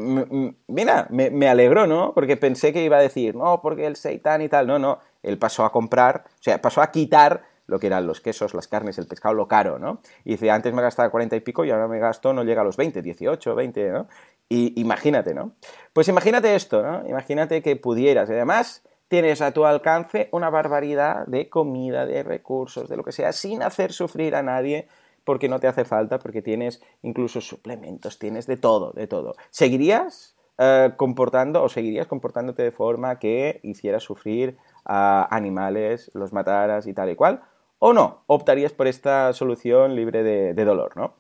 mira, 0.67 1.09
me, 1.11 1.49
alegró, 1.49 1.87
¿no? 1.87 2.13
Porque 2.13 2.37
pensé 2.37 2.75
que 2.75 2.85
iba 2.85 2.99
a 2.99 3.01
decir, 3.01 3.35
no, 3.35 3.63
porque 3.63 3.87
el 3.87 3.97
seitán 3.97 4.43
y 4.43 4.49
tal. 4.49 4.67
No, 4.67 4.79
no, 4.79 4.99
él 5.23 5.39
pasó 5.39 5.65
a 5.65 5.73
comprar, 5.73 6.25
o 6.27 6.43
sea, 6.43 6.61
pasó 6.61 6.83
a 6.83 6.91
quitar 6.91 7.43
lo 7.67 7.79
que 7.79 7.89
eran 7.89 8.07
los 8.07 8.21
quesos, 8.21 8.55
las 8.55 8.69
carnes, 8.69 8.99
el 8.99 9.07
pescado, 9.07 9.35
lo 9.35 9.49
caro, 9.49 9.79
¿no? 9.79 10.01
Y 10.25 10.33
dice, 10.33 10.51
antes 10.51 10.73
me 10.73 10.83
gastaba 10.83 11.11
40 11.11 11.37
y 11.37 11.41
pico 11.41 11.65
y 11.65 11.71
ahora 11.71 11.89
me 11.89 11.99
gasto, 11.99 12.33
no 12.33 12.45
llega 12.45 12.63
a 12.63 12.65
los 12.65 12.77
20, 12.77 13.03
18, 13.03 13.55
20, 13.55 13.91
¿no? 13.91 14.09
Y 14.49 14.81
imagínate, 14.81 15.35
¿no? 15.35 15.53
Pues 15.93 16.09
imagínate 16.09 16.55
esto, 16.55 16.83
¿no? 16.83 17.07
Imagínate 17.09 17.63
que 17.63 17.77
pudieras, 17.77 18.29
y 18.31 18.33
además 18.33 18.83
tienes 19.09 19.41
a 19.41 19.53
tu 19.53 19.65
alcance 19.65 20.29
una 20.33 20.51
barbaridad 20.51 21.27
de 21.27 21.49
comida, 21.49 22.07
de 22.07 22.23
recursos, 22.23 22.89
de 22.89 22.97
lo 22.97 23.05
que 23.05 23.13
sea, 23.13 23.33
sin 23.33 23.63
hacer 23.63 23.93
sufrir 23.93 24.35
a 24.35 24.43
nadie 24.43 24.89
porque 25.25 25.49
no 25.49 25.59
te 25.59 25.67
hace 25.67 25.85
falta, 25.85 26.19
porque 26.21 26.41
tienes 26.41 26.81
incluso 27.03 27.41
suplementos, 27.41 28.19
tienes 28.19 28.47
de 28.47 28.57
todo, 28.57 28.93
de 28.93 29.09
todo. 29.09 29.35
¿Seguirías 29.51 30.37
eh, 30.59 30.93
comportando 30.97 31.63
o 31.65 31.69
seguirías 31.69 32.07
comportándote 32.07 32.63
de 32.63 32.71
forma 32.71 33.19
que 33.19 33.59
hiciera 33.65 33.99
sufrir 33.99 34.57
a 34.85 35.27
animales, 35.35 36.13
los 36.15 36.33
mataras 36.33 36.87
y 36.87 36.95
tal 36.95 37.11
y 37.11 37.17
cual? 37.17 37.43
¿O 37.78 37.92
no? 37.92 38.23
Optarías 38.26 38.73
por 38.73 38.87
esta 38.87 39.33
solución 39.33 39.95
libre 39.95 40.23
de, 40.23 40.64
dolor, 40.64 40.97
¿no? 40.97 41.14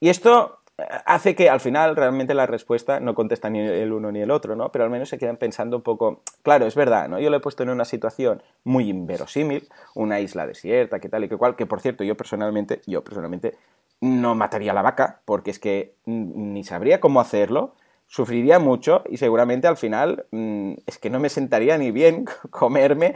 Y 0.00 0.08
esto 0.08 0.58
hace 1.06 1.34
que 1.34 1.48
al 1.48 1.60
final 1.60 1.96
realmente 1.96 2.34
la 2.34 2.46
respuesta 2.46 3.00
no 3.00 3.14
contesta 3.14 3.48
ni 3.48 3.60
el 3.60 3.92
uno 3.92 4.12
ni 4.12 4.20
el 4.20 4.30
otro, 4.30 4.56
¿no? 4.56 4.70
Pero 4.70 4.84
al 4.84 4.90
menos 4.90 5.08
se 5.08 5.18
quedan 5.18 5.36
pensando 5.36 5.78
un 5.78 5.82
poco, 5.82 6.22
claro, 6.42 6.66
es 6.66 6.74
verdad, 6.74 7.08
¿no? 7.08 7.18
Yo 7.18 7.30
lo 7.30 7.38
he 7.38 7.40
puesto 7.40 7.62
en 7.62 7.70
una 7.70 7.84
situación 7.84 8.42
muy 8.62 8.88
inverosímil, 8.88 9.68
una 9.94 10.20
isla 10.20 10.46
desierta, 10.46 11.00
que 11.00 11.08
tal 11.08 11.24
y 11.24 11.28
que 11.28 11.36
cual, 11.36 11.56
que 11.56 11.66
por 11.66 11.80
cierto, 11.80 12.04
yo 12.04 12.16
personalmente, 12.16 12.82
yo 12.86 13.02
personalmente 13.02 13.56
no 14.00 14.34
mataría 14.34 14.72
a 14.72 14.74
la 14.74 14.82
vaca, 14.82 15.22
porque 15.24 15.50
es 15.50 15.58
que 15.58 15.94
ni 16.04 16.62
sabría 16.62 17.00
cómo 17.00 17.20
hacerlo, 17.20 17.74
sufriría 18.06 18.58
mucho 18.58 19.02
y 19.08 19.16
seguramente 19.16 19.66
al 19.66 19.76
final 19.76 20.26
mm, 20.30 20.74
es 20.86 20.98
que 20.98 21.10
no 21.10 21.20
me 21.20 21.28
sentaría 21.28 21.76
ni 21.78 21.90
bien 21.90 22.26
comerme 22.50 23.14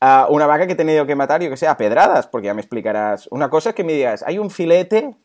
una 0.00 0.46
vaca 0.46 0.66
que 0.66 0.72
he 0.72 0.76
tenido 0.76 1.06
que 1.06 1.16
matar, 1.16 1.42
yo 1.42 1.50
que 1.50 1.56
sé, 1.56 1.66
a 1.66 1.76
pedradas, 1.76 2.26
porque 2.26 2.46
ya 2.46 2.54
me 2.54 2.60
explicarás. 2.60 3.26
Una 3.30 3.50
cosa 3.50 3.70
es 3.70 3.74
que 3.74 3.84
me 3.84 3.92
digas, 3.92 4.22
hay 4.26 4.38
un 4.38 4.50
filete 4.50 5.16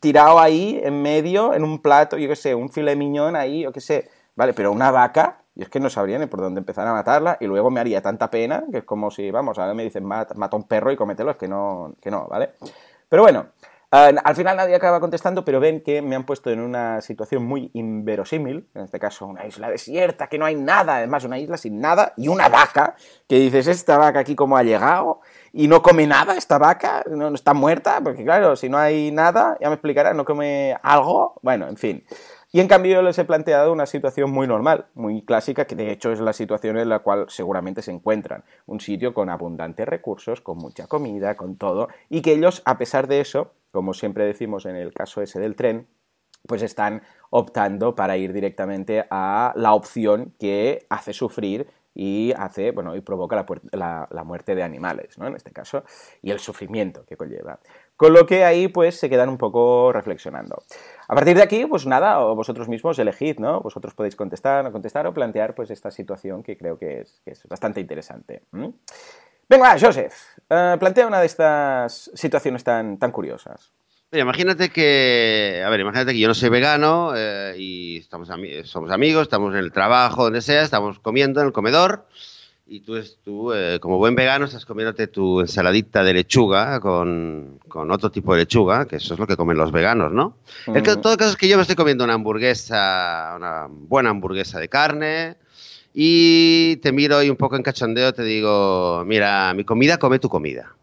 tirado 0.00 0.38
ahí 0.38 0.80
en 0.82 1.02
medio, 1.02 1.54
en 1.54 1.64
un 1.64 1.80
plato, 1.80 2.16
yo 2.16 2.28
qué 2.28 2.36
sé, 2.36 2.54
un 2.54 2.70
filet 2.70 2.96
miñón 2.96 3.36
ahí, 3.36 3.62
yo 3.62 3.72
qué 3.72 3.80
sé, 3.80 4.10
¿vale? 4.36 4.54
Pero 4.54 4.72
una 4.72 4.90
vaca, 4.90 5.42
yo 5.54 5.64
es 5.64 5.68
que 5.68 5.80
no 5.80 5.90
sabría 5.90 6.18
ni 6.18 6.26
por 6.26 6.40
dónde 6.40 6.60
empezar 6.60 6.86
a 6.86 6.92
matarla 6.92 7.36
y 7.40 7.46
luego 7.46 7.70
me 7.70 7.80
haría 7.80 8.00
tanta 8.00 8.30
pena 8.30 8.64
que 8.70 8.78
es 8.78 8.84
como 8.84 9.10
si, 9.10 9.30
vamos, 9.30 9.58
ahora 9.58 9.74
me 9.74 9.84
dicen 9.84 10.04
mata, 10.04 10.34
un 10.56 10.64
perro 10.64 10.90
y 10.90 10.96
cómetelo, 10.96 11.30
es 11.30 11.36
que 11.36 11.48
no, 11.48 11.94
que 12.00 12.10
no, 12.10 12.26
¿vale? 12.28 12.50
Pero 13.08 13.22
bueno, 13.22 13.46
al 13.92 14.34
final 14.34 14.56
nadie 14.56 14.74
acaba 14.74 15.00
contestando, 15.00 15.44
pero 15.44 15.60
ven 15.60 15.82
que 15.82 16.00
me 16.00 16.16
han 16.16 16.24
puesto 16.24 16.50
en 16.50 16.60
una 16.60 17.02
situación 17.02 17.44
muy 17.44 17.70
inverosímil, 17.74 18.66
en 18.74 18.84
este 18.84 18.98
caso 18.98 19.26
una 19.26 19.46
isla 19.46 19.68
desierta, 19.68 20.28
que 20.28 20.38
no 20.38 20.46
hay 20.46 20.54
nada, 20.54 20.96
además 20.96 21.24
una 21.24 21.38
isla 21.38 21.58
sin 21.58 21.78
nada, 21.78 22.14
y 22.16 22.28
una 22.28 22.48
vaca, 22.48 22.96
que 23.28 23.38
dices, 23.38 23.66
esta 23.66 23.98
vaca 23.98 24.20
aquí 24.20 24.34
cómo 24.34 24.56
ha 24.56 24.62
llegado, 24.62 25.20
y 25.52 25.68
no 25.68 25.82
come 25.82 26.06
nada 26.06 26.36
esta 26.38 26.56
vaca, 26.56 27.04
no, 27.10 27.34
está 27.34 27.52
muerta, 27.52 28.00
porque 28.02 28.24
claro, 28.24 28.56
si 28.56 28.70
no 28.70 28.78
hay 28.78 29.10
nada, 29.10 29.58
ya 29.60 29.68
me 29.68 29.74
explicará, 29.74 30.14
no 30.14 30.24
come 30.24 30.74
algo, 30.82 31.38
bueno, 31.42 31.68
en 31.68 31.76
fin. 31.76 32.04
Y 32.54 32.60
en 32.60 32.68
cambio 32.68 32.92
yo 32.92 33.02
les 33.02 33.18
he 33.18 33.24
planteado 33.24 33.72
una 33.72 33.86
situación 33.86 34.30
muy 34.30 34.46
normal, 34.46 34.84
muy 34.92 35.22
clásica, 35.24 35.64
que 35.64 35.74
de 35.74 35.90
hecho 35.90 36.12
es 36.12 36.20
la 36.20 36.34
situación 36.34 36.76
en 36.76 36.90
la 36.90 36.98
cual 36.98 37.24
seguramente 37.28 37.80
se 37.80 37.92
encuentran. 37.92 38.44
Un 38.66 38.78
sitio 38.78 39.14
con 39.14 39.30
abundantes 39.30 39.88
recursos, 39.88 40.42
con 40.42 40.58
mucha 40.58 40.86
comida, 40.86 41.34
con 41.34 41.56
todo, 41.56 41.88
y 42.10 42.20
que 42.20 42.34
ellos, 42.34 42.60
a 42.66 42.76
pesar 42.76 43.08
de 43.08 43.20
eso, 43.22 43.54
como 43.70 43.94
siempre 43.94 44.26
decimos 44.26 44.66
en 44.66 44.76
el 44.76 44.92
caso 44.92 45.22
ese 45.22 45.40
del 45.40 45.56
tren, 45.56 45.88
pues 46.46 46.60
están 46.60 47.02
optando 47.30 47.94
para 47.94 48.18
ir 48.18 48.34
directamente 48.34 49.06
a 49.10 49.54
la 49.56 49.72
opción 49.72 50.34
que 50.38 50.84
hace 50.90 51.14
sufrir 51.14 51.68
y 51.94 52.32
hace, 52.36 52.70
bueno, 52.70 52.96
y 52.96 53.00
provoca 53.00 53.46
la, 53.72 54.24
muerte 54.24 54.54
de 54.54 54.62
animales, 54.62 55.18
¿no? 55.18 55.26
En 55.26 55.36
este 55.36 55.52
caso, 55.52 55.84
y 56.22 56.30
el 56.30 56.38
sufrimiento 56.38 57.04
que 57.06 57.16
conlleva. 57.16 57.60
Con 58.02 58.14
lo 58.14 58.26
que 58.26 58.42
ahí, 58.42 58.66
pues, 58.66 58.98
se 58.98 59.08
quedan 59.08 59.28
un 59.28 59.38
poco 59.38 59.92
reflexionando. 59.92 60.64
A 61.06 61.14
partir 61.14 61.36
de 61.36 61.42
aquí, 61.44 61.66
pues 61.66 61.86
nada, 61.86 62.18
vosotros 62.18 62.68
mismos 62.68 62.98
elegid, 62.98 63.38
¿no? 63.38 63.60
Vosotros 63.60 63.94
podéis 63.94 64.16
contestar, 64.16 64.64
no 64.64 64.72
contestar 64.72 65.06
o 65.06 65.14
plantear, 65.14 65.54
pues, 65.54 65.70
esta 65.70 65.92
situación 65.92 66.42
que 66.42 66.56
creo 66.56 66.76
que 66.76 67.02
es, 67.02 67.20
que 67.24 67.30
es 67.30 67.46
bastante 67.46 67.78
interesante. 67.80 68.42
Venga, 69.48 69.76
Joseph, 69.80 70.14
eh, 70.50 70.76
plantea 70.80 71.06
una 71.06 71.20
de 71.20 71.26
estas 71.26 72.10
situaciones 72.12 72.64
tan, 72.64 72.98
tan 72.98 73.12
curiosas 73.12 73.70
imagínate 74.20 74.68
que, 74.68 75.62
a 75.64 75.70
ver, 75.70 75.80
imagínate 75.80 76.12
que 76.12 76.18
yo 76.18 76.28
no 76.28 76.34
soy 76.34 76.50
vegano 76.50 77.12
eh, 77.16 77.54
y 77.56 77.96
estamos 77.96 78.28
somos 78.64 78.90
amigos, 78.90 79.22
estamos 79.22 79.54
en 79.54 79.60
el 79.60 79.72
trabajo, 79.72 80.24
donde 80.24 80.42
sea, 80.42 80.62
estamos 80.62 80.98
comiendo 80.98 81.40
en 81.40 81.46
el 81.46 81.52
comedor 81.54 82.04
y 82.66 82.80
tú, 82.80 82.94
tú 83.24 83.52
eh, 83.52 83.78
como 83.80 83.98
buen 83.98 84.14
vegano, 84.14 84.44
estás 84.44 84.64
comiéndote 84.64 85.06
tu 85.06 85.40
ensaladita 85.40 86.02
de 86.04 86.14
lechuga 86.14 86.80
con, 86.80 87.60
otro 87.68 88.10
tipo 88.10 88.32
de 88.32 88.40
lechuga, 88.40 88.86
que 88.86 88.96
eso 88.96 89.14
es 89.14 89.20
lo 89.20 89.26
que 89.26 89.36
comen 89.36 89.56
los 89.56 89.72
veganos, 89.72 90.12
¿no? 90.12 90.36
En 90.66 90.82
todo 90.82 91.16
caso 91.16 91.30
es 91.30 91.36
que 91.36 91.48
yo 91.48 91.56
me 91.56 91.62
estoy 91.62 91.76
comiendo 91.76 92.04
una 92.04 92.14
hamburguesa, 92.14 93.34
una 93.36 93.66
buena 93.68 94.10
hamburguesa 94.10 94.58
de 94.58 94.68
carne, 94.68 95.36
y 95.94 96.76
te 96.76 96.90
miro 96.90 97.18
ahí 97.18 97.28
un 97.28 97.36
poco 97.36 97.56
en 97.56 97.62
cachondeo, 97.62 98.14
te 98.14 98.22
digo, 98.22 99.02
mira, 99.04 99.52
mi 99.54 99.64
comida, 99.64 99.98
come 99.98 100.18
tu 100.18 100.30
comida. 100.30 100.74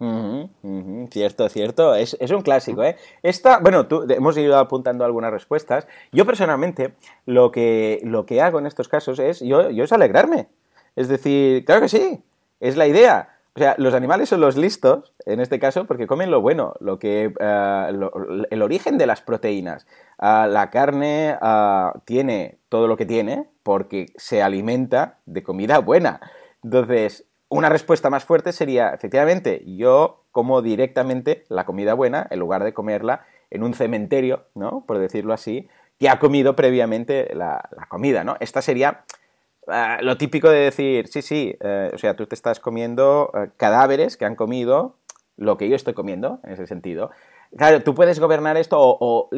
Cierto, 1.09 1.49
cierto, 1.49 1.95
es, 1.95 2.15
un 2.29 2.41
clásico, 2.41 2.83
¿eh? 2.83 2.95
Esta, 3.23 3.59
bueno, 3.59 3.87
tú, 3.87 4.05
hemos 4.07 4.37
ido 4.37 4.57
apuntando 4.57 5.05
algunas 5.05 5.31
respuestas. 5.31 5.87
Yo 6.11 6.25
personalmente 6.25 6.93
lo 7.25 7.51
que, 7.51 7.99
lo 8.03 8.27
que 8.27 8.41
hago 8.41 8.59
en 8.59 8.67
estos 8.67 8.87
casos 8.87 9.17
es, 9.17 9.39
yo, 9.39 9.71
yo 9.71 9.83
es 9.83 9.91
alegrarme. 9.91 10.49
Es 10.99 11.07
decir, 11.07 11.63
claro 11.63 11.79
que 11.79 11.87
sí, 11.87 12.21
es 12.59 12.75
la 12.75 12.85
idea. 12.85 13.29
O 13.55 13.59
sea, 13.59 13.73
los 13.77 13.93
animales 13.93 14.27
son 14.27 14.41
los 14.41 14.57
listos, 14.57 15.13
en 15.25 15.39
este 15.39 15.57
caso, 15.57 15.85
porque 15.85 16.07
comen 16.07 16.29
lo 16.29 16.41
bueno, 16.41 16.73
lo 16.81 16.99
que, 16.99 17.33
eh, 17.39 18.09
el 18.49 18.61
origen 18.61 18.97
de 18.97 19.07
las 19.07 19.21
proteínas. 19.21 19.87
Ah, 20.17 20.45
la 20.51 20.69
carne 20.69 21.37
ah, 21.39 21.93
tiene 22.03 22.57
todo 22.67 22.87
lo 22.89 22.97
que 22.97 23.05
tiene 23.05 23.47
porque 23.63 24.07
se 24.17 24.43
alimenta 24.43 25.19
de 25.25 25.41
comida 25.41 25.79
buena. 25.79 26.19
Entonces, 26.65 27.23
una 27.47 27.69
respuesta 27.69 28.09
más 28.09 28.25
fuerte 28.25 28.51
sería, 28.51 28.89
efectivamente, 28.89 29.63
yo 29.65 30.25
como 30.33 30.61
directamente 30.61 31.45
la 31.47 31.65
comida 31.65 31.93
buena 31.93 32.27
en 32.29 32.39
lugar 32.39 32.65
de 32.65 32.73
comerla 32.73 33.25
en 33.51 33.63
un 33.63 33.73
cementerio, 33.73 34.47
¿no? 34.53 34.83
Por 34.85 34.99
decirlo 34.99 35.31
así, 35.31 35.69
que 35.97 36.09
ha 36.09 36.19
comido 36.19 36.57
previamente 36.57 37.31
la, 37.33 37.69
la 37.71 37.85
comida, 37.85 38.25
¿no? 38.25 38.35
Esta 38.41 38.61
sería 38.61 39.05
Ah, 39.69 39.99
lo 40.01 40.17
típico 40.17 40.49
de 40.49 40.59
decir, 40.59 41.07
sí, 41.07 41.21
sí, 41.21 41.55
eh, 41.59 41.91
o 41.93 41.97
sea, 41.97 42.15
tú 42.15 42.25
te 42.25 42.35
estás 42.35 42.59
comiendo 42.59 43.31
eh, 43.33 43.49
cadáveres 43.57 44.17
que 44.17 44.25
han 44.25 44.35
comido 44.35 44.95
lo 45.37 45.57
que 45.57 45.69
yo 45.69 45.75
estoy 45.75 45.93
comiendo, 45.93 46.39
en 46.43 46.53
ese 46.53 46.67
sentido. 46.67 47.11
Claro, 47.55 47.81
tú 47.81 47.95
puedes 47.95 48.19
gobernar 48.19 48.57
esto 48.57 48.77
o, 48.79 49.29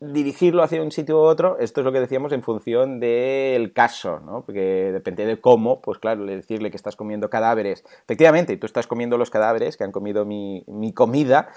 dirigirlo 0.00 0.62
hacia 0.62 0.82
un 0.82 0.92
sitio 0.92 1.18
u 1.18 1.20
otro, 1.20 1.58
esto 1.58 1.80
es 1.80 1.84
lo 1.84 1.92
que 1.92 2.00
decíamos 2.00 2.32
en 2.32 2.42
función 2.42 3.00
del 3.00 3.72
caso, 3.74 4.20
¿no? 4.20 4.42
Porque 4.44 4.90
depende 4.92 5.26
de 5.26 5.40
cómo, 5.40 5.82
pues 5.82 5.98
claro, 5.98 6.24
decirle 6.24 6.70
que 6.70 6.76
estás 6.76 6.96
comiendo 6.96 7.28
cadáveres, 7.28 7.84
efectivamente, 8.04 8.56
tú 8.56 8.66
estás 8.66 8.86
comiendo 8.86 9.18
los 9.18 9.30
cadáveres 9.30 9.76
que 9.76 9.84
han 9.84 9.92
comido 9.92 10.24
mi, 10.24 10.64
mi 10.66 10.94
comida, 10.94 11.50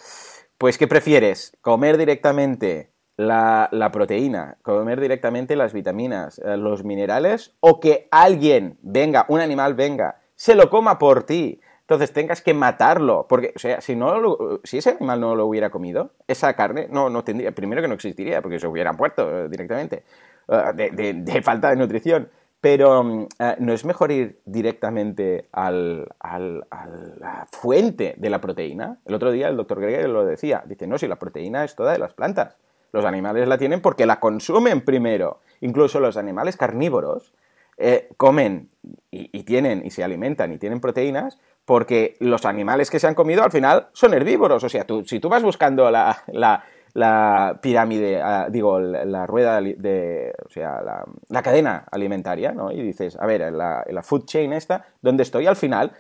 pues 0.58 0.78
¿qué 0.78 0.88
prefieres? 0.88 1.58
¿Comer 1.62 1.98
directamente 1.98 2.93
la, 3.18 3.90
proteína, 3.92 4.58
comer 4.62 5.00
directamente 5.00 5.56
las 5.56 5.74
vitaminas, 5.74 6.40
eh, 6.40 6.58
los 6.58 6.84
minerales, 6.84 7.54
o 7.60 7.80
que 7.80 8.08
alguien 8.12 8.78
venga, 8.82 9.26
un 9.28 9.40
animal 9.40 9.76
venga, 9.76 10.22
se 10.36 10.56
lo 10.56 10.70
coma 10.70 10.98
por 10.98 11.24
ti, 11.24 11.62
entonces 11.82 12.14
tengas 12.14 12.42
que 12.42 12.54
matarlo, 12.54 13.28
porque, 13.28 13.54
o 13.56 13.60
sea, 13.60 13.82
si, 13.82 13.96
no 13.96 14.60
si 14.64 14.78
ese 14.78 14.92
animal 14.92 15.20
no 15.20 15.36
lo 15.36 15.46
hubiera 15.46 15.70
comido, 15.70 16.12
esa 16.28 16.54
carne 16.54 16.88
no, 16.90 17.10
no 17.10 17.24
tendría, 17.24 17.52
primero 17.52 17.82
que 17.82 17.88
no 17.88 17.94
existiría, 17.94 18.42
porque 18.42 18.60
se 18.60 18.68
hubieran 18.68 18.96
muerto 18.96 19.46
eh, 19.46 19.50
directamente. 19.50 20.04
de, 20.48 21.42
falta 21.44 21.70
de 21.70 21.76
nutrición. 21.76 22.30
Pero 22.62 23.04
mm, 23.04 23.28
no 23.60 23.74
es 23.74 23.84
mejor 23.84 24.14
ir 24.14 24.40
directamente 24.46 25.50
al, 25.52 26.08
a 26.22 26.40
la 26.40 27.46
fuente 27.52 28.16
de 28.18 28.30
la 28.30 28.40
proteína. 28.40 29.00
El 29.06 29.16
otro 29.16 29.34
día 29.34 29.50
el 29.50 29.58
doctor 29.58 29.82
Greger 29.82 30.08
lo 30.08 30.26
decía. 30.26 30.64
Dice, 30.66 30.88
no, 30.88 30.98
si 30.98 31.10
la 31.10 31.18
proteína 31.18 31.66
es 31.66 31.76
toda 31.76 31.92
de 31.92 32.00
las 32.00 32.14
plantas. 32.14 32.56
Los 32.94 33.06
animales 33.06 33.48
la 33.48 33.58
tienen 33.58 33.82
porque 33.82 34.06
la 34.06 34.20
consumen 34.20 34.82
primero. 34.82 35.42
Incluso 35.62 36.00
los 36.00 36.16
animales 36.16 36.56
carnívoros 36.56 37.34
eh, 37.78 38.10
comen 38.18 38.70
y, 39.10 39.44
tienen 39.44 39.84
y 39.84 39.90
se 39.90 40.04
alimentan 40.04 40.54
y 40.54 40.60
tienen 40.60 40.80
proteínas 40.80 41.40
porque 41.66 42.16
los 42.20 42.46
animales 42.46 42.92
que 42.92 43.00
se 43.00 43.08
han 43.08 43.16
comido 43.16 43.44
al 43.44 43.52
final 43.52 43.88
son 43.94 44.14
herbívoros. 44.14 44.64
O 44.64 44.70
sea, 44.70 44.86
tú, 44.86 45.04
si 45.06 45.20
tú 45.20 45.28
vas 45.28 45.42
buscando 45.42 45.90
la, 45.90 46.24
la, 46.94 47.60
pirámide, 47.62 48.22
ah, 48.22 48.48
digo, 48.50 48.80
la, 48.80 49.26
rueda 49.26 49.60
de, 49.60 50.34
o 50.46 50.50
sea, 50.50 50.82
la, 51.30 51.42
cadena 51.42 51.86
alimentaria, 51.90 52.52
¿no? 52.52 52.72
Y 52.72 52.84
dices, 52.84 53.18
a 53.20 53.26
ver, 53.26 53.52
la, 53.52 53.84
la 53.90 54.04
food 54.04 54.26
chain 54.26 54.54
esta, 54.54 54.86
¿dónde 55.02 55.24
estoy? 55.24 55.48
Al 55.48 55.56
final 55.56 55.94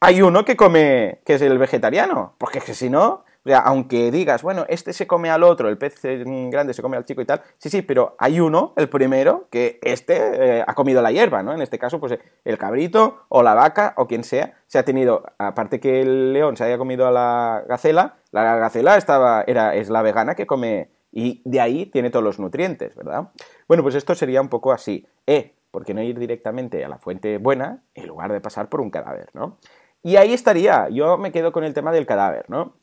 hay 0.00 0.22
uno 0.22 0.44
que 0.44 0.56
come, 0.56 1.20
que 1.24 1.34
es 1.34 1.42
el 1.42 1.58
vegetariano, 1.58 2.34
porque 2.38 2.60
si 2.60 2.90
no, 2.90 3.24
aunque 3.54 4.10
digas, 4.10 4.42
bueno, 4.42 4.64
este 4.68 4.92
se 4.92 5.06
come 5.06 5.30
al 5.30 5.42
otro, 5.42 5.68
el 5.68 5.78
pez 5.78 6.00
grande 6.02 6.74
se 6.74 6.82
come 6.82 6.96
al 6.96 7.04
chico 7.04 7.20
y 7.20 7.26
tal, 7.26 7.42
sí, 7.58 7.68
sí, 7.68 7.82
pero 7.82 8.16
hay 8.18 8.40
uno, 8.40 8.72
el 8.76 8.88
primero, 8.88 9.48
que 9.50 9.78
este 9.82 10.58
eh, 10.58 10.64
ha 10.66 10.74
comido 10.74 11.02
la 11.02 11.12
hierba, 11.12 11.42
¿no? 11.42 11.52
En 11.52 11.62
este 11.62 11.78
caso, 11.78 12.00
pues 12.00 12.18
el 12.44 12.58
cabrito 12.58 13.24
o 13.28 13.42
la 13.42 13.54
vaca 13.54 13.94
o 13.96 14.06
quien 14.06 14.24
sea, 14.24 14.54
se 14.66 14.78
ha 14.78 14.84
tenido, 14.84 15.24
aparte 15.38 15.80
que 15.80 16.00
el 16.00 16.32
león 16.32 16.56
se 16.56 16.64
haya 16.64 16.78
comido 16.78 17.06
a 17.06 17.10
la 17.10 17.64
gacela, 17.68 18.16
la 18.30 18.56
gacela 18.56 18.96
estaba, 18.96 19.44
era, 19.46 19.74
es 19.74 19.90
la 19.90 20.02
vegana 20.02 20.34
que 20.34 20.46
come 20.46 20.90
y 21.12 21.42
de 21.44 21.60
ahí 21.60 21.86
tiene 21.86 22.10
todos 22.10 22.24
los 22.24 22.38
nutrientes, 22.38 22.94
¿verdad? 22.94 23.30
Bueno, 23.66 23.82
pues 23.82 23.94
esto 23.94 24.14
sería 24.14 24.40
un 24.40 24.48
poco 24.48 24.72
así. 24.72 25.06
Eh, 25.26 25.54
¿por 25.70 25.84
qué 25.84 25.94
no 25.94 26.02
ir 26.02 26.18
directamente 26.18 26.84
a 26.84 26.88
la 26.88 26.98
fuente 26.98 27.38
buena 27.38 27.82
en 27.94 28.06
lugar 28.06 28.32
de 28.32 28.40
pasar 28.40 28.68
por 28.68 28.80
un 28.80 28.90
cadáver, 28.90 29.30
¿no? 29.34 29.58
Y 30.02 30.16
ahí 30.16 30.32
estaría, 30.32 30.88
yo 30.88 31.18
me 31.18 31.30
quedo 31.30 31.52
con 31.52 31.64
el 31.64 31.74
tema 31.74 31.92
del 31.92 32.06
cadáver, 32.06 32.46
¿no? 32.48 32.74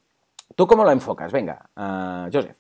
¿Tú 0.56 0.68
cómo 0.68 0.84
lo 0.84 0.92
enfocas? 0.92 1.32
Venga, 1.32 1.70
uh, 1.76 2.30
Joseph. 2.32 2.58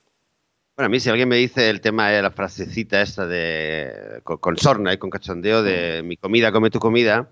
Bueno, 0.76 0.88
a 0.88 0.89
mí 0.89 1.00
si 1.00 1.10
alguien 1.10 1.28
me 1.28 1.38
dice 1.38 1.71
el 1.71 1.82
tema 1.82 2.10
de 2.10 2.21
la 2.21 2.30
frasecita 2.30 3.02
esta 3.02 3.26
de 3.26 4.21
con, 4.23 4.58
sorna 4.58 4.93
y 4.93 4.97
con 4.97 5.10
cachondeo 5.10 5.63
de 5.63 6.04
mm. 6.04 6.08
mi 6.08 6.17
comida, 6.17 6.52
come 6.52 6.69
tu 6.69 6.78
comida, 6.78 7.30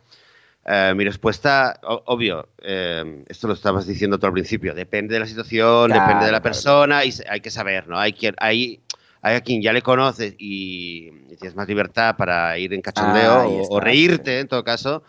eh, 0.65 0.93
mi 0.95 1.03
respuesta, 1.03 1.79
obvio, 1.83 2.49
eh, 2.63 3.23
esto 3.27 3.47
lo 3.47 3.53
estabas 3.53 3.85
diciendo 3.85 4.17
tú 4.17 4.25
al 4.25 4.33
principio, 4.33 4.73
depende 4.73 5.13
de 5.13 5.19
la 5.19 5.27
situación, 5.27 5.91
depende 5.91 6.25
de 6.25 6.31
la 6.31 6.41
persona 6.41 7.05
y 7.05 7.13
hay 7.29 7.39
que 7.39 7.51
saber, 7.51 7.87
¿no? 7.87 7.99
Hay, 7.99 8.13
quien, 8.13 8.33
hay, 8.39 8.81
hay 9.21 9.35
a 9.35 9.41
quien 9.41 9.61
ya 9.61 9.73
le 9.73 9.83
conoces 9.83 10.33
y, 10.39 11.11
tienes 11.37 11.55
más 11.55 11.67
libertad 11.67 12.15
para 12.17 12.57
ir 12.57 12.73
en 12.73 12.81
cachondeo 12.81 13.67
o, 13.69 13.79
reírte 13.79 14.39
en 14.39 14.47
todo 14.47 14.63
caso 14.63 15.03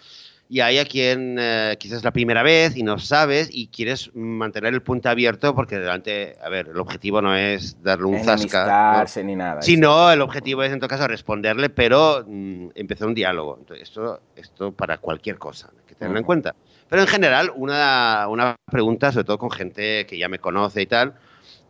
y 0.48 0.60
hay 0.60 0.78
a 0.78 0.84
quien 0.84 1.36
eh, 1.38 1.76
quizás 1.78 1.98
es 1.98 2.04
la 2.04 2.12
primera 2.12 2.42
vez 2.42 2.76
y 2.76 2.82
no 2.82 2.98
sabes 2.98 3.48
y 3.50 3.68
quieres 3.68 4.14
mantener 4.14 4.74
el 4.74 4.82
punto 4.82 5.08
abierto 5.08 5.54
porque 5.54 5.78
delante, 5.78 6.36
a 6.42 6.48
ver, 6.48 6.68
el 6.68 6.78
objetivo 6.78 7.20
no 7.20 7.34
es 7.34 7.82
darle 7.82 8.06
un 8.06 8.22
zasca. 8.22 9.04
ni 9.24 9.34
nada. 9.34 9.62
Sino 9.62 10.10
el 10.12 10.20
objetivo 10.20 10.62
es 10.62 10.72
en 10.72 10.78
todo 10.78 10.88
caso 10.88 11.08
responderle, 11.08 11.68
pero 11.68 12.24
mm, 12.26 12.68
empezar 12.74 13.08
un 13.08 13.14
diálogo. 13.14 13.56
Entonces, 13.58 13.88
esto, 13.88 14.20
esto 14.36 14.72
para 14.72 14.98
cualquier 14.98 15.38
cosa, 15.38 15.70
hay 15.72 15.84
que 15.86 15.94
tenerlo 15.94 16.18
en 16.18 16.24
cuenta. 16.24 16.54
Pero 16.88 17.02
en 17.02 17.08
general, 17.08 17.50
una, 17.56 18.26
una, 18.28 18.54
pregunta, 18.70 19.10
sobre 19.10 19.24
todo 19.24 19.38
con 19.38 19.50
gente 19.50 20.06
que 20.06 20.16
ya 20.16 20.28
me 20.28 20.38
conoce 20.38 20.82
y 20.82 20.86
tal, 20.86 21.14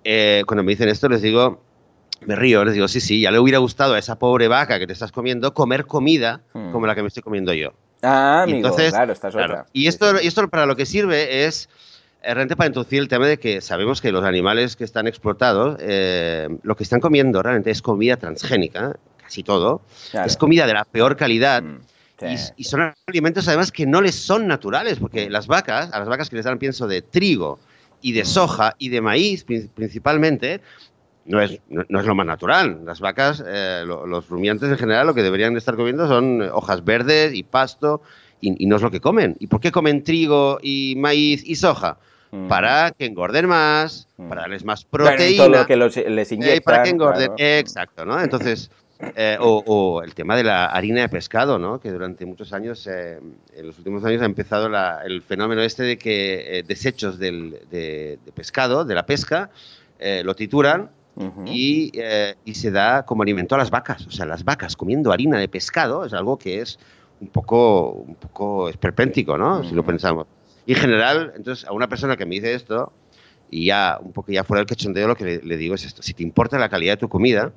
eh, 0.04 0.42
cuando 0.46 0.62
me 0.62 0.72
dicen 0.72 0.90
esto 0.90 1.08
les 1.08 1.22
digo, 1.22 1.62
me 2.26 2.36
río, 2.36 2.62
les 2.64 2.74
digo, 2.74 2.88
sí, 2.88 3.00
sí, 3.00 3.22
ya 3.22 3.30
le 3.30 3.38
hubiera 3.38 3.58
gustado 3.58 3.94
a 3.94 3.98
esa 3.98 4.18
pobre 4.18 4.48
vaca 4.48 4.78
que 4.78 4.86
te 4.86 4.92
estás 4.92 5.12
comiendo 5.12 5.54
comer 5.54 5.86
comida 5.86 6.42
hmm. 6.52 6.72
como 6.72 6.86
la 6.86 6.94
que 6.94 7.00
me 7.00 7.08
estoy 7.08 7.22
comiendo 7.22 7.54
yo. 7.54 7.72
Ah, 8.02 8.42
amigo, 8.42 8.74
claro, 8.74 9.12
esta 9.12 9.28
es 9.28 9.34
Y 9.72 9.86
esto, 9.86 10.20
y 10.20 10.26
esto 10.26 10.46
para 10.48 10.66
lo 10.66 10.76
que 10.76 10.86
sirve 10.86 11.46
es 11.46 11.68
eh, 12.22 12.34
realmente 12.34 12.56
para 12.56 12.66
introducir 12.66 12.98
el 12.98 13.08
tema 13.08 13.26
de 13.26 13.38
que 13.38 13.60
sabemos 13.60 14.00
que 14.00 14.12
los 14.12 14.24
animales 14.24 14.76
que 14.76 14.84
están 14.84 15.06
explotados, 15.06 15.76
eh, 15.80 16.48
lo 16.62 16.76
que 16.76 16.82
están 16.82 17.00
comiendo 17.00 17.42
realmente 17.42 17.70
es 17.70 17.82
comida 17.82 18.16
transgénica, 18.16 18.96
casi 19.16 19.42
todo, 19.42 19.82
es 20.24 20.36
comida 20.36 20.66
de 20.66 20.74
la 20.74 20.84
peor 20.84 21.16
calidad. 21.16 21.62
Mm, 21.62 21.80
y, 22.56 22.64
son 22.64 22.94
alimentos 23.06 23.46
además 23.46 23.70
que 23.70 23.86
no 23.86 24.00
les 24.00 24.14
son 24.14 24.46
naturales, 24.46 24.98
porque 24.98 25.30
las 25.30 25.46
vacas, 25.46 25.92
a 25.92 25.98
las 25.98 26.08
vacas 26.08 26.30
que 26.30 26.36
les 26.36 26.44
dan 26.44 26.58
pienso 26.58 26.86
de 26.86 27.02
trigo 27.02 27.58
y 28.00 28.12
de 28.12 28.22
mm. 28.22 28.26
soja 28.26 28.74
y 28.78 28.88
de 28.88 29.00
maíz 29.00 29.44
principalmente, 29.44 30.60
no 31.26 31.40
es, 31.40 31.60
no, 31.68 32.00
es 32.00 32.06
lo 32.06 32.14
más 32.14 32.26
natural. 32.26 32.80
Las 32.84 33.00
vacas, 33.00 33.42
eh, 33.46 33.84
los 33.86 34.28
rumiantes 34.28 34.70
en 34.70 34.78
general, 34.78 35.06
lo 35.06 35.14
que 35.14 35.22
deberían 35.22 35.56
estar 35.56 35.76
comiendo 35.76 36.06
son 36.06 36.42
hojas 36.42 36.84
verdes 36.84 37.34
y 37.34 37.42
pasto, 37.42 38.02
y, 38.40 38.66
no 38.66 38.76
es 38.76 38.82
lo 38.82 38.90
que 38.90 39.00
comen. 39.00 39.36
¿Y 39.40 39.48
por 39.48 39.60
qué 39.60 39.72
comen 39.72 40.04
trigo 40.04 40.58
y 40.62 40.94
maíz 40.96 41.42
y 41.44 41.56
soja? 41.56 41.98
Mm. 42.30 42.48
Para 42.48 42.92
que 42.92 43.06
engorden 43.06 43.48
más, 43.48 44.08
mm. 44.16 44.28
para 44.28 44.42
darles 44.42 44.64
más 44.64 44.84
proteína. 44.84 45.44
todo 45.44 45.56
lo 45.56 45.66
que 45.66 46.10
les 46.10 46.32
inyectan. 46.32 46.62
para 46.62 46.82
que 46.82 46.90
engorden. 46.90 47.32
Exacto, 47.38 48.04
¿no? 48.04 48.20
Entonces, 48.20 48.70
eh, 49.16 49.36
o, 49.40 50.02
el 50.02 50.14
tema 50.14 50.36
de 50.36 50.44
la 50.44 50.66
harina 50.66 51.00
de 51.00 51.08
pescado, 51.08 51.58
¿no? 51.58 51.80
Que 51.80 51.90
durante 51.90 52.24
muchos 52.24 52.52
años, 52.52 52.86
eh, 52.86 53.18
en 53.54 53.66
los 53.66 53.78
últimos 53.78 54.04
años, 54.04 54.22
ha 54.22 54.26
empezado 54.26 54.70
el 55.04 55.22
fenómeno 55.22 55.62
este 55.62 55.82
de 55.82 55.98
que 55.98 56.62
desechos 56.66 57.18
del, 57.18 57.58
de, 57.70 58.18
pescado, 58.34 58.84
de 58.84 58.94
la 58.94 59.06
pesca, 59.06 59.50
lo 59.98 60.36
tituran 60.36 60.90
eh, 61.18 62.34
y, 62.44 62.54
se 62.54 62.70
da 62.70 63.04
como 63.04 63.22
alimento 63.22 63.54
a 63.54 63.58
las 63.58 63.70
vacas. 63.70 64.06
O 64.06 64.10
sea, 64.10 64.26
las 64.26 64.44
vacas 64.44 64.76
comiendo 64.76 65.12
harina 65.12 65.38
de 65.38 65.48
pescado 65.48 66.04
es 66.04 66.12
algo 66.12 66.38
que 66.38 66.60
es 66.60 66.78
un 67.20 67.28
poco, 67.28 67.90
un 67.92 68.16
poco 68.16 68.68
esperpéntico, 68.68 69.38
¿no? 69.38 69.64
Si 69.64 69.74
lo 69.74 69.84
pensamos. 69.84 70.26
Y 70.66 70.72
en 70.74 70.78
general, 70.78 71.32
entonces, 71.36 71.64
a 71.66 71.72
una 71.72 71.88
persona 71.88 72.16
que 72.16 72.26
me 72.26 72.34
dice 72.34 72.54
esto, 72.54 72.92
y 73.50 73.66
ya 73.66 73.98
un 74.02 74.12
poco 74.12 74.32
ya 74.32 74.44
fuera 74.44 74.60
del 74.60 74.66
cachondeo, 74.66 75.08
lo 75.08 75.16
que 75.16 75.40
le, 75.42 75.56
digo 75.56 75.74
es 75.74 75.84
esto. 75.84 76.02
Si 76.02 76.12
te 76.12 76.22
importa 76.22 76.58
la 76.58 76.68
calidad 76.68 76.94
de 76.94 76.98
tu 76.98 77.08
comida, 77.08 77.52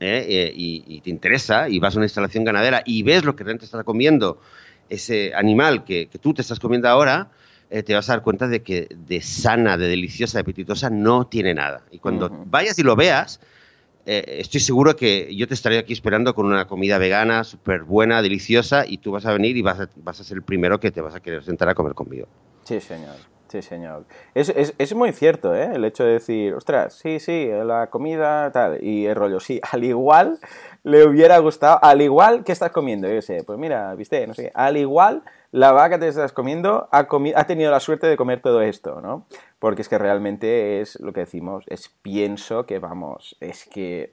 ¿eh? 0.00 0.26
Eh, 0.28 0.52
y, 0.54 1.00
te 1.00 1.10
interesa, 1.10 1.68
y 1.68 1.78
vas 1.78 1.94
a 1.94 1.98
una 1.98 2.06
instalación 2.06 2.44
ganadera 2.44 2.82
y 2.84 3.02
ves 3.02 3.24
lo 3.24 3.36
que 3.36 3.44
realmente 3.44 3.64
está 3.64 3.84
comiendo 3.84 4.40
ese 4.88 5.32
animal 5.34 5.84
que, 5.84 6.08
que 6.08 6.18
tú 6.18 6.34
te 6.34 6.42
estás 6.42 6.60
comiendo 6.60 6.88
ahora, 6.88 7.30
eh, 7.70 7.82
te 7.82 7.94
vas 7.94 8.08
a 8.08 8.14
dar 8.14 8.22
cuenta 8.22 8.48
de 8.48 8.62
que 8.62 8.88
de 8.90 9.20
sana, 9.20 9.76
de 9.76 9.88
deliciosa, 9.88 10.38
de 10.38 10.42
apetitosa 10.42 10.90
no 10.90 11.26
tiene 11.26 11.54
nada. 11.54 11.84
Y 11.90 11.98
cuando 11.98 12.30
vayas 12.46 12.78
y 12.78 12.82
lo 12.82 12.96
veas, 12.96 13.40
eh, 14.06 14.38
estoy 14.38 14.60
seguro 14.60 14.94
que 14.94 15.34
yo 15.34 15.48
te 15.48 15.54
estaré 15.54 15.78
aquí 15.78 15.92
esperando 15.92 16.34
con 16.34 16.46
una 16.46 16.66
comida 16.66 16.98
vegana, 16.98 17.42
súper 17.42 17.82
buena, 17.82 18.22
deliciosa, 18.22 18.86
y 18.86 18.98
tú 18.98 19.10
vas 19.10 19.26
a 19.26 19.32
venir 19.32 19.56
y 19.56 19.62
vas 19.62 19.80
a, 19.80 19.88
vas 19.96 20.20
a 20.20 20.24
ser 20.24 20.36
el 20.36 20.42
primero 20.44 20.78
que 20.78 20.92
te 20.92 21.00
vas 21.00 21.14
a 21.14 21.20
querer 21.20 21.42
sentar 21.42 21.68
a 21.68 21.74
comer 21.74 21.94
conmigo. 21.94 22.28
Sí, 22.64 22.80
señor. 22.80 23.16
Sí, 23.48 23.62
señor. 23.62 24.04
Es, 24.34 24.48
es, 24.48 24.74
es, 24.76 24.94
muy 24.94 25.12
cierto, 25.12 25.54
¿eh? 25.54 25.70
El 25.74 25.84
hecho 25.84 26.04
de 26.04 26.14
decir, 26.14 26.54
ostras, 26.54 26.94
sí, 26.94 27.20
sí, 27.20 27.48
la 27.64 27.88
comida, 27.90 28.50
tal, 28.50 28.82
y 28.82 29.06
el 29.06 29.14
rollo, 29.14 29.38
sí, 29.38 29.60
al 29.70 29.84
igual 29.84 30.40
le 30.82 31.06
hubiera 31.06 31.38
gustado, 31.38 31.78
al 31.82 32.02
igual 32.02 32.42
que 32.42 32.52
estás 32.52 32.72
comiendo, 32.72 33.08
yo 33.08 33.22
sé, 33.22 33.44
pues 33.44 33.58
mira, 33.58 33.94
viste, 33.94 34.26
no 34.26 34.34
sé, 34.34 34.50
al 34.54 34.76
igual 34.76 35.22
la 35.52 35.72
vaca 35.72 35.96
que 35.96 36.02
te 36.02 36.08
estás 36.08 36.32
comiendo 36.32 36.88
ha, 36.90 37.06
ha 37.36 37.46
tenido 37.46 37.70
la 37.70 37.80
suerte 37.80 38.06
de 38.06 38.16
comer 38.16 38.40
todo 38.40 38.62
esto, 38.62 39.00
¿no? 39.00 39.26
Porque 39.58 39.82
es 39.82 39.88
que 39.88 39.98
realmente 39.98 40.80
es 40.80 40.98
lo 41.00 41.12
que 41.12 41.20
decimos, 41.20 41.64
es 41.68 41.88
pienso 41.88 42.66
que 42.66 42.78
vamos, 42.78 43.36
es 43.40 43.64
que, 43.66 44.12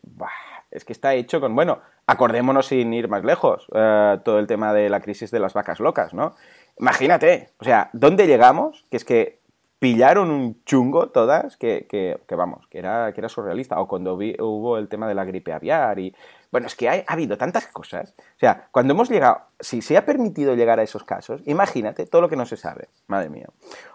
es 0.72 0.86
que 0.86 0.94
está 0.94 1.16
hecho 1.16 1.42
con, 1.42 1.56
bueno, 1.56 1.80
acordémonos 2.08 2.68
sin 2.68 2.94
ir 2.94 3.08
más 3.08 3.24
lejos, 3.24 3.68
eh, 3.74 4.20
todo 4.24 4.40
el 4.40 4.48
tema 4.48 4.74
de 4.74 4.90
la 4.90 5.00
crisis 5.00 5.32
de 5.32 5.40
las 5.40 5.54
vacas 5.54 5.80
locas, 5.80 6.14
¿no? 6.14 6.36
Imagínate, 6.78 7.52
o 7.60 7.64
sea, 7.64 7.90
¿dónde 7.94 8.28
llegamos? 8.28 8.86
Que 8.90 8.98
es 8.98 9.06
que 9.06 9.44
pillaron 9.84 10.32
un 10.32 10.64
chungo 10.64 11.10
todas 11.10 11.58
que, 11.58 11.88
que, 11.90 12.36
vamos, 12.36 12.66
que 12.68 12.80
era, 12.80 13.12
que 13.14 13.20
era 13.20 13.28
surrealista. 13.28 13.82
O 13.82 13.88
cuando 13.88 14.16
hubo 14.16 14.78
el 14.78 14.88
tema 14.88 15.10
de 15.10 15.14
la 15.14 15.26
gripe 15.26 15.52
aviar 15.52 16.00
y... 16.00 16.16
Bueno, 16.52 16.68
es 16.68 16.76
que 16.76 16.88
ha 16.88 17.04
habido 17.08 17.38
tantas 17.38 17.68
cosas. 17.68 18.14
O 18.18 18.40
sea, 18.40 18.68
cuando 18.72 18.94
hemos 18.94 19.10
llegado, 19.10 19.42
si 19.60 19.82
se 19.82 19.98
ha 19.98 20.06
permitido 20.06 20.56
llegar 20.56 20.80
a 20.80 20.84
esos 20.84 21.04
casos, 21.04 21.42
imagínate 21.46 22.06
todo 22.06 22.22
lo 22.22 22.30
que 22.30 22.36
no 22.36 22.46
se 22.46 22.56
sabe. 22.56 22.88
Madre 23.08 23.30
mía. 23.30 23.48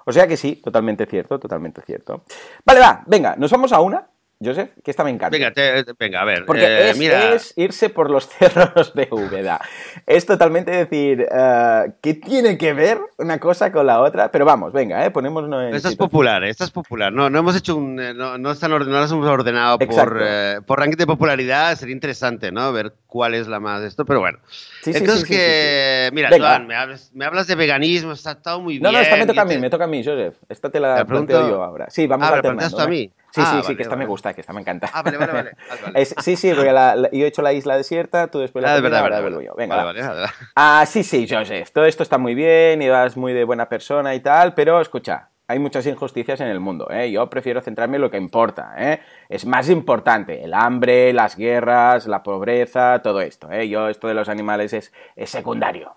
O 0.04 0.12
sea 0.12 0.26
que 0.26 0.36
sí, 0.36 0.56
totalmente 0.56 1.06
cierto, 1.06 1.38
totalmente 1.38 1.80
cierto. 1.80 2.24
Vale, 2.66 2.80
va, 2.80 3.02
venga, 3.06 3.36
nos 3.36 3.50
vamos 3.50 3.72
a 3.72 3.80
una 3.80 4.08
Joseph, 4.42 4.70
que 4.84 4.92
esta 4.92 5.02
me 5.02 5.10
encanta. 5.10 5.36
Venga, 5.36 5.52
venga 5.98 6.20
a 6.20 6.24
ver. 6.24 6.46
Porque 6.46 6.64
eh, 6.64 7.34
es, 7.34 7.52
irse 7.56 7.90
por 7.90 8.08
los 8.08 8.28
cerros 8.38 8.94
de 8.94 9.08
Úbeda. 9.10 9.60
Es 10.06 10.26
totalmente 10.26 10.70
decir, 10.70 11.26
uh, 11.28 11.92
¿qué 12.00 12.14
tiene 12.14 12.56
que 12.56 12.72
ver 12.72 13.00
una 13.18 13.40
cosa 13.40 13.72
con 13.72 13.86
la 13.86 14.00
otra? 14.00 14.30
Pero 14.30 14.44
vamos, 14.44 14.72
venga, 14.72 15.04
eh, 15.04 15.10
ponémonos 15.10 15.68
en. 15.68 15.74
Esta 15.74 15.88
es 15.88 15.96
popular, 15.96 16.44
esta 16.44 16.62
es 16.62 16.70
popular. 16.70 17.12
No, 17.12 17.28
no 17.28 17.40
hemos 17.40 17.56
hecho 17.56 17.74
un. 17.74 17.98
Eh, 17.98 18.14
no, 18.14 18.38
no, 18.38 18.52
están, 18.52 18.70
no 18.70 18.78
las 18.78 19.10
hemos 19.10 19.26
ordenado 19.26 19.76
por, 19.76 20.18
eh, 20.22 20.60
por 20.64 20.78
ranking 20.78 20.98
de 20.98 21.06
popularidad. 21.06 21.76
Sería 21.76 21.94
interesante, 21.94 22.52
¿no? 22.52 22.72
Ver 22.72 22.92
cuál 23.08 23.34
es 23.34 23.48
la 23.48 23.58
más 23.58 23.80
de 23.80 23.88
esto, 23.88 24.04
pero 24.04 24.20
bueno. 24.20 24.38
Sí, 24.82 24.92
Entonces, 24.94 25.22
sí, 25.22 25.34
que. 25.34 26.10
Mira, 26.12 26.30
me, 26.30 26.36
hablas, 26.76 27.10
me, 27.12 27.24
hablas, 27.24 27.48
de 27.48 27.56
veganismo, 27.56 28.12
está 28.12 28.36
todo 28.36 28.60
muy 28.60 28.74
bien. 28.74 28.84
No, 28.84 28.92
no, 28.92 29.00
esta 29.00 29.16
me 29.16 29.26
toca 29.26 29.42
a 29.42 29.44
mí, 29.44 29.58
me 29.58 29.68
toca 29.68 29.84
a 29.84 29.88
mí, 29.88 30.04
Joseph. 30.04 30.36
Esta 30.48 30.70
te 30.70 30.78
la 30.78 31.04
planteo 31.04 31.48
yo 31.48 31.64
ahora. 31.64 31.90
Sí, 31.90 32.06
vamos 32.06 32.28
ah, 32.30 32.40
a 32.40 32.82
a 32.84 32.86
mí. 32.86 33.10
Sí, 33.38 33.44
Ah, 33.46 33.50
sí, 33.50 33.56
sí, 33.58 33.62
vale, 33.62 33.76
que 33.76 33.82
esta 33.82 33.96
me 33.96 34.06
gusta, 34.06 34.34
que 34.34 34.40
esta 34.40 34.52
me 34.52 34.60
encanta. 34.60 34.90
Ah, 34.92 35.02
vale, 35.02 35.16
vale, 35.16 35.32
vale. 35.32 35.50
Ah. 35.70 35.90
Es- 35.94 36.14
sí, 36.22 36.36
sí, 36.36 36.52
porque 36.54 36.72
la- 36.72 36.96
la- 36.96 37.10
yo 37.10 37.24
he 37.24 37.28
hecho 37.28 37.42
la 37.42 37.52
isla 37.52 37.76
desierta, 37.76 38.26
tú 38.28 38.40
después 38.40 38.62
la 38.62 38.72
Ah, 38.72 38.76
es 38.76 38.82
verdad, 38.82 39.02
verdad, 39.02 39.22
verdad. 39.22 39.40
yo. 39.40 39.54
Venga, 39.54 39.76
Vale, 39.76 40.00
va. 40.00 40.08
vale, 40.08 40.20
vale. 40.22 40.32
Ah, 40.56 40.84
sí, 40.86 41.04
sí, 41.04 41.26
Joseph, 41.30 41.70
todo 41.72 41.84
esto 41.84 42.02
está 42.02 42.18
muy 42.18 42.34
bien 42.34 42.82
y 42.82 42.88
vas 42.88 43.16
muy 43.16 43.32
de 43.32 43.44
buena 43.44 43.68
persona 43.68 44.14
y 44.14 44.20
tal, 44.20 44.54
pero 44.54 44.80
escucha, 44.80 45.30
hay 45.50 45.58
muchas 45.58 45.86
injusticias 45.86 46.40
en 46.40 46.48
el 46.48 46.60
mundo, 46.60 46.90
¿eh? 46.90 47.10
Yo 47.10 47.30
prefiero 47.30 47.60
centrarme 47.62 47.96
en 47.96 48.02
lo 48.02 48.10
que 48.10 48.18
importa, 48.18 48.74
¿eh? 48.76 49.00
Es 49.30 49.46
más 49.46 49.70
importante 49.70 50.44
el 50.44 50.52
hambre, 50.52 51.12
las 51.14 51.36
guerras, 51.36 52.06
la 52.06 52.22
pobreza, 52.22 53.00
todo 53.02 53.20
esto, 53.22 53.50
¿eh? 53.50 53.66
Yo 53.68 53.88
esto 53.88 54.08
de 54.08 54.14
los 54.14 54.28
animales 54.28 54.72
es, 54.74 54.92
es 55.16 55.30
secundario. 55.30 55.96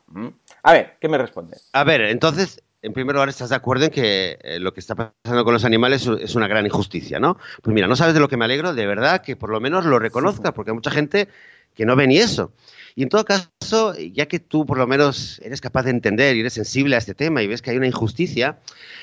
A 0.64 0.72
ver, 0.72 0.96
¿qué 1.02 1.10
me 1.10 1.18
respondes? 1.18 1.70
A 1.74 1.84
ver, 1.84 2.00
entonces, 2.02 2.64
en 2.82 2.94
primer 2.94 3.14
lugar, 3.16 3.30
¿estás 3.30 3.50
de 3.50 3.56
acuerdo 3.56 3.86
en 3.86 3.92
que 3.92 4.40
eh, 4.42 4.60
lo 4.60 4.74
que 4.74 4.80
está 4.80 4.96
pasando 4.96 5.44
con 5.44 5.54
los 5.54 5.66
animales 5.66 6.08
es- 6.20 6.36
una 6.36 6.48
gran 6.48 6.66
injusticia, 6.66 7.20
no? 7.20 7.38
Pues 7.62 7.74
mira, 7.74 7.88
no 7.88 7.96
sabes 7.96 8.14
de 8.14 8.20
lo 8.20 8.28
que 8.28 8.38
me 8.38 8.46
alegro, 8.46 8.74
de 8.74 8.86
verdad, 8.88 9.22
que 9.22 9.36
por 9.36 9.50
lo 9.52 9.60
menos 9.60 9.86
lo 9.86 10.00
reconozcas, 10.00 10.52
porque 10.54 10.72
hay 10.72 10.76
mucha 10.76 10.92
gente 10.92 11.28
que 11.76 11.86
no 11.86 11.96
ve 11.96 12.08
ni 12.08 12.18
eso. 12.18 12.52
Y 12.96 13.04
en 13.04 13.10
todo 13.10 13.24
caso, 13.24 13.94
ya 14.14 14.26
que 14.28 14.40
tú 14.40 14.66
por 14.66 14.78
lo 14.78 14.86
menos 14.88 15.40
eres 15.44 15.62
capaz 15.62 15.84
de 15.84 15.92
entender 15.92 16.36
y 16.36 16.42
eres 16.42 16.54
sensible 16.54 16.96
a 16.96 17.00
este 17.00 17.14
tema 17.14 17.42
y 17.42 17.48
ves 17.48 17.62
que 17.62 17.72
hay 17.72 17.78
una 17.78 17.88
injusticia, 17.88 18.58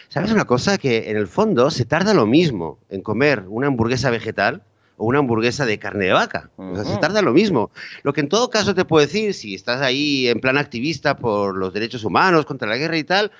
¿sabes 0.09 0.31
una 0.33 0.45
cosa? 0.45 0.77
Que 0.77 1.11
en 1.11 1.17
el 1.17 1.27
fondo 1.27 1.71
se 1.71 1.85
tarda 1.87 2.13
lo 2.13 2.27
mismo 2.27 2.79
en 2.91 3.01
comer 3.01 3.45
una 3.49 3.69
hamburguesa 3.69 4.11
vegetal 4.11 4.63
o 4.99 5.07
una 5.07 5.21
hamburguesa 5.21 5.65
de 5.65 5.79
carne 5.79 6.07
de 6.07 6.13
vaca. 6.13 6.51
O 6.59 6.75
sea, 6.75 6.85
se 6.85 6.99
tarda 6.99 7.23
lo 7.23 7.33
mismo. 7.33 7.71
Lo 8.03 8.13
que 8.13 8.21
en 8.21 8.29
todo 8.29 8.51
caso 8.51 8.75
te 8.75 8.85
puedo 8.85 9.07
decir, 9.07 9.33
si 9.33 9.55
estás 9.55 9.81
ahí 9.81 10.29
en 10.29 10.41
plan 10.41 10.59
activista 10.59 11.17
por 11.17 11.57
los 11.57 11.73
derechos 11.73 12.05
humanos, 12.05 12.45
contra 12.45 12.69
la 12.69 12.77
guerra 12.77 12.99
y 12.99 13.05
tal, 13.05 13.31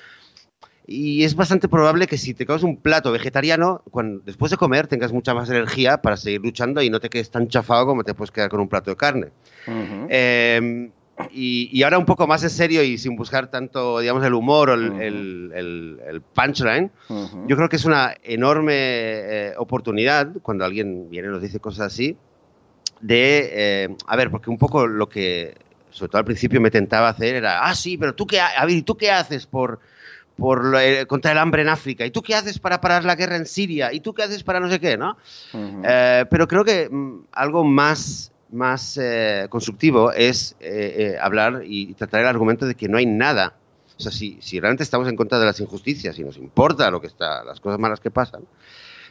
y 0.91 1.23
es 1.25 1.35
bastante 1.37 1.69
probable 1.69 2.07
que 2.07 2.17
si 2.17 2.33
te 2.33 2.47
comes 2.47 2.63
un 2.63 2.79
plato 2.79 3.13
vegetariano, 3.13 3.83
cuando, 3.91 4.21
después 4.25 4.51
de 4.51 4.57
comer 4.57 4.87
tengas 4.87 5.13
mucha 5.13 5.35
más 5.35 5.51
energía 5.51 6.01
para 6.01 6.17
seguir 6.17 6.41
luchando 6.41 6.81
y 6.83 6.89
no 6.91 6.99
te 6.99 7.11
quedes 7.11 7.31
tan 7.31 7.47
chafado 7.49 7.85
como 7.87 8.03
te 8.05 8.15
puedes 8.15 8.31
quedar 8.33 8.49
con 8.49 8.61
un 8.61 8.69
plato 8.69 8.91
de 8.91 8.97
carne. 8.97 9.27
Eh, 10.09 10.91
y, 11.31 11.69
y 11.73 11.83
ahora 11.83 11.99
un 11.99 12.07
poco 12.07 12.27
más 12.27 12.43
en 12.45 12.51
serio 12.51 12.83
y 12.83 12.97
sin 12.97 13.17
buscar 13.17 13.51
tanto, 13.51 13.99
digamos, 14.01 14.25
el 14.25 14.33
humor 14.35 14.71
o 14.71 14.75
el, 14.75 14.93
el- 14.99 15.53
el- 15.55 16.01
el 16.09 16.21
punchline, 16.23 16.91
yo 17.47 17.57
creo 17.57 17.69
que 17.69 17.77
es 17.77 17.85
una 17.85 18.15
enorme 18.23 18.73
eh, 18.77 19.53
oportunidad 19.59 20.29
cuando 20.43 20.65
alguien 20.65 21.11
viene 21.11 21.29
y 21.29 21.31
nos 21.31 21.43
dice 21.43 21.61
cosas 21.61 21.89
así, 21.93 22.17
de, 23.01 23.51
eh, 23.53 23.89
a 24.07 24.17
ver, 24.17 24.31
porque 24.31 24.49
un 24.51 24.59
poco 24.59 24.87
lo 24.87 25.09
que, 25.09 25.55
sobre 25.91 26.09
todo 26.11 26.19
al 26.21 26.25
principio, 26.25 26.61
me 26.61 26.71
tentaba 26.71 27.09
hacer 27.09 27.35
era, 27.37 27.65
ah, 27.67 27.75
sí, 27.75 27.97
pero 27.99 28.15
tú 28.15 28.27
qué, 28.27 28.41
ha- 28.41 28.49
a 28.61 28.65
ver, 28.65 28.77
¿y 28.77 28.83
tú 28.83 28.97
qué 28.97 29.11
haces 29.11 29.47
por, 29.47 29.81
por 30.39 30.65
lo- 30.65 30.79
eh, 30.79 31.05
contra 31.07 31.33
el 31.33 31.39
hambre 31.39 31.63
en 31.63 31.69
África? 31.69 32.07
¿Y 32.07 32.11
tú 32.11 32.23
qué 32.23 32.35
haces 32.35 32.59
para 32.59 32.81
parar 32.81 33.05
la 33.05 33.17
guerra 33.17 33.37
en 33.37 33.45
Siria? 33.47 33.93
¿Y 33.93 34.01
tú 34.01 34.15
qué 34.15 34.23
haces 34.23 34.43
para 34.43 34.61
no 34.61 34.71
sé 34.71 34.79
qué, 34.81 34.97
no? 34.97 35.17
Ujú. 35.53 35.83
Eh, 35.85 36.25
pero 36.31 36.47
creo 36.47 36.65
que 36.65 36.89
mm, 36.89 37.25
algo 37.33 37.65
más, 37.65 38.31
más 38.51 38.99
eh, 39.03 39.47
constructivo 39.51 40.13
es 40.13 40.55
eh, 40.61 41.15
eh, 41.15 41.19
hablar 41.21 41.63
y 41.67 41.93
tratar 41.95 42.21
el 42.21 42.29
argumento 42.29 42.67
de 42.67 42.75
que 42.75 42.89
no 42.89 42.97
hay 42.99 43.07
nada. 43.07 43.55
O 43.99 44.01
sea, 44.01 44.13
si, 44.13 44.39
si 44.41 44.61
realmente 44.61 44.85
estamos 44.85 45.09
en 45.09 45.17
contra 45.17 45.41
de 45.41 45.47
las 45.47 45.59
injusticias 45.59 46.17
y 46.19 46.23
nos 46.25 46.37
importa 46.37 46.89
lo 46.91 47.01
que 47.01 47.09
está, 47.09 47.43
las 47.43 47.59
cosas 47.59 47.81
malas 47.81 47.99
que 47.99 48.13
pasan, 48.13 48.43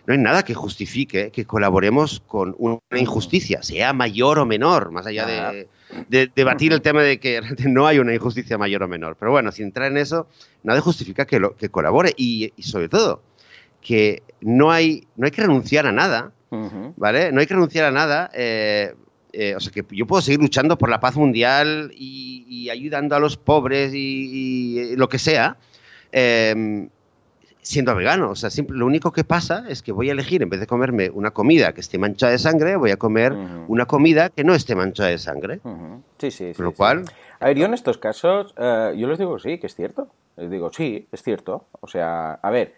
no 0.05 0.13
hay 0.13 0.19
nada 0.19 0.43
que 0.43 0.53
justifique 0.53 1.29
que 1.31 1.43
colaboremos 1.43 2.21
con 2.25 2.55
una 2.57 2.79
injusticia, 2.95 3.61
sea 3.61 3.91
mayor 3.91 4.39
o 4.39 4.45
menor, 4.45 4.91
más 4.91 5.05
allá 5.05 5.25
de, 5.51 5.67
de 6.09 6.29
debatir 6.35 6.73
el 6.73 6.81
tema 6.81 7.01
de 7.01 7.19
que 7.19 7.41
no 7.67 7.87
hay 7.87 7.99
una 7.99 8.13
injusticia 8.13 8.57
mayor 8.57 8.83
o 8.83 8.87
menor. 8.87 9.15
Pero 9.19 9.31
bueno, 9.31 9.51
sin 9.51 9.65
entrar 9.67 9.91
en 9.91 9.97
eso, 9.97 10.27
nada 10.63 10.81
justifica 10.81 11.25
que, 11.25 11.39
lo, 11.39 11.55
que 11.55 11.69
colabore 11.69 12.13
y, 12.17 12.51
y 12.55 12.63
sobre 12.63 12.89
todo 12.89 13.21
que 13.81 14.23
no 14.41 14.71
hay, 14.71 15.07
no 15.15 15.25
hay 15.25 15.31
que 15.31 15.41
renunciar 15.41 15.87
a 15.87 15.91
nada. 15.91 16.31
¿vale? 16.97 17.31
No 17.31 17.39
hay 17.39 17.47
que 17.47 17.53
renunciar 17.53 17.85
a 17.85 17.91
nada. 17.91 18.29
eh, 18.33 18.93
eh, 19.33 19.55
o 19.55 19.59
sea, 19.59 19.71
que 19.71 19.85
yo 19.91 20.07
puedo 20.07 20.21
seguir 20.21 20.39
luchando 20.39 20.77
por 20.77 20.89
la 20.89 20.99
paz 20.99 21.15
mundial 21.15 21.91
y, 21.93 22.45
y 22.49 22.69
ayudando 22.69 23.15
a 23.15 23.19
los 23.19 23.37
pobres 23.37 23.93
y, 23.93 24.79
y 24.91 24.95
lo 24.95 25.09
que 25.09 25.19
sea, 25.19 25.57
eh, 26.11 26.87
siendo 27.67 27.93
vegano. 27.95 28.29
O 28.31 28.35
sea, 28.35 28.49
simple- 28.49 28.77
lo 28.77 28.85
único 28.85 29.11
que 29.11 29.23
pasa 29.23 29.65
es 29.69 29.81
que 29.81 29.91
voy 29.91 30.09
a 30.09 30.13
elegir, 30.13 30.41
en 30.41 30.49
vez 30.49 30.59
de 30.59 30.67
comerme 30.67 31.09
una 31.09 31.31
comida 31.31 31.73
que 31.73 31.81
esté 31.81 31.97
manchada 31.97 32.31
de 32.31 32.39
sangre, 32.39 32.75
voy 32.75 32.91
a 32.91 32.97
comer 32.97 33.33
una 33.67 33.85
comida 33.85 34.29
que 34.29 34.43
no 34.43 34.53
esté 34.55 34.75
manchada 34.75 35.09
de 35.09 35.17
sangre. 35.17 35.59
Sí, 36.17 36.31
sí, 36.31 36.49
sí. 36.49 36.53
Con 36.53 36.65
lo 36.65 36.71
sí. 36.71 36.77
cual, 36.77 37.05
A 37.39 37.45
ver, 37.47 37.57
yo 37.57 37.65
en 37.65 37.73
estos 37.73 37.97
casos, 37.97 38.53
eh, 38.57 38.93
yo 38.97 39.07
les 39.07 39.19
digo 39.19 39.37
sí, 39.39 39.59
que 39.59 39.67
es 39.67 39.75
cierto. 39.75 40.07
Les 40.37 40.49
digo, 40.49 40.71
sí, 40.71 41.07
es 41.11 41.21
cierto. 41.23 41.65
O 41.81 41.87
sea, 41.87 42.33
a 42.33 42.49
ver, 42.49 42.73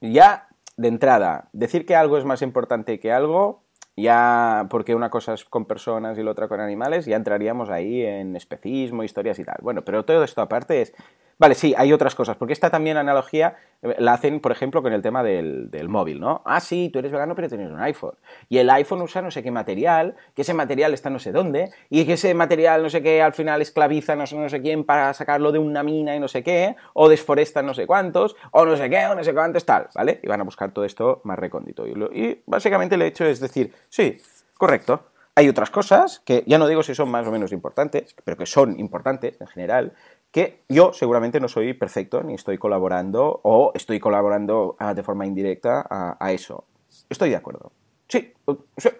ya 0.00 0.48
de 0.76 0.88
entrada, 0.88 1.48
decir 1.52 1.86
que 1.86 1.94
algo 1.94 2.18
es 2.18 2.24
más 2.24 2.42
importante 2.42 2.98
que 3.00 3.12
algo, 3.12 3.62
ya 3.96 4.66
porque 4.70 4.94
una 4.96 5.08
cosa 5.08 5.34
es 5.34 5.44
con 5.44 5.66
personas 5.66 6.18
y 6.18 6.22
la 6.24 6.32
otra 6.32 6.48
con 6.48 6.58
animales, 6.60 7.06
ya 7.06 7.14
entraríamos 7.16 7.70
ahí 7.70 8.02
en 8.02 8.34
especismo, 8.34 9.04
historias 9.04 9.38
y 9.38 9.44
tal. 9.44 9.58
Bueno, 9.62 9.82
pero 9.82 10.04
todo 10.04 10.24
esto 10.24 10.42
aparte 10.42 10.82
es... 10.82 10.92
Vale, 11.38 11.54
sí, 11.56 11.74
hay 11.76 11.92
otras 11.92 12.14
cosas, 12.14 12.36
porque 12.36 12.52
esta 12.52 12.70
también 12.70 12.96
analogía 12.96 13.56
eh, 13.82 13.96
la 13.98 14.12
hacen, 14.14 14.38
por 14.40 14.52
ejemplo, 14.52 14.82
con 14.82 14.92
el 14.92 15.02
tema 15.02 15.22
del, 15.24 15.70
del 15.70 15.88
móvil, 15.88 16.20
¿no? 16.20 16.42
Ah, 16.44 16.60
sí, 16.60 16.90
tú 16.92 17.00
eres 17.00 17.10
vegano, 17.10 17.34
pero 17.34 17.48
tienes 17.48 17.70
un 17.70 17.80
iPhone. 17.80 18.14
Y 18.48 18.58
el 18.58 18.70
iPhone 18.70 19.02
usa 19.02 19.20
no 19.20 19.30
sé 19.32 19.42
qué 19.42 19.50
material, 19.50 20.14
que 20.34 20.42
ese 20.42 20.54
material 20.54 20.94
está 20.94 21.10
no 21.10 21.18
sé 21.18 21.32
dónde, 21.32 21.70
y 21.90 22.04
que 22.06 22.12
ese 22.12 22.34
material 22.34 22.82
no 22.82 22.88
sé 22.90 23.02
qué 23.02 23.20
al 23.20 23.32
final 23.32 23.60
esclaviza 23.62 24.14
no 24.14 24.26
sé, 24.26 24.36
no 24.36 24.48
sé 24.48 24.62
quién 24.62 24.84
para 24.84 25.12
sacarlo 25.12 25.50
de 25.50 25.58
una 25.58 25.82
mina 25.82 26.14
y 26.14 26.20
no 26.20 26.28
sé 26.28 26.42
qué, 26.44 26.76
o 26.92 27.08
desforesta 27.08 27.62
no 27.62 27.74
sé 27.74 27.86
cuántos, 27.86 28.36
o 28.52 28.64
no 28.64 28.76
sé 28.76 28.88
qué, 28.88 29.04
o 29.06 29.14
no 29.14 29.24
sé 29.24 29.34
cuántos, 29.34 29.66
tal, 29.66 29.88
¿vale? 29.94 30.20
Y 30.22 30.28
van 30.28 30.40
a 30.40 30.44
buscar 30.44 30.70
todo 30.72 30.84
esto 30.84 31.20
más 31.24 31.38
recóndito. 31.38 31.86
Y, 31.86 31.94
lo- 31.94 32.12
y 32.12 32.42
básicamente 32.46 32.94
el 32.94 33.02
hecho 33.02 33.24
es 33.24 33.40
decir, 33.40 33.72
sí, 33.88 34.20
correcto. 34.56 35.02
Hay 35.36 35.48
otras 35.48 35.70
cosas 35.70 36.20
que 36.24 36.44
ya 36.46 36.58
no 36.58 36.68
digo 36.68 36.84
si 36.84 36.94
son 36.94 37.10
más 37.10 37.26
o 37.26 37.32
menos 37.32 37.50
importantes, 37.50 38.14
pero 38.22 38.36
que 38.36 38.46
son 38.46 38.78
importantes 38.78 39.40
en 39.40 39.48
general, 39.48 39.92
que 40.34 40.64
yo 40.68 40.92
seguramente 40.92 41.38
no 41.38 41.46
soy 41.46 41.74
perfecto 41.74 42.24
ni 42.24 42.34
estoy 42.34 42.58
colaborando 42.58 43.38
o 43.44 43.70
estoy 43.72 44.00
colaborando 44.00 44.74
ah, 44.80 44.92
de 44.92 45.04
forma 45.04 45.26
indirecta 45.26 45.86
a, 45.88 46.32
eso. 46.32 46.64
Estoy 47.08 47.30
de 47.30 47.36
acuerdo. 47.36 47.70
Sí, 48.08 48.32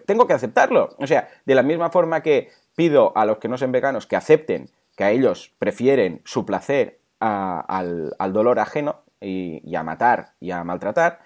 tengo 0.05 0.27
que 0.27 0.33
aceptarlo. 0.33 0.95
O 0.97 1.05
sea, 1.05 1.27
de 1.45 1.53
la 1.53 1.61
misma 1.61 1.89
forma 1.89 2.23
que 2.23 2.47
pido 2.73 3.11
a 3.17 3.25
los 3.25 3.39
que 3.39 3.49
no 3.49 3.57
sean 3.57 3.73
veganos 3.73 4.07
que 4.07 4.15
acepten 4.15 4.69
que 4.95 5.03
a 5.03 5.11
ellos 5.11 5.53
prefieren 5.59 6.21
su 6.23 6.45
placer 6.45 7.01
al, 7.19 8.15
al 8.17 8.31
dolor 8.31 8.59
ajeno 8.59 9.01
y, 9.19 9.59
y 9.69 9.75
a 9.75 9.83
matar 9.83 10.35
y 10.39 10.51
a 10.51 10.63
maltratar, 10.63 11.19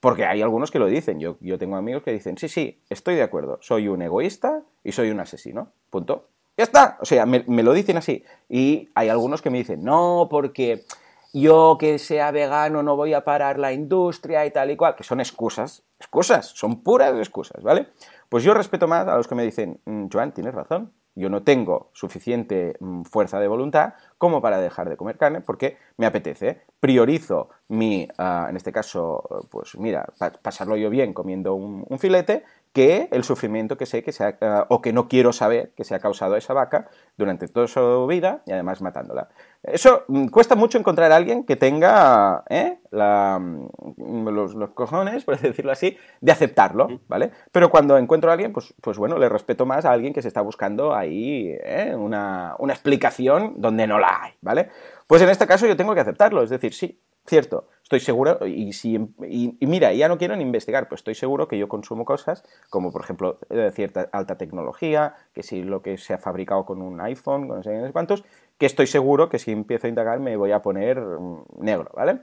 porque 0.00 0.24
hay 0.24 0.40
algunos 0.40 0.70
que 0.70 0.78
lo 0.78 0.86
dicen. 0.86 1.20
Yo, 1.20 1.36
yo 1.42 1.58
tengo 1.58 1.76
amigos 1.76 2.02
que 2.02 2.12
dicen, 2.12 2.38
sí, 2.38 2.48
sí, 2.48 2.82
estoy 2.88 3.16
de 3.16 3.24
acuerdo, 3.24 3.58
soy 3.60 3.88
un 3.88 4.00
egoísta 4.00 4.62
y 4.82 4.92
soy 4.92 5.10
un 5.10 5.20
asesino. 5.20 5.70
Punto. 5.90 6.30
Ya 6.60 6.64
está. 6.64 6.98
O 7.00 7.06
sea, 7.06 7.24
me, 7.24 7.42
lo 7.62 7.72
dicen 7.72 7.96
así. 7.96 8.22
Y 8.46 8.90
hay 8.94 9.08
algunos 9.08 9.40
que 9.40 9.48
me 9.48 9.56
dicen, 9.56 9.82
no, 9.82 10.26
porque 10.30 10.84
yo 11.32 11.78
que 11.80 11.98
sea 11.98 12.32
vegano 12.32 12.82
no 12.82 12.96
voy 12.96 13.14
a 13.14 13.24
parar 13.24 13.58
la 13.58 13.72
industria 13.72 14.44
y 14.44 14.50
tal 14.50 14.70
y 14.70 14.76
cual, 14.76 14.94
que 14.94 15.02
son 15.02 15.20
excusas, 15.20 15.84
excusas, 15.98 16.48
son 16.48 16.82
puras 16.82 17.16
excusas, 17.16 17.62
¿vale? 17.62 17.86
Pues 18.28 18.44
yo 18.44 18.52
respeto 18.52 18.86
más 18.86 19.08
a 19.08 19.16
los 19.16 19.26
que 19.26 19.34
me 19.36 19.42
dicen, 19.42 19.80
"Mm, 19.86 20.08
Joan, 20.12 20.34
tienes 20.34 20.52
razón, 20.54 20.92
yo 21.14 21.30
no 21.30 21.42
tengo 21.44 21.88
suficiente 21.94 22.74
mm, 22.78 23.04
fuerza 23.04 23.40
de 23.40 23.48
voluntad 23.48 23.94
como 24.18 24.42
para 24.42 24.58
dejar 24.60 24.90
de 24.90 24.98
comer 24.98 25.16
carne 25.16 25.40
porque 25.40 25.78
me 25.96 26.04
apetece. 26.04 26.60
Priorizo 26.78 27.48
mi, 27.68 28.06
ah, 28.18 28.48
en 28.50 28.56
este 28.58 28.70
caso, 28.70 29.22
pues 29.50 29.78
mira, 29.78 30.04
pa- 30.18 30.32
pasarlo 30.42 30.76
yo 30.76 30.90
bien 30.90 31.14
comiendo 31.14 31.54
un 31.54 31.98
filete 31.98 32.44
que 32.72 33.08
el 33.10 33.24
sufrimiento 33.24 33.76
que 33.76 33.86
sé 33.86 34.02
que 34.02 34.12
se 34.12 34.24
ha, 34.24 34.38
ah, 34.40 34.66
o 34.68 34.80
que 34.80 34.92
no 34.92 35.08
quiero 35.08 35.32
saber 35.32 35.72
que 35.76 35.84
se 35.84 35.94
ha 35.94 35.98
causado 35.98 36.34
a 36.34 36.38
esa 36.38 36.54
vaca 36.54 36.88
durante 37.16 37.48
toda 37.48 37.66
su 37.66 38.06
vida 38.06 38.42
y 38.46 38.52
además 38.52 38.80
matándola. 38.80 39.28
Eso 39.62 40.04
mm, 40.08 40.28
cuesta 40.28 40.54
mucho 40.54 40.78
encontrar 40.78 41.10
a 41.12 41.16
alguien 41.16 41.44
que 41.44 41.56
tenga 41.56 42.44
¿eh? 42.48 42.78
la, 42.90 43.38
mm, 43.40 44.28
los, 44.28 44.54
los 44.54 44.70
cojones, 44.70 45.24
por 45.24 45.38
decirlo 45.40 45.72
así, 45.72 45.96
de 46.20 46.32
aceptarlo, 46.32 47.00
¿vale? 47.08 47.32
Pero 47.50 47.70
cuando 47.70 47.98
encuentro 47.98 48.30
a 48.30 48.34
alguien, 48.34 48.52
pues, 48.52 48.72
pues 48.80 48.98
bueno, 48.98 49.18
le 49.18 49.28
respeto 49.28 49.66
más 49.66 49.84
a 49.84 49.90
alguien 49.90 50.12
que 50.12 50.22
se 50.22 50.28
está 50.28 50.40
buscando 50.40 50.94
ahí 50.94 51.56
¿eh? 51.64 51.94
una, 51.96 52.54
una 52.58 52.72
explicación 52.72 53.54
donde 53.56 53.86
no 53.86 53.98
la 53.98 54.22
hay, 54.22 54.32
¿vale? 54.40 54.70
Pues 55.10 55.22
en 55.22 55.28
este 55.28 55.48
caso 55.48 55.66
yo 55.66 55.76
tengo 55.76 55.92
que 55.92 55.98
aceptarlo, 56.02 56.40
es 56.40 56.50
decir, 56.50 56.72
sí, 56.72 57.00
cierto, 57.26 57.66
estoy 57.82 57.98
seguro, 57.98 58.46
y, 58.46 58.72
si, 58.72 58.94
y, 59.26 59.56
y 59.58 59.66
mira, 59.66 59.92
ya 59.92 60.06
no 60.06 60.18
quiero 60.18 60.36
ni 60.36 60.44
investigar, 60.44 60.88
pues 60.88 61.00
estoy 61.00 61.16
seguro 61.16 61.48
que 61.48 61.58
yo 61.58 61.68
consumo 61.68 62.04
cosas 62.04 62.44
como, 62.68 62.92
por 62.92 63.02
ejemplo, 63.02 63.40
cierta 63.72 64.08
alta 64.12 64.38
tecnología, 64.38 65.16
que 65.34 65.42
si 65.42 65.64
lo 65.64 65.82
que 65.82 65.98
se 65.98 66.14
ha 66.14 66.18
fabricado 66.18 66.64
con 66.64 66.80
un 66.80 67.00
iPhone, 67.00 67.48
con 67.48 67.56
no 67.56 67.62
sé 67.64 67.90
cuántos, 67.92 68.22
que 68.56 68.66
estoy 68.66 68.86
seguro 68.86 69.28
que 69.28 69.40
si 69.40 69.50
empiezo 69.50 69.88
a 69.88 69.90
indagar 69.90 70.20
me 70.20 70.36
voy 70.36 70.52
a 70.52 70.62
poner 70.62 71.00
mm, 71.00 71.42
negro, 71.58 71.90
¿vale? 71.92 72.20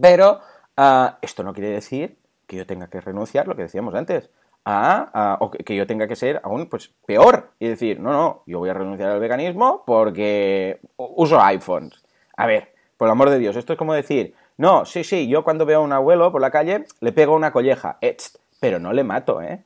Pero 0.00 0.38
ah, 0.76 1.18
esto 1.20 1.42
no 1.42 1.52
quiere 1.52 1.70
decir 1.70 2.16
que 2.46 2.58
yo 2.58 2.64
tenga 2.64 2.86
que 2.86 3.00
renunciar, 3.00 3.48
lo 3.48 3.56
que 3.56 3.62
decíamos 3.62 3.92
antes, 3.96 4.30
a, 4.64 5.36
o 5.40 5.50
que, 5.50 5.64
que 5.64 5.74
yo 5.74 5.84
tenga 5.88 6.06
que 6.06 6.14
ser 6.14 6.40
aún 6.44 6.68
pues 6.68 6.94
peor 7.06 7.50
y 7.58 7.66
decir, 7.66 7.98
no, 7.98 8.12
no, 8.12 8.42
yo 8.46 8.60
voy 8.60 8.70
a 8.70 8.74
renunciar 8.74 9.10
al 9.10 9.18
veganismo 9.18 9.82
porque 9.84 10.78
uso 10.96 11.40
iPhones. 11.40 12.03
A 12.36 12.46
ver, 12.46 12.72
por 12.96 13.08
el 13.08 13.12
amor 13.12 13.30
de 13.30 13.38
Dios, 13.38 13.56
esto 13.56 13.72
es 13.72 13.78
como 13.78 13.94
decir, 13.94 14.34
no, 14.56 14.84
sí, 14.84 15.04
sí, 15.04 15.28
yo 15.28 15.44
cuando 15.44 15.66
veo 15.66 15.80
a 15.80 15.82
un 15.82 15.92
abuelo 15.92 16.30
por 16.30 16.40
la 16.40 16.50
calle 16.50 16.84
le 17.00 17.12
pego 17.12 17.34
una 17.34 17.52
colleja. 17.52 17.98
Eh, 18.00 18.16
pero 18.60 18.78
no 18.78 18.92
le 18.92 19.04
mato, 19.04 19.42
¿eh? 19.42 19.62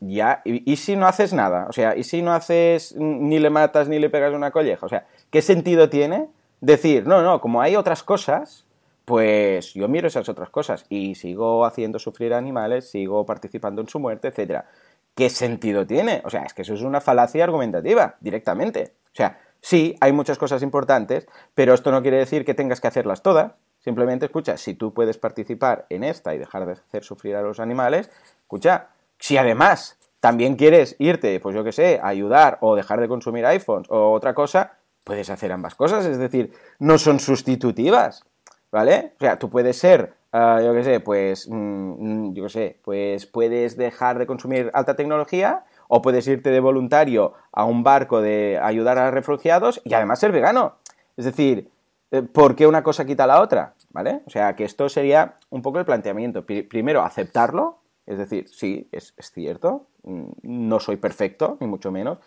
Ya, 0.00 0.40
y, 0.44 0.76
si 0.76 0.96
no 0.96 1.06
haces 1.06 1.34
nada? 1.34 1.66
O 1.68 1.72
sea, 1.72 1.94
¿y 1.94 2.02
si 2.02 2.22
no 2.22 2.32
haces 2.32 2.94
ni 2.96 3.38
le 3.38 3.50
matas 3.50 3.86
ni 3.86 3.98
le 3.98 4.08
pegas 4.08 4.32
una 4.32 4.50
colleja? 4.50 4.86
O 4.86 4.88
sea, 4.88 5.06
¿qué 5.30 5.42
sentido 5.42 5.90
tiene 5.90 6.28
decir, 6.60 7.06
no, 7.06 7.22
no, 7.22 7.40
como 7.40 7.60
hay 7.60 7.76
otras 7.76 8.02
cosas, 8.02 8.64
pues 9.04 9.74
yo 9.74 9.86
miro 9.88 10.08
esas 10.08 10.28
otras 10.28 10.48
cosas 10.48 10.86
y 10.88 11.14
sigo 11.16 11.66
haciendo 11.66 11.98
sufrir 11.98 12.32
animales, 12.32 12.90
sigo 12.90 13.26
participando 13.26 13.82
en 13.82 13.88
su 13.88 13.98
muerte, 13.98 14.28
etcétera. 14.28 14.66
¿Qué 15.14 15.28
sentido 15.28 15.86
tiene? 15.86 16.22
O 16.24 16.30
sea, 16.30 16.44
es 16.44 16.54
que 16.54 16.62
eso 16.62 16.74
es 16.74 16.82
una 16.82 17.00
falacia 17.00 17.44
argumentativa, 17.44 18.16
directamente. 18.20 18.94
O 19.06 19.16
sea, 19.16 19.38
sí, 19.60 19.96
hay 20.00 20.12
muchas 20.12 20.38
cosas 20.38 20.62
importantes, 20.62 21.26
pero 21.54 21.74
esto 21.74 21.90
no 21.90 22.02
quiere 22.02 22.18
decir 22.18 22.44
que 22.44 22.54
tengas 22.54 22.80
que 22.80 22.88
hacerlas 22.88 23.22
todas. 23.22 23.52
Simplemente 23.80 24.26
escucha, 24.26 24.56
si 24.56 24.74
tú 24.74 24.92
puedes 24.92 25.18
participar 25.18 25.86
en 25.88 26.04
esta 26.04 26.34
y 26.34 26.38
dejar 26.38 26.66
de 26.66 26.72
hacer 26.72 27.04
sufrir 27.04 27.36
a 27.36 27.42
los 27.42 27.60
animales, 27.60 28.10
escucha, 28.42 28.88
si 29.18 29.36
además 29.36 29.98
también 30.20 30.56
quieres 30.56 30.96
irte, 30.98 31.38
pues 31.40 31.54
yo 31.54 31.64
qué 31.64 31.72
sé, 31.72 32.00
a 32.02 32.08
ayudar 32.08 32.58
o 32.60 32.74
dejar 32.74 33.00
de 33.00 33.08
consumir 33.08 33.46
iPhones 33.46 33.88
o 33.90 34.12
otra 34.12 34.34
cosa, 34.34 34.72
puedes 35.04 35.30
hacer 35.30 35.52
ambas 35.52 35.74
cosas, 35.74 36.04
es 36.04 36.18
decir, 36.18 36.52
no 36.78 36.98
son 36.98 37.20
sustitutivas, 37.20 38.24
¿vale? 38.70 39.12
O 39.16 39.20
sea, 39.20 39.38
tú 39.38 39.48
puedes 39.48 39.78
ser, 39.78 40.14
ah, 40.32 40.60
yo 40.62 40.74
qué 40.74 40.84
sé, 40.84 41.00
pues, 41.00 41.48
mm, 41.48 42.34
yo 42.34 42.44
qué 42.44 42.50
sé, 42.50 42.76
pues 42.84 43.26
puedes 43.26 43.76
dejar 43.76 44.18
de 44.18 44.26
consumir 44.26 44.70
alta 44.74 44.96
tecnología 44.96 45.64
o 45.88 46.02
puedes 46.02 46.26
irte 46.28 46.50
de 46.50 46.60
voluntario 46.60 47.34
a 47.52 47.64
un 47.64 47.82
barco 47.82 48.20
de 48.20 48.60
ayudar 48.62 48.98
a 48.98 49.10
refugiados 49.10 49.80
y 49.84 49.94
además 49.94 50.20
ser 50.20 50.32
vegano. 50.32 50.76
Es 51.16 51.24
decir, 51.24 51.70
eh, 52.10 52.22
¿por 52.22 52.54
qué 52.54 52.66
una 52.66 52.82
cosa 52.82 53.04
quita 53.04 53.26
la 53.26 53.40
otra? 53.40 53.74
¿Vale? 53.90 54.20
O 54.26 54.30
sea, 54.30 54.54
que 54.54 54.64
esto 54.64 54.88
sería 54.88 55.36
un 55.50 55.62
poco 55.62 55.78
el 55.78 55.84
planteamiento. 55.84 56.44
Primero, 56.44 57.02
aceptarlo, 57.02 57.78
es 58.06 58.18
decir, 58.18 58.48
sí, 58.48 58.88
es, 58.92 59.14
cierto, 59.18 59.86
mm, 60.04 60.24
no 60.42 60.78
soy 60.78 60.96
perfecto, 60.96 61.56
ni 61.60 61.66
mucho 61.66 61.90
menos, 61.90 62.18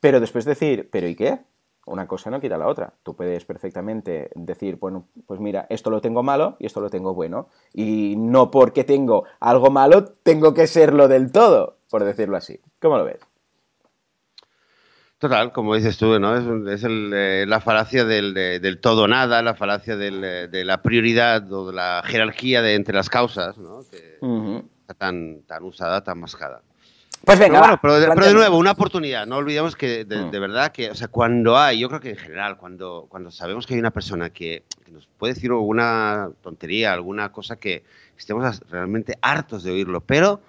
pero 0.00 0.20
después 0.20 0.44
decir, 0.44 0.88
¿pero 0.90 1.06
y 1.06 1.14
qué? 1.14 1.38
Una 1.84 2.06
cosa 2.06 2.30
no 2.30 2.40
quita 2.40 2.56
la 2.58 2.68
otra. 2.68 2.92
Tú 3.02 3.16
puedes 3.16 3.44
perfectamente 3.44 4.30
decir, 4.34 4.76
bueno, 4.76 5.04
pues 5.26 5.40
mira, 5.40 5.66
esto 5.68 5.90
lo 5.90 6.00
tengo 6.00 6.22
malo 6.22 6.56
y 6.60 6.66
esto 6.66 6.80
lo 6.80 6.90
tengo 6.90 7.12
bueno. 7.12 7.48
Y 7.72 8.14
no 8.16 8.50
porque 8.50 8.84
tengo 8.84 9.24
algo 9.40 9.70
malo, 9.70 10.04
tengo 10.22 10.54
que 10.54 10.66
serlo 10.66 11.08
del 11.08 11.32
todo, 11.32 11.76
por 11.92 12.04
decirlo 12.04 12.38
así. 12.38 12.58
¿Cómo 12.80 12.96
lo 12.96 13.04
ves? 13.04 13.18
Total, 15.18 15.52
como 15.52 15.74
dices 15.74 15.98
tú, 15.98 16.18
¿no? 16.18 16.34
Es, 16.70 16.82
eh, 16.88 17.44
la 17.46 17.60
falacia 17.60 18.06
del, 18.06 18.78
todo 18.80 19.06
nada, 19.06 19.42
la 19.42 19.54
falacia 19.54 19.92
eh, 20.00 20.48
de 20.50 20.64
la 20.64 20.82
prioridad 20.82 21.52
o 21.52 21.66
de 21.66 21.74
la 21.74 22.02
jerarquía 22.06 22.62
de, 22.62 22.76
entre 22.76 22.94
las 22.94 23.10
causas, 23.10 23.58
¿no? 23.58 23.84
tan, 24.96 25.42
tan 25.42 25.62
usada, 25.64 26.02
tan 26.02 26.18
mascada. 26.18 26.62
Pues 27.26 27.38
venga, 27.38 27.78
pero, 27.80 28.00
de, 28.00 28.34
nuevo, 28.34 28.56
una 28.56 28.70
oportunidad. 28.70 29.26
No 29.26 29.36
olvidemos 29.36 29.76
que 29.76 30.06
de, 30.06 30.16
mm. 30.16 30.30
verdad 30.30 30.72
que, 30.72 30.90
o 30.90 30.94
sea, 30.94 31.08
cuando 31.08 31.58
hay, 31.58 31.78
yo 31.78 31.88
creo 31.88 32.00
que 32.00 32.10
en 32.10 32.16
general, 32.16 32.56
cuando, 32.56 33.04
cuando 33.10 33.30
sabemos 33.30 33.66
que 33.66 33.74
hay 33.74 33.80
una 33.80 33.90
persona 33.90 34.30
que, 34.30 34.64
nos 34.90 35.06
puede 35.18 35.34
decir 35.34 35.50
alguna 35.50 36.30
tontería, 36.40 36.94
alguna 36.94 37.30
cosa 37.30 37.56
que 37.56 37.84
estemos 38.16 38.60
realmente 38.70 39.18
hartos 39.20 39.62
de 39.62 39.72
oírlo, 39.72 40.00
pero, 40.00 40.40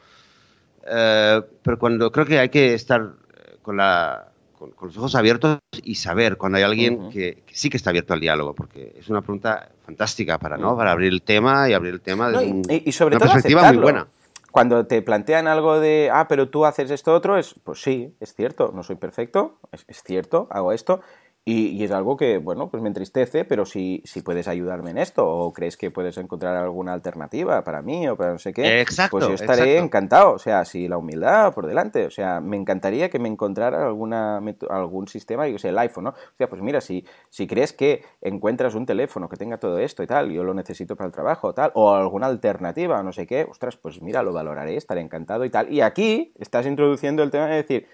eh, 0.85 1.41
pero 1.61 1.79
cuando 1.79 2.11
creo 2.11 2.25
que 2.25 2.39
hay 2.39 2.49
que 2.49 2.73
estar 2.73 3.01
eh, 3.01 3.57
con, 3.61 3.77
la, 3.77 4.27
con, 4.57 4.73
los 4.81 4.97
ojos 4.97 5.15
abiertos 5.15 5.59
y 5.83 5.95
saber 5.95 6.37
cuando 6.37 6.57
hay 6.57 6.63
alguien 6.63 7.09
que, 7.09 7.43
sí 7.51 7.69
que 7.69 7.77
está 7.77 7.91
abierto 7.91 8.13
al 8.13 8.19
diálogo, 8.19 8.53
porque 8.53 8.93
es 8.97 9.09
una 9.09 9.21
pregunta 9.21 9.69
fantástica 9.85 10.37
para, 10.37 10.57
¿no? 10.57 10.75
Para 10.75 10.91
abrir 10.91 11.11
el 11.11 11.21
tema 11.21 11.69
y 11.69 11.73
abrir 11.73 11.93
el 11.93 12.01
tema 12.01 12.29
de 12.29 12.83
y, 12.85 12.91
sobre 12.91 13.15
una 13.15 13.25
perspectiva 13.25 13.71
muy 13.71 13.81
buena. 13.81 14.07
Cuando 14.51 14.85
te 14.85 15.01
plantean 15.01 15.47
algo 15.47 15.79
de, 15.79 16.11
ah, 16.13 16.27
pero 16.27 16.47
tú 16.47 16.63
haces 16.65 16.91
esto 16.91 17.11
otro, 17.11 17.39
es, 17.39 17.55
pues 17.63 17.81
sí, 17.81 18.13
es 18.19 18.35
cierto, 18.35 18.71
no 18.71 18.83
soy 18.83 18.97
perfecto, 18.97 19.57
es 19.87 20.03
cierto, 20.03 20.47
hago 20.51 20.71
esto, 20.73 21.01
y, 21.45 21.83
es 21.83 21.91
algo 21.91 22.15
que, 22.15 22.37
bueno, 22.37 22.69
pues 22.69 22.81
me 22.81 22.87
entristece, 22.87 23.43
pero 23.43 23.65
si, 23.65 24.01
si 24.05 24.21
puedes 24.21 24.47
ayudarme 24.47 24.91
en 24.91 24.97
esto 24.97 25.27
o 25.27 25.51
crees 25.51 25.75
que 25.75 25.91
puedes 25.91 26.17
encontrar 26.17 26.55
alguna 26.55 26.93
alternativa 26.93 27.65
para 27.65 27.81
mí 27.81 28.07
o 28.07 28.15
para 28.15 28.31
no 28.31 28.39
sé 28.39 28.53
qué, 28.53 28.85
pues 29.11 29.27
yo 29.27 29.33
estaré 29.33 29.77
encantado. 29.77 30.31
O 30.31 30.39
sea, 30.39 30.63
si 30.63 30.87
la 30.87 30.97
humildad 30.97 31.53
por 31.53 31.67
delante, 31.67 32.05
o 32.05 32.09
sea, 32.11 32.39
me 32.39 32.55
encantaría 32.55 33.09
que 33.09 33.19
me 33.19 33.27
encontrara 33.27 33.85
alguna, 33.85 34.41
algún 34.69 35.09
sistema, 35.09 35.45
yo 35.49 35.57
sé, 35.57 35.69
el 35.69 35.77
iPhone, 35.79 36.05
¿no? 36.05 36.09
O 36.11 36.37
sea, 36.37 36.47
pues 36.47 36.61
mira, 36.61 36.79
si, 36.79 37.05
si 37.29 37.45
crees 37.45 37.73
que 37.73 38.05
encuentras 38.21 38.73
un 38.73 38.85
teléfono 38.85 39.27
que 39.27 39.35
tenga 39.35 39.57
todo 39.57 39.79
esto 39.79 40.01
y 40.01 40.07
tal, 40.07 40.31
yo 40.31 40.45
lo 40.45 40.53
necesito 40.53 40.95
para 40.95 41.07
el 41.07 41.13
trabajo 41.13 41.53
tal, 41.53 41.71
o 41.73 41.93
alguna 41.93 42.27
alternativa, 42.27 43.03
no 43.03 43.11
sé 43.11 43.27
qué, 43.27 43.45
ostras, 43.49 43.75
pues 43.75 44.01
mira, 44.01 44.23
lo 44.23 44.31
valoraré, 44.31 44.77
estaré 44.77 45.01
encantado 45.01 45.43
y 45.43 45.49
tal. 45.49 45.73
Y 45.73 45.81
aquí 45.81 46.31
estás 46.39 46.65
introduciendo 46.65 47.21
el 47.21 47.31
tema 47.31 47.47
de 47.47 47.55
decir, 47.55 47.87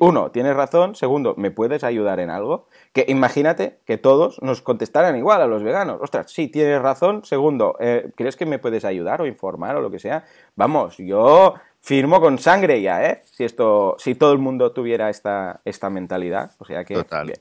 uno, 0.00 0.30
tienes 0.30 0.56
razón. 0.56 0.94
Segundo, 0.94 1.34
¿me 1.36 1.50
puedes 1.50 1.84
ayudar 1.84 2.20
en 2.20 2.30
algo? 2.30 2.66
Que 2.92 3.04
imagínate 3.08 3.78
que 3.84 3.98
todos 3.98 4.40
nos 4.42 4.62
contestaran 4.62 5.16
igual 5.16 5.42
a 5.42 5.46
los 5.46 5.62
veganos. 5.62 6.00
Ostras, 6.00 6.30
sí, 6.30 6.48
tienes 6.48 6.80
razón. 6.80 7.24
Segundo, 7.24 7.76
eh, 7.80 8.10
¿crees 8.16 8.36
que 8.36 8.46
me 8.46 8.58
puedes 8.58 8.84
ayudar 8.84 9.20
o 9.20 9.26
informar 9.26 9.76
o 9.76 9.80
lo 9.80 9.90
que 9.90 9.98
sea? 9.98 10.24
Vamos, 10.56 10.96
yo 10.96 11.54
firmo 11.80 12.20
con 12.20 12.38
sangre 12.38 12.80
ya, 12.80 13.04
¿eh? 13.04 13.22
Si 13.30 13.44
esto, 13.44 13.96
si 13.98 14.14
todo 14.14 14.32
el 14.32 14.38
mundo 14.38 14.72
tuviera 14.72 15.10
esta, 15.10 15.60
esta 15.66 15.90
mentalidad. 15.90 16.52
O 16.58 16.64
sea 16.64 16.84
que. 16.84 16.94
Total. 16.94 17.26
Bien. 17.26 17.38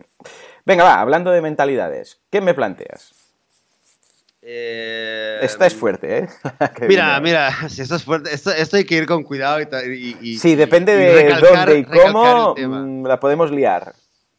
Venga, 0.65 0.84
va, 0.84 0.99
hablando 0.99 1.32
de 1.32 1.41
mentalidades, 1.41 2.21
¿qué 2.29 2.41
me 2.41 2.53
planteas? 2.53 3.22
Eh, 4.45 5.39
esta 5.41 5.65
es 5.65 5.73
fuerte, 5.73 6.17
¿eh? 6.17 6.29
mira, 6.88 7.19
mira, 7.21 7.51
si 7.69 7.82
esto 7.82 7.95
es 7.95 8.03
fuerte, 8.03 8.34
esto, 8.34 8.51
hay 8.75 8.84
que 8.84 8.95
ir 8.95 9.06
con 9.06 9.23
cuidado 9.23 9.62
y, 9.62 10.17
y 10.21 10.38
Sí, 10.38 10.56
depende 10.56 10.95
de 10.97 11.34
dónde 11.39 11.79
y 11.79 11.86
cómo 11.86 12.53
mm, 12.56 13.06
la 13.06 13.19
podemos 13.19 13.51
liar. 13.51 13.93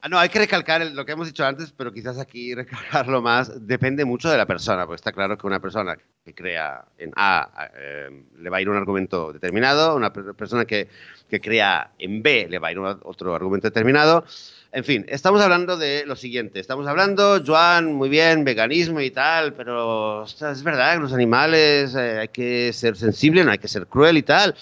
Ah, 0.05 0.09
no, 0.11 0.19
hay 0.19 0.29
que 0.29 0.39
recalcar 0.39 0.85
lo 0.85 1.07
que 1.07 1.13
hemos 1.13 1.29
dicho 1.29 1.47
antes, 1.47 1.73
pero 1.73 1.91
quizás 1.91 2.19
aquí 2.19 2.55
recalcarlo 2.55 3.23
más. 3.23 3.67
Depende 3.67 4.05
mucho 4.05 4.29
de 4.29 4.37
la 4.37 4.45
persona, 4.45 4.85
porque 4.85 4.97
está 4.97 5.13
claro 5.13 5.39
que 5.39 5.47
una 5.47 5.61
persona 5.61 5.97
que 6.23 6.35
crea 6.35 6.85
en 6.99 7.11
A 7.17 7.71
eh, 7.75 8.25
le 8.37 8.51
va 8.51 8.59
a 8.59 8.61
ir 8.61 8.69
un 8.69 8.77
argumento 8.77 9.33
determinado, 9.33 9.97
una 9.97 10.13
persona 10.13 10.67
que, 10.67 10.89
que 11.31 11.41
crea 11.41 11.93
en 11.99 12.23
B 12.23 12.49
le 12.51 12.59
va 12.59 12.69
a 12.69 12.73
ir 12.73 12.79
otro 12.79 13.35
argumento 13.35 13.69
determinado. 13.69 14.27
En 14.75 14.83
fin, 14.83 15.07
estamos 15.09 15.41
hablando 15.41 15.77
de 15.77 16.03
lo 16.05 16.17
siguiente. 16.17 16.59
Estamos 16.59 16.89
hablando, 16.89 17.41
Joan, 17.47 17.93
muy 17.93 18.09
bien, 18.09 18.43
veganismo 18.43 19.01
y 19.01 19.13
tal, 19.13 19.53
pero 19.53 20.25
es 20.25 20.63
verdad 20.65 20.95
que 20.95 21.01
los 21.01 21.13
animales 21.13 21.95
eh, 21.95 22.19
hay 22.23 22.29
que 22.29 22.73
ser 22.73 22.97
sensible, 22.97 23.45
no 23.45 23.53
hay 23.53 23.59
que 23.59 23.69
ser 23.69 23.87
cruel 23.87 24.17
y 24.17 24.25
tal. 24.25 24.57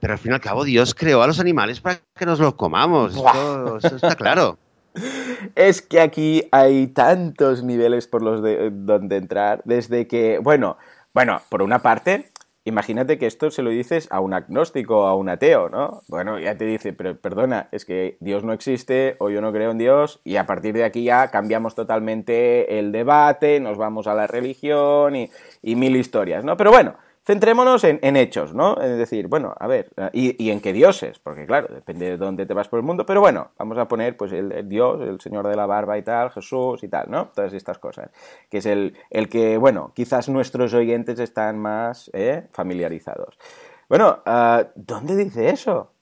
Pero 0.00 0.14
al 0.14 0.18
fin 0.18 0.32
y 0.32 0.34
al 0.34 0.40
cabo, 0.40 0.64
Dios 0.64 0.94
creó 0.94 1.20
a 1.20 1.26
los 1.26 1.40
animales 1.40 1.78
para 1.78 2.00
que 2.16 2.24
nos 2.24 2.40
los 2.40 2.54
comamos. 2.54 3.16
Esto, 3.16 3.96
está 3.96 4.16
claro. 4.16 4.56
Es 5.54 5.82
que 5.82 6.00
aquí 6.00 6.44
hay 6.50 6.86
tantos 6.86 7.62
niveles 7.62 8.06
por 8.08 8.22
los 8.22 8.42
de 8.42 8.70
donde 8.72 9.16
entrar, 9.16 9.60
desde 9.66 10.06
que, 10.08 10.38
bueno, 10.38 10.78
bueno, 11.12 11.42
por 11.50 11.60
una 11.60 11.80
parte, 11.80 12.30
Imagínate 12.68 13.16
que 13.16 13.26
esto 13.26 13.50
se 13.50 13.62
lo 13.62 13.70
dices 13.70 14.08
a 14.10 14.20
un 14.20 14.34
agnóstico, 14.34 15.06
a 15.06 15.16
un 15.16 15.30
ateo, 15.30 15.70
¿no? 15.70 16.02
Bueno, 16.06 16.38
ya 16.38 16.58
te 16.58 16.66
dice, 16.66 16.92
pero 16.92 17.16
perdona, 17.16 17.70
es 17.72 17.86
que 17.86 18.18
Dios 18.20 18.44
no 18.44 18.52
existe 18.52 19.16
o 19.20 19.30
yo 19.30 19.40
no 19.40 19.54
creo 19.54 19.70
en 19.70 19.78
Dios 19.78 20.20
y 20.22 20.36
a 20.36 20.44
partir 20.44 20.74
de 20.74 20.84
aquí 20.84 21.04
ya 21.04 21.30
cambiamos 21.30 21.74
totalmente 21.74 22.78
el 22.78 22.92
debate, 22.92 23.58
nos 23.58 23.78
vamos 23.78 24.06
a 24.06 24.12
la 24.12 24.26
religión 24.26 25.16
y, 25.16 25.30
y 25.62 25.76
mil 25.76 25.96
historias, 25.96 26.44
¿no? 26.44 26.58
Pero 26.58 26.70
bueno, 26.70 26.96
Centrémonos 27.28 27.84
en, 27.84 28.16
hechos, 28.16 28.54
¿no? 28.54 28.80
Es 28.80 28.96
decir, 28.96 29.28
bueno, 29.28 29.54
a 29.60 29.66
ver, 29.66 29.90
y, 30.14 30.48
en 30.48 30.62
qué 30.62 30.72
dioses, 30.72 31.18
porque 31.18 31.44
claro, 31.44 31.68
depende 31.74 32.06
de 32.06 32.16
dónde 32.16 32.46
te 32.46 32.54
vas 32.54 32.68
por 32.68 32.78
el 32.78 32.86
mundo, 32.86 33.04
pero 33.04 33.20
bueno, 33.20 33.50
vamos 33.58 33.76
a 33.76 33.86
poner 33.86 34.16
pues 34.16 34.32
el, 34.32 34.66
Dios, 34.66 35.02
el 35.02 35.20
Señor 35.20 35.46
de 35.46 35.54
la 35.54 35.66
barba 35.66 35.98
y 35.98 36.02
tal, 36.02 36.30
Jesús 36.30 36.82
y 36.82 36.88
tal, 36.88 37.10
¿no? 37.10 37.26
Todas 37.34 37.52
estas 37.52 37.78
cosas, 37.78 38.08
que 38.48 38.56
es 38.56 38.64
el, 38.64 38.96
el 39.10 39.28
que, 39.28 39.58
bueno, 39.58 39.92
quizás 39.94 40.30
nuestros 40.30 40.72
oyentes 40.72 41.18
están 41.18 41.58
más 41.58 42.10
¿eh? 42.14 42.48
familiarizados. 42.50 43.38
Bueno, 43.90 44.22
ah, 44.24 44.64
¿dónde 44.74 45.14
dice 45.14 45.50
eso? 45.50 45.92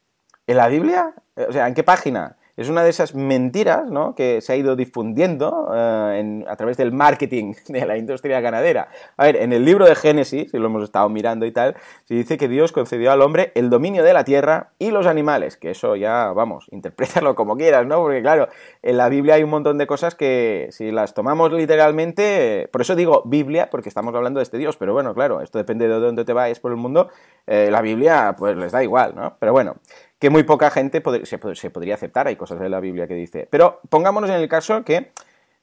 ¿En 0.47 0.59
la 0.59 0.69
Biblia? 0.69 1.13
O 1.35 1.51
sea, 1.51 1.67
¿en 1.67 1.75
qué 1.75 1.83
página? 1.83 2.36
Es 2.57 2.69
una 2.71 2.83
de 2.83 2.91
esas 2.91 3.15
mentiras 3.15 3.91
¿no? 3.91 4.15
que 4.15 4.41
se 4.41 4.53
ha 4.53 4.57
ido 4.57 4.77
difundiendo 4.77 5.71
eh, 5.75 6.45
a 6.49 6.57
través 6.57 6.77
del 6.77 6.93
marketing 6.93 7.55
de 7.69 7.85
la 7.85 7.99
industria 7.99 8.41
ganadera. 8.41 8.89
A 9.17 9.25
ver, 9.25 9.37
en 9.37 9.53
el 9.53 9.65
libro 9.65 9.85
de 9.85 9.95
Génesis, 9.95 10.51
si 10.51 10.59
lo 10.59 10.67
hemos 10.67 10.85
estado 10.85 11.09
mirando 11.09 11.45
y 11.45 11.53
tal, 11.53 11.77
se 12.05 12.15
dice 12.15 12.39
que 12.39 12.49
Dios 12.49 12.73
concedió 12.73 13.13
al 13.13 13.21
hombre 13.21 13.53
el 13.55 13.69
dominio 13.69 14.03
de 14.03 14.13
la 14.13 14.25
tierra 14.25 14.71
y 14.79 14.91
los 14.91 15.07
animales, 15.07 15.57
que 15.57 15.71
eso 15.71 15.97
ya, 15.97 16.33
vamos, 16.33 16.67
interprétalo 16.73 17.35
como 17.35 17.57
quieras, 17.57 17.87
¿no? 17.87 17.99
Porque 18.01 18.23
claro, 18.23 18.49
en 18.83 18.97
la 18.97 19.09
Biblia 19.09 19.35
hay 19.35 19.43
un 19.43 19.51
montón 19.51 19.77
de 19.79 19.87
cosas 19.87 20.15
que 20.15 20.69
si 20.71 20.91
las 20.91 21.15
tomamos 21.15 21.53
literalmente, 21.53 22.69
por 22.73 22.81
eso 22.81 22.95
digo 22.95 23.23
Biblia, 23.27 23.69
porque 23.71 23.89
estamos 23.89 24.15
hablando 24.15 24.39
de 24.39 24.45
este 24.45 24.59
Dios, 24.59 24.77
pero 24.77 24.93
bueno, 24.93 25.15
claro, 25.15 25.43
esto 25.43 25.59
depende 25.59 25.89
de 25.89 25.95
dónde 25.95 26.25
te 26.25 26.33
vayas 26.33 26.61
por 26.61 26.71
el 26.71 26.79
mundo, 26.79 27.11
eh, 27.47 27.69
la 27.71 27.83
Biblia 27.83 28.35
pues 28.39 28.57
les 28.57 28.73
da 28.73 28.83
igual, 28.83 29.15
¿no? 29.15 29.37
Pero 29.39 29.53
bueno, 29.53 29.77
que 30.19 30.31
muy 30.31 30.45
poca 30.45 30.71
gente 30.71 31.03
se, 31.25 31.39
podría 31.71 31.95
aceptar. 31.95 32.27
Hay 32.27 32.37
cosas 32.37 32.61
de 32.61 32.69
la 32.69 32.81
Biblia 32.81 33.07
que 33.07 33.15
dice. 33.15 33.49
Pero 33.51 33.81
pongámonos 33.89 34.31
en 34.31 34.37
el 34.37 34.49
caso 34.49 34.85
que, 34.85 35.13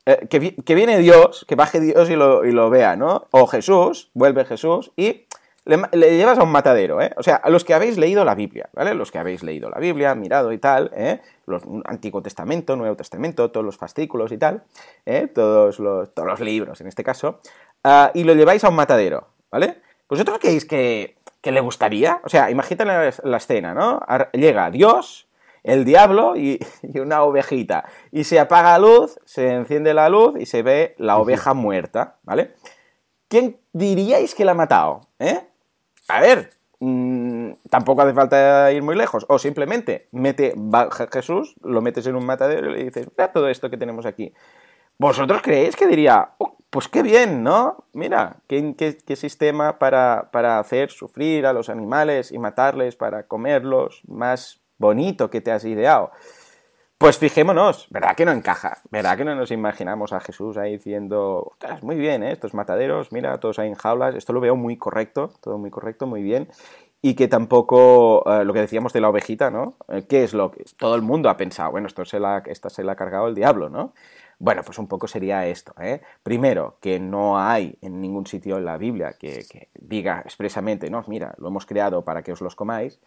eh, 0.06 0.28
que, 0.30 0.76
viene 0.76 0.98
Dios, 1.00 1.46
que 1.48 1.56
baje 1.56 1.80
Dios 1.80 2.10
y 2.10 2.16
lo, 2.16 2.70
vea, 2.70 2.96
¿no? 2.96 3.28
O 3.32 3.48
Jesús, 3.48 4.12
vuelve 4.14 4.46
Jesús 4.46 4.92
y 4.96 5.26
le, 5.66 6.18
llevas 6.18 6.38
a 6.38 6.44
un 6.44 6.52
matadero, 6.52 7.02
¿eh? 7.02 7.12
O 7.18 7.24
sea, 7.24 7.36
a 7.36 7.50
los 7.50 7.64
que 7.64 7.74
habéis 7.74 7.98
leído 7.98 8.26
la 8.26 8.36
Biblia, 8.36 8.70
¿vale? 8.74 8.94
Los 8.94 9.12
que 9.12 9.18
habéis 9.18 9.44
leído 9.44 9.70
la 9.70 9.80
Biblia, 9.80 10.14
mirado 10.14 10.52
y 10.52 10.58
tal, 10.58 10.92
¿eh? 10.94 11.22
Los 11.48 11.64
Antiguo 11.86 12.22
Testamento, 12.22 12.76
Nuevo 12.76 12.96
Testamento, 12.96 13.50
todos 13.50 13.66
los 13.66 13.78
fascículos 13.78 14.32
y 14.32 14.38
tal, 14.38 14.64
¿eh? 15.06 15.28
Todos 15.34 15.80
los, 15.80 16.14
todos 16.14 16.28
los 16.28 16.40
libros, 16.42 16.82
en 16.82 16.88
este 16.88 17.04
caso, 17.04 17.40
ah, 17.84 18.12
y 18.14 18.24
lo 18.26 18.34
lleváis 18.34 18.64
a 18.66 18.70
un 18.70 18.76
matadero, 18.76 19.28
¿vale? 19.50 19.78
¿Vosotros 20.10 20.38
creéis 20.40 20.66
que, 20.66 21.16
que 21.44 21.52
le 21.52 21.60
gustaría? 21.60 22.22
O 22.24 22.30
sea, 22.30 22.50
imagínate 22.50 22.86
la, 22.86 23.14
la 23.24 23.38
escena, 23.38 23.74
¿no? 23.74 24.00
Llega 24.32 24.72
Dios, 24.72 25.28
el 25.62 25.84
diablo 25.84 26.38
y, 26.38 26.58
y, 26.82 27.00
una 27.00 27.22
ovejita. 27.24 27.84
Y 28.12 28.24
se 28.24 28.40
apaga 28.40 28.72
la 28.72 28.80
luz, 28.80 29.20
se 29.26 29.52
enciende 29.52 29.94
la 29.94 30.08
luz 30.08 30.36
y 30.40 30.46
se 30.46 30.64
ve 30.64 30.96
la 30.98 31.18
oveja 31.18 31.54
muerta, 31.54 32.16
¿vale? 32.24 32.56
¿Quién 33.28 33.58
diríais 33.74 34.34
que 34.36 34.46
la 34.46 34.54
ha 34.54 34.56
matado? 34.56 35.02
¿Eh? 35.20 35.42
A 36.08 36.22
ver, 36.22 36.52
mmm, 36.80 37.52
tampoco 37.70 38.04
hace 38.04 38.14
falta 38.14 38.72
ir 38.72 38.82
muy 38.82 38.96
lejos. 38.96 39.26
O 39.28 39.38
simplemente 39.38 40.08
mete 40.12 40.54
va 40.56 40.90
Jesús, 41.12 41.56
lo 41.62 41.82
metes 41.82 42.08
en 42.08 42.16
un 42.16 42.26
matadero 42.26 42.70
y 42.70 42.78
le 42.78 42.84
dices, 42.86 43.10
mira 43.18 43.34
todo 43.34 43.50
esto 43.50 43.70
que 43.70 43.78
tenemos 43.78 44.06
aquí. 44.06 44.34
¿Vosotros 44.98 45.42
creéis 45.42 45.76
que 45.76 45.88
diría, 45.88 46.36
oh, 46.38 46.56
pues 46.74 46.88
qué 46.88 47.04
bien, 47.04 47.44
¿no? 47.44 47.86
Mira, 47.94 48.38
qué, 48.48 48.98
sistema 49.16 49.78
para, 49.78 50.32
para, 50.32 50.58
hacer 50.58 50.90
sufrir 50.90 51.46
a 51.46 51.54
los 51.54 51.70
animales 51.70 52.32
y 52.32 52.40
matarles 52.40 52.96
para 52.96 53.28
comerlos 53.28 54.02
más 54.08 54.60
bonito 54.80 55.30
que 55.30 55.40
te 55.40 55.52
has 55.52 55.66
ideado? 55.66 56.10
Pues 56.98 57.20
fijémonos, 57.20 57.86
¿verdad 57.92 58.16
que 58.16 58.26
no 58.26 58.32
encaja? 58.32 58.80
¿Verdad 58.90 59.18
que 59.18 59.24
no 59.24 59.36
nos 59.36 59.52
imaginamos 59.52 60.14
a 60.14 60.20
Jesús 60.20 60.58
ahí 60.58 60.72
diciendo, 60.72 61.52
ostras, 61.52 61.84
muy 61.84 61.96
bien, 61.96 62.24
¿eh? 62.24 62.32
estos 62.32 62.56
mataderos, 62.56 63.12
mira, 63.12 63.40
todos 63.40 63.60
ahí 63.60 63.68
en 63.68 63.76
jaulas, 63.76 64.16
esto 64.16 64.34
lo 64.34 64.40
veo 64.40 64.56
muy 64.56 64.76
correcto, 64.76 65.32
todo 65.42 65.60
muy 65.60 65.70
correcto, 65.70 66.08
muy 66.08 66.24
bien. 66.24 66.48
Y 67.04 67.14
que 67.14 67.28
tampoco, 67.28 68.24
eh, 68.26 68.46
lo 68.46 68.54
que 68.54 68.62
decíamos 68.62 68.94
de 68.94 69.02
la 69.02 69.10
ovejita, 69.10 69.52
¿no? 69.52 69.76
Eh, 69.90 70.08
¿Qué 70.10 70.24
es 70.24 70.34
lo 70.34 70.50
que 70.50 70.64
todo 70.80 70.96
el 70.96 71.04
mundo 71.04 71.30
ha 71.30 71.38
pensado? 71.38 71.70
Bueno, 71.70 71.86
esto 71.86 72.04
se 72.04 72.20
la, 72.20 72.42
esta 72.48 72.72
se 72.72 72.84
la 72.84 72.94
ha 72.94 72.96
cargado 72.96 73.28
el 73.28 73.36
diablo, 73.36 73.70
¿no? 73.70 73.94
Bueno, 74.40 74.62
pues 74.64 74.78
un 74.78 74.88
poco 74.88 75.08
sería 75.08 75.46
esto. 75.48 75.74
¿eh? 75.80 76.02
Primero, 76.24 76.78
que 76.82 77.00
no 77.00 77.40
hay 77.40 77.78
en 77.82 78.02
ningún 78.02 78.26
sitio 78.28 78.58
en 78.58 78.66
la 78.66 78.78
Biblia 78.78 79.16
que, 79.20 79.70
diga 79.74 80.22
expresamente, 80.22 80.90
no, 80.90 81.04
mira, 81.08 81.34
lo 81.38 81.48
hemos 81.48 81.66
creado 81.66 82.04
para 82.04 82.24
que 82.24 82.32
os 82.32 82.42
los 82.42 82.56
comáis. 82.56 83.00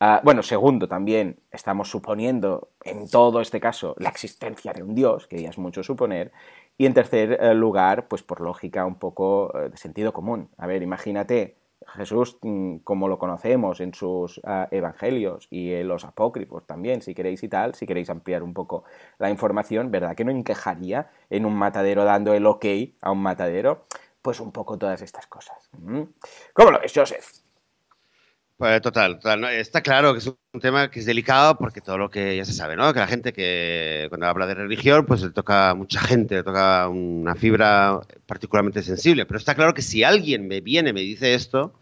Uh, 0.00 0.24
bueno, 0.24 0.42
segundo, 0.42 0.88
también 0.88 1.40
estamos 1.50 1.90
suponiendo 1.90 2.70
en 2.84 3.08
todo 3.08 3.42
este 3.42 3.60
caso 3.60 3.94
la 3.98 4.08
existencia 4.08 4.72
de 4.72 4.82
un 4.82 4.94
Dios, 4.94 5.26
que 5.26 5.42
ya 5.42 5.50
es 5.50 5.58
mucho 5.58 5.82
suponer. 5.82 6.32
Y 6.78 6.86
en 6.86 6.94
tercer 6.94 7.38
uh, 7.42 7.54
lugar, 7.54 8.08
pues 8.08 8.22
por 8.22 8.40
lógica 8.40 8.86
un 8.86 8.94
poco 8.94 9.52
uh, 9.54 9.68
de 9.68 9.76
sentido 9.76 10.14
común. 10.14 10.48
A 10.56 10.66
ver, 10.66 10.82
imagínate 10.82 11.59
Jesús 11.86 12.38
mm, 12.42 12.78
como 12.78 13.08
lo 13.08 13.18
conocemos 13.18 13.80
en 13.80 13.94
sus 13.94 14.40
evangelios 14.70 15.48
y 15.50 15.72
en 15.72 15.88
los 15.88 16.04
apócrifos 16.04 16.66
también, 16.66 17.02
si 17.02 17.14
queréis 17.14 17.42
y 17.42 17.48
tal, 17.48 17.74
si 17.74 17.86
queréis 17.86 18.10
ampliar 18.10 18.42
un 18.42 18.54
poco 18.54 18.84
la 19.18 19.30
información, 19.30 19.90
¿verdad 19.90 20.14
que 20.14 20.24
no 20.24 20.30
encajaría 20.30 21.10
en 21.30 21.46
un 21.46 21.54
matadero 21.54 22.04
dando 22.04 22.34
el 22.34 22.46
ok 22.46 22.66
a 23.00 23.10
un 23.10 23.22
matadero? 23.22 23.86
Pues 24.22 24.40
un 24.40 24.52
poco 24.52 24.76
todas 24.76 25.00
estas 25.00 25.26
cosas. 25.26 25.70
¿Cómo 26.52 26.70
lo 26.70 26.78
ves, 26.78 26.92
Joseph? 26.94 27.39
Pues 28.60 28.82
total, 28.82 29.14
total. 29.14 29.40
¿no? 29.40 29.48
Está 29.48 29.80
claro 29.80 30.12
que 30.12 30.18
es 30.18 30.26
un 30.26 30.60
tema 30.60 30.90
que 30.90 31.00
es 31.00 31.06
delicado 31.06 31.56
porque 31.56 31.80
todo 31.80 31.96
lo 31.96 32.10
que 32.10 32.36
ya 32.36 32.44
se 32.44 32.52
sabe, 32.52 32.76
¿no? 32.76 32.92
Que 32.92 33.00
la 33.00 33.06
gente 33.06 33.32
que 33.32 34.04
cuando 34.10 34.26
habla 34.26 34.46
de 34.46 34.52
religión, 34.52 35.06
pues 35.06 35.22
le 35.22 35.30
toca 35.30 35.70
a 35.70 35.74
mucha 35.74 35.98
gente, 36.02 36.34
le 36.34 36.42
toca 36.42 36.86
una 36.90 37.34
fibra 37.36 38.00
particularmente 38.26 38.82
sensible. 38.82 39.24
Pero 39.24 39.38
está 39.38 39.54
claro 39.54 39.72
que 39.72 39.80
si 39.80 40.04
alguien 40.04 40.46
me 40.46 40.60
viene 40.60 40.90
y 40.90 40.92
me 40.92 41.00
dice 41.00 41.32
esto, 41.32 41.72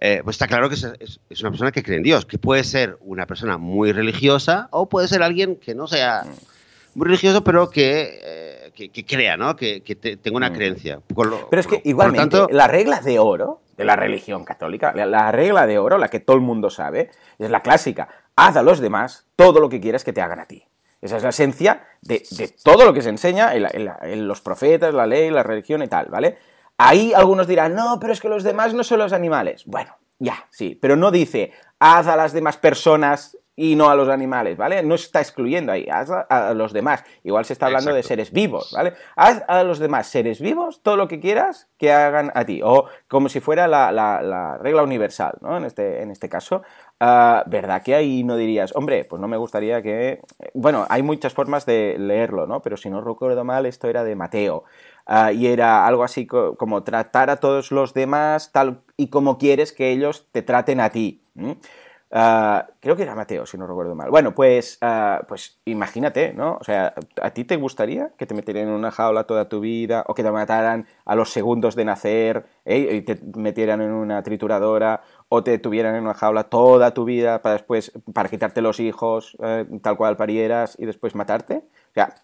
eh, 0.00 0.22
pues 0.24 0.34
está 0.34 0.48
claro 0.48 0.68
que 0.68 0.74
es, 0.74 0.82
es, 0.98 1.20
es, 1.30 1.40
una 1.40 1.50
persona 1.50 1.70
que 1.70 1.84
cree 1.84 1.98
en 1.98 2.02
Dios, 2.02 2.26
que 2.26 2.36
puede 2.36 2.64
ser 2.64 2.98
una 3.02 3.28
persona 3.28 3.56
muy 3.56 3.92
religiosa 3.92 4.66
o 4.72 4.88
puede 4.88 5.06
ser 5.06 5.22
alguien 5.22 5.54
que 5.54 5.76
no 5.76 5.86
sea 5.86 6.24
muy 6.96 7.06
religioso, 7.06 7.44
pero 7.44 7.70
que, 7.70 8.18
eh, 8.24 8.72
que, 8.74 8.88
que 8.88 9.06
crea, 9.06 9.36
¿no? 9.36 9.54
Que, 9.54 9.82
que 9.82 9.94
te, 9.94 10.16
tenga 10.16 10.36
una 10.36 10.52
creencia. 10.52 11.00
Lo, 11.16 11.48
pero 11.48 11.60
es 11.60 11.68
que 11.68 11.80
igualmente, 11.84 12.38
tanto, 12.38 12.48
la 12.52 12.66
regla 12.66 13.00
de 13.00 13.20
oro 13.20 13.61
de 13.76 13.84
la 13.84 13.96
religión 13.96 14.44
católica, 14.44 14.92
la, 14.94 15.06
la, 15.06 15.32
regla 15.32 15.66
de 15.66 15.78
oro, 15.78 15.98
la 15.98 16.08
que 16.08 16.20
todo 16.20 16.36
el 16.36 16.42
mundo 16.42 16.70
sabe, 16.70 17.10
es 17.38 17.50
la 17.50 17.60
clásica. 17.60 18.08
Haz 18.36 18.56
a 18.56 18.62
los 18.62 18.80
demás 18.80 19.26
todo 19.36 19.60
lo 19.60 19.68
que 19.68 19.80
quieras 19.80 20.04
que 20.04 20.12
te 20.12 20.20
hagan 20.20 20.40
a 20.40 20.46
ti. 20.46 20.64
Esa 21.00 21.16
es 21.16 21.22
la 21.22 21.30
esencia 21.30 21.84
de, 22.00 22.22
de 22.30 22.54
todo 22.62 22.84
lo 22.84 22.94
que 22.94 23.02
se 23.02 23.08
enseña 23.08 23.54
en, 23.54 23.66
en, 24.02 24.28
los 24.28 24.40
profetas, 24.40 24.94
la 24.94 25.06
ley, 25.06 25.30
la 25.30 25.42
religión 25.42 25.82
y 25.82 25.88
tal, 25.88 26.06
¿vale? 26.06 26.38
Ahí 26.78 27.12
algunos 27.12 27.48
dirán, 27.48 27.74
no, 27.74 27.98
pero 28.00 28.12
es 28.12 28.20
que 28.20 28.28
los 28.28 28.44
demás 28.44 28.72
no 28.72 28.84
son 28.84 29.00
los 29.00 29.12
animales. 29.12 29.64
Bueno, 29.66 29.96
ya, 30.20 30.46
sí, 30.50 30.78
pero 30.80 30.94
no 30.94 31.10
dice, 31.10 31.52
haz 31.80 32.06
a 32.06 32.14
las 32.14 32.32
demás 32.32 32.56
personas 32.56 33.36
y 33.54 33.76
no 33.76 33.90
a 33.90 33.96
los 33.96 34.08
animales, 34.08 34.56
¿vale? 34.56 34.82
No 34.82 34.94
está 34.94 35.20
excluyendo 35.20 35.72
ahí, 35.72 35.86
haz 35.90 36.10
a, 36.10 36.54
los 36.54 36.72
demás. 36.72 37.04
Igual 37.22 37.44
se 37.44 37.52
está 37.52 37.66
hablando 37.66 37.90
Exacto. 37.90 37.96
de 37.96 38.08
seres 38.08 38.32
vivos, 38.32 38.72
¿vale? 38.74 38.94
Haz 39.14 39.44
a 39.46 39.62
los 39.62 39.78
demás 39.78 40.06
seres 40.06 40.40
vivos 40.40 40.82
todo 40.82 40.96
lo 40.96 41.06
que 41.06 41.20
quieras 41.20 41.68
que 41.76 41.92
hagan 41.92 42.32
a 42.34 42.44
ti. 42.44 42.60
O 42.64 42.86
como 43.08 43.28
si 43.28 43.40
fuera 43.40 43.68
la, 43.68 43.92
la, 43.92 44.22
la 44.22 44.56
regla 44.58 44.82
universal, 44.82 45.34
¿no? 45.42 45.56
En 45.56 45.64
este, 45.64 46.02
en 46.02 46.10
este 46.10 46.28
caso. 46.28 46.62
Uh, 47.00 47.42
¿Verdad 47.46 47.82
que 47.82 47.96
ahí 47.96 48.22
no 48.22 48.36
dirías, 48.36 48.76
hombre, 48.76 49.04
pues 49.04 49.20
no 49.20 49.26
me 49.26 49.36
gustaría 49.36 49.82
que... 49.82 50.20
Bueno, 50.54 50.86
hay 50.88 51.02
muchas 51.02 51.34
formas 51.34 51.66
de 51.66 51.96
leerlo, 51.98 52.46
¿no? 52.46 52.62
Pero 52.62 52.76
si 52.76 52.90
no 52.90 53.00
recuerdo 53.00 53.42
mal, 53.44 53.66
esto 53.66 53.88
era 53.88 54.04
de 54.04 54.14
Mateo. 54.14 54.64
Uh, 55.08 55.32
y 55.32 55.48
era 55.48 55.84
algo 55.84 56.04
así 56.04 56.26
co 56.26 56.56
como 56.56 56.84
tratar 56.84 57.28
a 57.28 57.36
todos 57.36 57.72
los 57.72 57.92
demás 57.92 58.52
tal 58.52 58.82
y 58.96 59.08
como 59.08 59.36
quieres 59.36 59.72
que 59.72 59.90
ellos 59.90 60.28
te 60.30 60.42
traten 60.42 60.78
a 60.78 60.90
ti. 60.90 61.24
¿Mm? 61.34 61.52
Uh, 62.14 62.60
creo 62.78 62.94
que 62.94 63.04
era 63.04 63.14
Mateo, 63.14 63.46
si 63.46 63.56
no 63.56 63.66
recuerdo 63.66 63.94
mal. 63.94 64.10
Bueno, 64.10 64.34
pues, 64.34 64.78
uh, 64.82 65.24
pues 65.26 65.58
imagínate, 65.64 66.34
¿no? 66.34 66.58
O 66.60 66.64
sea, 66.64 66.92
¿a 67.22 67.30
ti 67.30 67.44
te 67.44 67.56
gustaría 67.56 68.10
que 68.18 68.26
te 68.26 68.34
metieran 68.34 68.64
en 68.64 68.74
una 68.74 68.90
jaula 68.90 69.24
toda 69.24 69.48
tu 69.48 69.60
vida 69.60 70.04
o 70.06 70.12
que 70.12 70.22
te 70.22 70.30
mataran 70.30 70.86
a 71.06 71.14
los 71.14 71.30
segundos 71.30 71.74
de 71.74 71.86
nacer 71.86 72.44
¿eh? 72.66 72.96
y 72.96 73.00
te 73.00 73.18
metieran 73.34 73.80
en 73.80 73.92
una 73.92 74.22
trituradora 74.22 75.00
o 75.30 75.42
te 75.42 75.58
tuvieran 75.58 75.94
en 75.94 76.02
una 76.02 76.12
jaula 76.12 76.44
toda 76.44 76.92
tu 76.92 77.06
vida 77.06 77.40
para 77.40 77.54
después, 77.54 77.92
para 78.12 78.28
quitarte 78.28 78.60
los 78.60 78.78
hijos 78.78 79.34
eh, 79.42 79.64
tal 79.82 79.96
cual 79.96 80.18
parieras 80.18 80.76
y 80.78 80.84
después 80.84 81.14
matarte? 81.14 81.64
O 81.92 81.94
sea, 81.94 82.14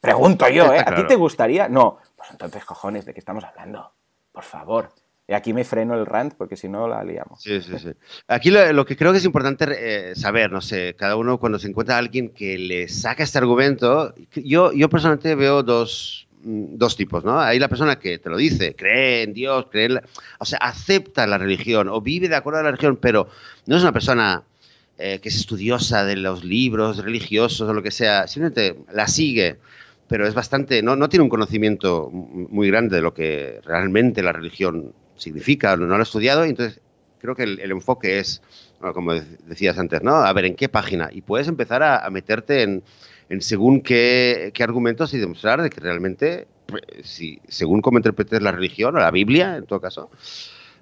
pregunto 0.00 0.48
yo, 0.48 0.72
¿eh? 0.72 0.84
¿A 0.86 0.94
ti 0.94 1.08
te 1.08 1.16
gustaría? 1.16 1.68
No. 1.68 1.98
Pues 2.14 2.30
entonces, 2.30 2.64
cojones, 2.64 3.04
¿de 3.04 3.12
qué 3.12 3.18
estamos 3.18 3.42
hablando? 3.42 3.90
Por 4.30 4.44
favor. 4.44 4.90
Y 5.26 5.32
aquí 5.32 5.54
me 5.54 5.64
freno 5.64 5.94
el 5.94 6.04
rant 6.04 6.34
porque 6.34 6.56
si 6.56 6.68
no 6.68 6.86
la 6.86 7.02
liamos. 7.02 7.42
Sí, 7.42 7.62
sí, 7.62 7.78
sí. 7.78 7.92
Aquí 8.28 8.50
lo, 8.50 8.72
lo 8.74 8.84
que 8.84 8.96
creo 8.96 9.10
que 9.10 9.18
es 9.18 9.24
importante 9.24 9.64
eh, 9.70 10.14
saber, 10.14 10.52
no 10.52 10.60
sé, 10.60 10.94
cada 10.98 11.16
uno 11.16 11.38
cuando 11.38 11.58
se 11.58 11.66
encuentra 11.68 11.96
alguien 11.96 12.28
que 12.28 12.58
le 12.58 12.88
saca 12.88 13.22
este 13.22 13.38
argumento, 13.38 14.14
yo, 14.34 14.72
yo 14.72 14.90
personalmente 14.90 15.34
veo 15.34 15.62
dos, 15.62 16.28
mm, 16.42 16.76
dos 16.76 16.96
tipos, 16.96 17.24
¿no? 17.24 17.40
Hay 17.40 17.58
la 17.58 17.68
persona 17.68 17.98
que 17.98 18.18
te 18.18 18.28
lo 18.28 18.36
dice, 18.36 18.76
cree 18.76 19.22
en 19.22 19.32
Dios, 19.32 19.68
cree 19.70 19.86
en 19.86 19.94
la, 19.94 20.02
o 20.38 20.44
sea, 20.44 20.58
acepta 20.58 21.26
la 21.26 21.38
religión 21.38 21.88
o 21.88 22.02
vive 22.02 22.28
de 22.28 22.36
acuerdo 22.36 22.60
a 22.60 22.62
la 22.62 22.70
religión, 22.72 22.98
pero 23.00 23.28
no 23.64 23.76
es 23.76 23.82
una 23.82 23.92
persona 23.92 24.42
eh, 24.98 25.20
que 25.22 25.30
es 25.30 25.36
estudiosa 25.36 26.04
de 26.04 26.16
los 26.16 26.44
libros 26.44 27.02
religiosos 27.02 27.66
o 27.66 27.72
lo 27.72 27.82
que 27.82 27.90
sea, 27.90 28.26
simplemente 28.26 28.76
la 28.92 29.08
sigue 29.08 29.58
pero 30.06 30.26
es 30.26 30.34
bastante, 30.34 30.82
no, 30.82 30.96
no 30.96 31.08
tiene 31.08 31.24
un 31.24 31.30
conocimiento 31.30 32.10
muy 32.10 32.68
grande 32.68 32.96
de 32.96 33.02
lo 33.02 33.14
que 33.14 33.60
realmente 33.64 34.22
la 34.22 34.32
religión 34.32 34.92
significa, 35.16 35.76
no 35.76 35.86
lo 35.86 35.98
he 35.98 36.02
estudiado, 36.02 36.46
y 36.46 36.50
entonces 36.50 36.80
creo 37.20 37.34
que 37.34 37.44
el, 37.44 37.60
el 37.60 37.70
enfoque 37.70 38.18
es, 38.18 38.42
como 38.92 39.14
decías 39.14 39.78
antes, 39.78 40.02
¿no? 40.02 40.16
A 40.16 40.32
ver, 40.32 40.44
¿en 40.44 40.56
qué 40.56 40.68
página? 40.68 41.08
Y 41.12 41.22
puedes 41.22 41.48
empezar 41.48 41.82
a, 41.82 42.04
a 42.04 42.10
meterte 42.10 42.62
en, 42.62 42.82
en, 43.28 43.40
según 43.40 43.80
qué, 43.80 44.50
qué, 44.54 44.62
argumentos 44.62 45.14
y 45.14 45.18
demostrar 45.18 45.62
de 45.62 45.70
que 45.70 45.80
realmente, 45.80 46.46
pues, 46.66 46.82
si, 47.02 47.40
según 47.48 47.80
cómo 47.80 47.98
interpretes 47.98 48.42
la 48.42 48.52
religión 48.52 48.94
o 48.96 48.98
la 48.98 49.10
Biblia, 49.10 49.56
en 49.56 49.66
todo 49.66 49.80
caso, 49.80 50.10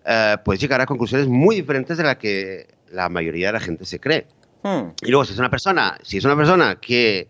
eh, 0.05 0.37
puedes 0.45 0.61
llegar 0.61 0.81
a 0.81 0.87
conclusiones 0.87 1.29
muy 1.29 1.55
diferentes 1.55 1.97
de 1.97 2.05
las 2.05 2.17
que 2.17 2.67
la 2.91 3.09
mayoría 3.09 3.49
de 3.49 3.53
la 3.53 3.61
gente 3.61 3.85
se 3.85 4.01
cree. 4.01 4.27
Hmm. 4.63 4.91
Y 5.03 5.11
luego, 5.11 5.25
si 5.25 5.33
es 5.33 5.39
una 5.39 5.51
persona, 5.51 5.99
si 6.03 6.19
es 6.19 6.25
una 6.25 6.37
persona 6.37 6.77
que 6.81 7.29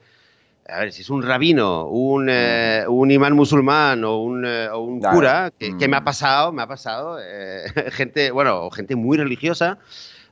a 0.69 0.81
ver, 0.81 0.93
si 0.93 1.03
es 1.03 1.11
un 1.11 1.23
rabino, 1.23 1.87
un, 1.89 2.29
eh, 2.31 2.85
un 2.89 3.11
imán 3.11 3.35
musulmán 3.35 4.05
o 4.05 4.19
un, 4.19 4.45
eh, 4.47 4.69
o 4.69 4.81
un 4.81 5.01
cura, 5.01 5.53
que, 5.59 5.77
que, 5.77 5.89
me 5.89 5.97
ha 5.97 6.01
mm. 6.01 6.05
pasado, 6.05 6.53
me 6.53 6.63
ha 6.63 6.67
pasado, 6.67 7.19
eh, 7.21 7.65
gente, 7.91 8.31
bueno, 8.31 8.71
gente 8.71 8.95
muy 8.95 9.17
religiosa, 9.17 9.79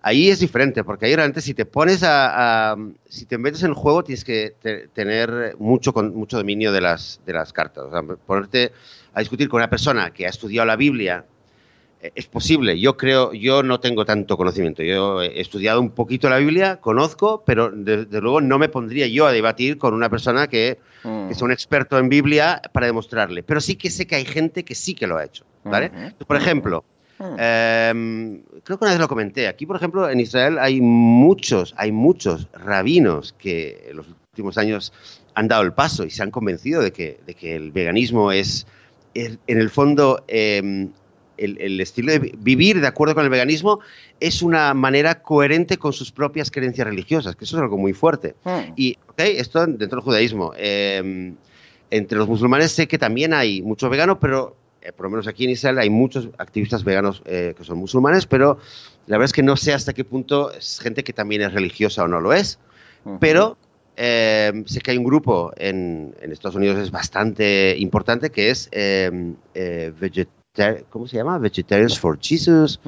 ahí 0.02 0.30
es 0.30 0.40
diferente, 0.40 0.84
porque 0.84 1.06
ahí 1.06 1.16
realmente 1.16 1.40
si 1.40 1.52
te 1.52 1.64
pones 1.64 2.02
a, 2.02 2.72
a 2.72 2.76
si 3.08 3.26
te 3.26 3.38
metes 3.38 3.62
en 3.62 3.70
el 3.70 3.74
juego 3.74 4.04
tienes 4.04 4.24
que 4.24 4.54
te, 4.62 4.88
tener 4.88 5.56
mucho, 5.58 5.92
con, 5.92 6.14
mucho 6.14 6.36
dominio 6.36 6.72
de 6.72 6.80
las, 6.80 7.20
de 7.26 7.32
las 7.32 7.52
cartas, 7.52 7.84
o 7.84 7.90
sea, 7.90 8.02
ponerte 8.26 8.72
a 9.12 9.20
discutir 9.20 9.48
con 9.48 9.58
una 9.58 9.70
persona 9.70 10.12
que 10.12 10.26
ha 10.26 10.30
estudiado 10.30 10.66
la 10.66 10.76
Biblia, 10.76 11.24
es 12.00 12.26
posible. 12.26 12.78
Yo 12.80 12.96
creo, 12.96 13.32
yo 13.32 13.62
no 13.62 13.80
tengo 13.80 14.04
tanto 14.04 14.36
conocimiento. 14.36 14.82
Yo 14.82 15.22
he 15.22 15.40
estudiado 15.40 15.80
un 15.80 15.90
poquito 15.90 16.28
la 16.28 16.38
Biblia, 16.38 16.76
conozco, 16.80 17.42
pero 17.44 17.70
desde 17.70 18.06
de 18.06 18.20
luego 18.20 18.40
no 18.40 18.58
me 18.58 18.68
pondría 18.68 19.06
yo 19.06 19.26
a 19.26 19.32
debatir 19.32 19.78
con 19.78 19.94
una 19.94 20.08
persona 20.08 20.46
que, 20.46 20.78
mm. 21.04 21.26
que, 21.28 21.32
es 21.32 21.42
un 21.42 21.52
experto 21.52 21.98
en 21.98 22.08
Biblia 22.08 22.62
para 22.72 22.86
demostrarle. 22.86 23.42
Pero 23.42 23.60
sí 23.60 23.76
que 23.76 23.90
sé 23.90 24.06
que 24.06 24.16
hay 24.16 24.24
gente 24.24 24.64
que 24.64 24.74
sí 24.74 24.94
que 24.94 25.06
lo 25.06 25.16
ha 25.16 25.24
hecho. 25.24 25.44
¿vale? 25.64 25.90
Por 26.26 26.36
ejemplo, 26.36 26.84
Hmm. 27.20 27.36
Em, 27.38 28.42
creo 28.64 28.78
que 28.78 28.84
una 28.84 28.92
vez 28.92 29.00
lo 29.00 29.06
comenté. 29.06 29.46
Aquí, 29.46 29.66
por 29.66 29.76
ejemplo, 29.76 30.08
en 30.08 30.20
Israel 30.20 30.58
hay 30.58 30.80
muchos, 30.80 31.74
hay 31.76 31.92
muchos 31.92 32.48
rabinos 32.54 33.34
que 33.34 33.88
en 33.90 33.98
los 33.98 34.06
últimos 34.08 34.56
años 34.56 34.94
han 35.34 35.46
dado 35.46 35.62
el 35.62 35.74
paso 35.74 36.04
y 36.04 36.10
se 36.10 36.22
han 36.22 36.30
convencido 36.30 36.80
de 36.80 36.92
que, 36.92 37.20
de 37.26 37.34
que 37.34 37.54
el 37.56 37.72
veganismo 37.72 38.32
es, 38.32 38.66
en 39.12 39.38
el 39.46 39.68
fondo, 39.68 40.24
em, 40.28 40.92
el, 41.40 41.80
estilo 41.80 42.12
de 42.12 42.34
vivir 42.38 42.80
de 42.80 42.86
acuerdo 42.86 43.14
con 43.14 43.24
el 43.24 43.30
veganismo 43.30 43.80
es 44.20 44.42
una 44.42 44.74
manera 44.74 45.22
coherente 45.22 45.78
con 45.78 45.92
sus 45.92 46.12
propias 46.12 46.50
creencias 46.50 46.86
religiosas, 46.86 47.36
que 47.36 47.44
eso 47.44 47.56
es 47.56 47.62
algo 47.62 47.78
muy 47.78 47.92
fuerte. 47.92 48.34
Hmm. 48.44 48.72
Y, 48.76 48.98
ok, 49.08 49.20
esto 49.20 49.66
dentro 49.66 49.96
del 49.96 50.00
judaísmo. 50.00 50.52
Em, 50.56 51.34
entre 51.90 52.18
los 52.18 52.28
musulmanes 52.28 52.72
sé 52.72 52.86
que 52.86 52.98
también 52.98 53.34
hay 53.34 53.62
mucho 53.62 53.88
vegano, 53.88 54.20
pero 54.20 54.56
eh, 54.82 54.92
por 54.92 55.06
lo 55.06 55.10
menos 55.10 55.26
aquí 55.26 55.44
en 55.44 55.50
Israel 55.50 55.78
hay 55.78 55.90
muchos 55.90 56.28
activistas 56.38 56.84
veganos 56.84 57.22
eh, 57.24 57.54
que 57.56 57.64
son 57.64 57.78
musulmanes, 57.78 58.26
pero 58.26 58.58
la 59.06 59.16
verdad 59.16 59.26
es 59.26 59.32
que 59.32 59.42
no 59.42 59.56
sé 59.56 59.72
hasta 59.72 59.92
qué 59.92 60.04
punto 60.04 60.52
es 60.52 60.78
gente 60.80 61.02
que 61.02 61.12
también 61.12 61.42
es 61.42 61.52
religiosa 61.52 62.04
o 62.04 62.08
no 62.08 62.20
lo 62.20 62.32
es. 62.32 62.58
Pero 63.18 63.56
em, 63.96 64.66
sé 64.66 64.80
que 64.80 64.90
hay 64.90 64.98
un 64.98 65.04
grupo 65.04 65.52
en, 65.56 66.14
Estados 66.20 66.56
Unidos 66.56 66.78
es 66.78 66.90
bastante 66.90 67.74
importante 67.78 68.28
que 68.28 68.50
es 68.50 68.68
eh, 68.72 69.10
¿cómo 70.90 71.06
se 71.06 71.16
llama? 71.16 71.38
Vegetarians 71.38 71.98
for 71.98 72.18
Jesus. 72.20 72.80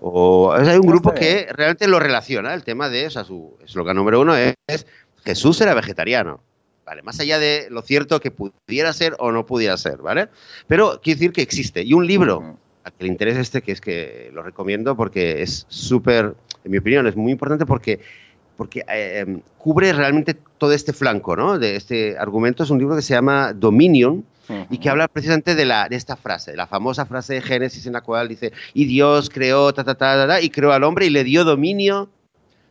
O, 0.00 0.52
hay 0.52 0.76
un 0.76 0.86
grupo 0.86 1.12
que 1.12 1.46
realmente 1.52 1.88
lo 1.88 1.98
relaciona, 2.00 2.54
el 2.54 2.64
tema 2.64 2.88
de, 2.88 3.06
o 3.06 3.10
sea, 3.10 3.24
su 3.24 3.56
eslogan 3.64 3.96
número 3.96 4.20
uno 4.20 4.34
es, 4.36 4.86
Jesús 5.24 5.60
era 5.60 5.74
vegetariano. 5.74 6.40
¿Vale? 6.86 7.02
Más 7.02 7.18
allá 7.18 7.38
de 7.38 7.68
lo 7.70 7.80
cierto 7.80 8.20
que 8.20 8.30
pudiera 8.30 8.92
ser 8.92 9.16
o 9.18 9.32
no 9.32 9.46
pudiera 9.46 9.74
ser, 9.78 10.02
¿vale? 10.02 10.28
Pero 10.66 11.00
quiero 11.02 11.18
decir 11.18 11.32
que 11.32 11.40
existe. 11.40 11.82
Y 11.82 11.94
un 11.94 12.06
libro 12.06 12.58
al 12.84 12.92
que 12.92 13.04
le 13.04 13.08
interesa 13.08 13.40
este, 13.40 13.62
que 13.62 13.72
es 13.72 13.80
que 13.80 14.30
lo 14.34 14.42
recomiendo 14.42 14.94
porque 14.94 15.40
es 15.40 15.64
súper, 15.70 16.34
en 16.62 16.70
mi 16.70 16.76
opinión, 16.76 17.06
es 17.06 17.16
muy 17.16 17.32
importante 17.32 17.64
porque 17.64 18.00
porque 18.56 18.80
eh, 18.88 19.20
em, 19.20 19.40
cubre 19.58 19.92
realmente 19.92 20.36
todo 20.58 20.72
este 20.72 20.92
flanco 20.92 21.36
¿no? 21.36 21.58
de 21.58 21.76
este 21.76 22.16
argumento. 22.18 22.62
Es 22.62 22.70
un 22.70 22.78
libro 22.78 22.96
que 22.96 23.02
se 23.02 23.14
llama 23.14 23.52
Dominion, 23.52 24.24
y 24.70 24.78
que 24.78 24.90
habla 24.90 25.08
precisamente 25.08 25.54
de, 25.54 25.64
la, 25.64 25.88
de 25.88 25.96
esta 25.96 26.16
frase, 26.16 26.56
la 26.56 26.66
famosa 26.66 27.06
frase 27.06 27.34
de 27.34 27.42
Génesis 27.42 27.86
en 27.86 27.94
la 27.94 28.00
cual 28.00 28.28
dice, 28.28 28.52
y 28.72 28.84
Dios 28.84 29.30
creó, 29.30 29.72
ta, 29.72 29.84
ta, 29.84 29.94
ta, 29.94 30.26
ta, 30.26 30.40
y 30.40 30.50
creó 30.50 30.72
al 30.72 30.84
hombre 30.84 31.06
y 31.06 31.10
le 31.10 31.24
dio 31.24 31.44
dominio 31.44 32.10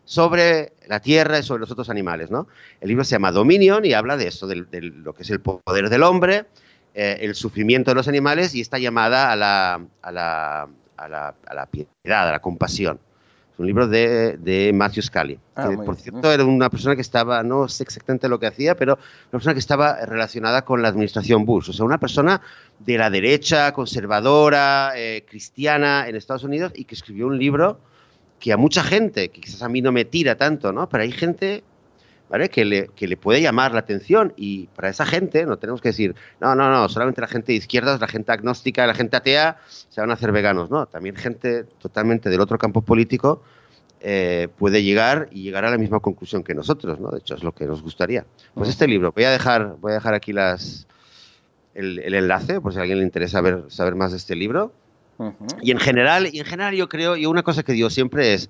sobre 0.05 0.73
la 0.87 0.99
tierra 0.99 1.39
y 1.39 1.43
sobre 1.43 1.61
los 1.61 1.71
otros 1.71 1.89
animales, 1.89 2.29
¿no? 2.29 2.47
El 2.81 2.89
libro 2.89 3.03
se 3.03 3.15
llama 3.15 3.31
Dominion 3.31 3.85
y 3.85 3.93
habla 3.93 4.17
de 4.17 4.27
eso, 4.27 4.47
de, 4.47 4.65
lo 4.81 5.13
que 5.13 5.23
es 5.23 5.29
el 5.29 5.39
poder 5.39 5.89
del 5.89 6.03
hombre, 6.03 6.45
eh, 6.93 7.19
el 7.21 7.35
sufrimiento 7.35 7.91
de 7.91 7.95
los 7.95 8.07
animales 8.07 8.53
y 8.53 8.61
esta 8.61 8.77
llamada 8.77 9.31
a 9.31 9.35
la, 9.35 9.81
a 10.01 10.11
la, 10.11 10.67
a 10.97 11.07
la, 11.07 11.35
a 11.45 11.53
la 11.53 11.65
piedad, 11.67 12.27
a 12.27 12.31
la 12.31 12.39
compasión. 12.39 12.99
Es 13.53 13.59
un 13.59 13.67
libro 13.67 13.87
de, 13.87 14.37
de 14.37 14.71
Matthew 14.73 15.03
Scully. 15.03 15.39
Ah, 15.55 15.69
que, 15.69 15.77
por 15.77 15.95
cierto, 15.95 16.31
era 16.31 16.43
una 16.43 16.69
persona 16.69 16.95
que 16.95 17.01
estaba, 17.01 17.43
no 17.43 17.67
sé 17.67 17.83
exactamente 17.83 18.27
lo 18.27 18.39
que 18.39 18.47
hacía, 18.47 18.75
pero 18.75 18.93
una 18.95 19.31
persona 19.31 19.53
que 19.53 19.59
estaba 19.59 20.03
relacionada 20.05 20.63
con 20.63 20.81
la 20.81 20.87
administración 20.87 21.45
Bush. 21.45 21.69
O 21.69 21.73
sea, 21.73 21.85
una 21.85 21.99
persona 21.99 22.41
de 22.79 22.97
la 22.97 23.11
derecha, 23.11 23.71
conservadora, 23.71 24.93
eh, 24.95 25.23
cristiana 25.29 26.07
en 26.07 26.15
Estados 26.15 26.43
Unidos 26.43 26.71
y 26.75 26.85
que 26.85 26.95
escribió 26.95 27.27
un 27.27 27.37
libro 27.37 27.79
que 28.39 28.51
a 28.51 28.57
mucha 28.57 28.83
gente, 28.83 29.29
que 29.29 29.39
quizás 29.39 29.61
a 29.61 29.69
mí 29.69 29.81
no 29.81 29.91
me 29.91 30.03
tira 30.03 30.35
tanto, 30.35 30.73
¿no? 30.73 30.89
Pero 30.89 31.03
hay 31.03 31.11
gente 31.11 31.63
que 32.51 32.65
le, 32.65 32.87
que 32.95 33.07
le 33.07 33.15
puede 33.15 33.41
llamar 33.41 33.73
la 33.73 33.79
atención 33.79 34.33
y 34.35 34.67
para 34.75 34.89
esa 34.89 35.05
gente 35.05 35.45
no 35.45 35.57
tenemos 35.57 35.81
que 35.81 35.89
decir, 35.89 36.15
no, 36.39 36.55
no, 36.55 36.69
no, 36.71 36.89
solamente 36.89 37.21
la 37.21 37.27
gente 37.27 37.51
de 37.51 37.57
izquierdas, 37.57 38.01
la 38.01 38.07
gente 38.07 38.31
agnóstica, 38.31 38.87
la 38.87 38.95
gente 38.95 39.17
atea 39.17 39.57
se 39.67 40.01
van 40.01 40.09
a 40.09 40.13
hacer 40.13 40.31
veganos, 40.31 40.71
no, 40.71 40.87
también 40.87 41.15
gente 41.15 41.63
totalmente 41.63 42.29
del 42.29 42.41
otro 42.41 42.57
campo 42.57 42.81
político 42.81 43.43
eh, 44.05 44.49
puede 44.57 44.83
llegar 44.83 45.29
y 45.31 45.43
llegar 45.43 45.63
a 45.63 45.71
la 45.71 45.77
misma 45.77 46.01
conclusión 46.01 46.43
que 46.43 46.53
nosotros, 46.53 46.99
¿no? 46.99 47.09
De 47.11 47.19
hecho, 47.19 47.35
es 47.35 47.43
lo 47.43 47.53
que 47.53 47.65
nos 47.65 47.81
gustaría. 47.81 48.25
Pues 48.53 48.67
este 48.67 48.85
libro, 48.85 49.13
voy 49.13 49.23
a 49.23 49.31
dejar, 49.31 49.77
voy 49.79 49.91
a 49.91 49.95
dejar 49.95 50.13
aquí 50.13 50.33
las, 50.33 50.87
el, 51.73 52.13
enlace, 52.13 52.59
por 52.59 52.73
si 52.73 52.79
a 52.79 52.81
alguien 52.81 52.99
le 52.99 53.05
interesa 53.05 53.39
ver, 53.39 53.63
saber 53.69 53.95
más 53.95 54.11
de 54.11 54.17
este 54.17 54.35
libro. 54.35 54.73
Y 55.61 55.71
en 55.71 55.79
general, 55.79 56.27
y 56.33 56.39
en 56.39 56.45
general 56.45 56.75
yo 56.75 56.89
creo, 56.89 57.15
y 57.15 57.27
una 57.27 57.43
cosa 57.43 57.63
que 57.63 57.71
digo 57.71 57.89
siempre 57.89 58.33
es, 58.33 58.49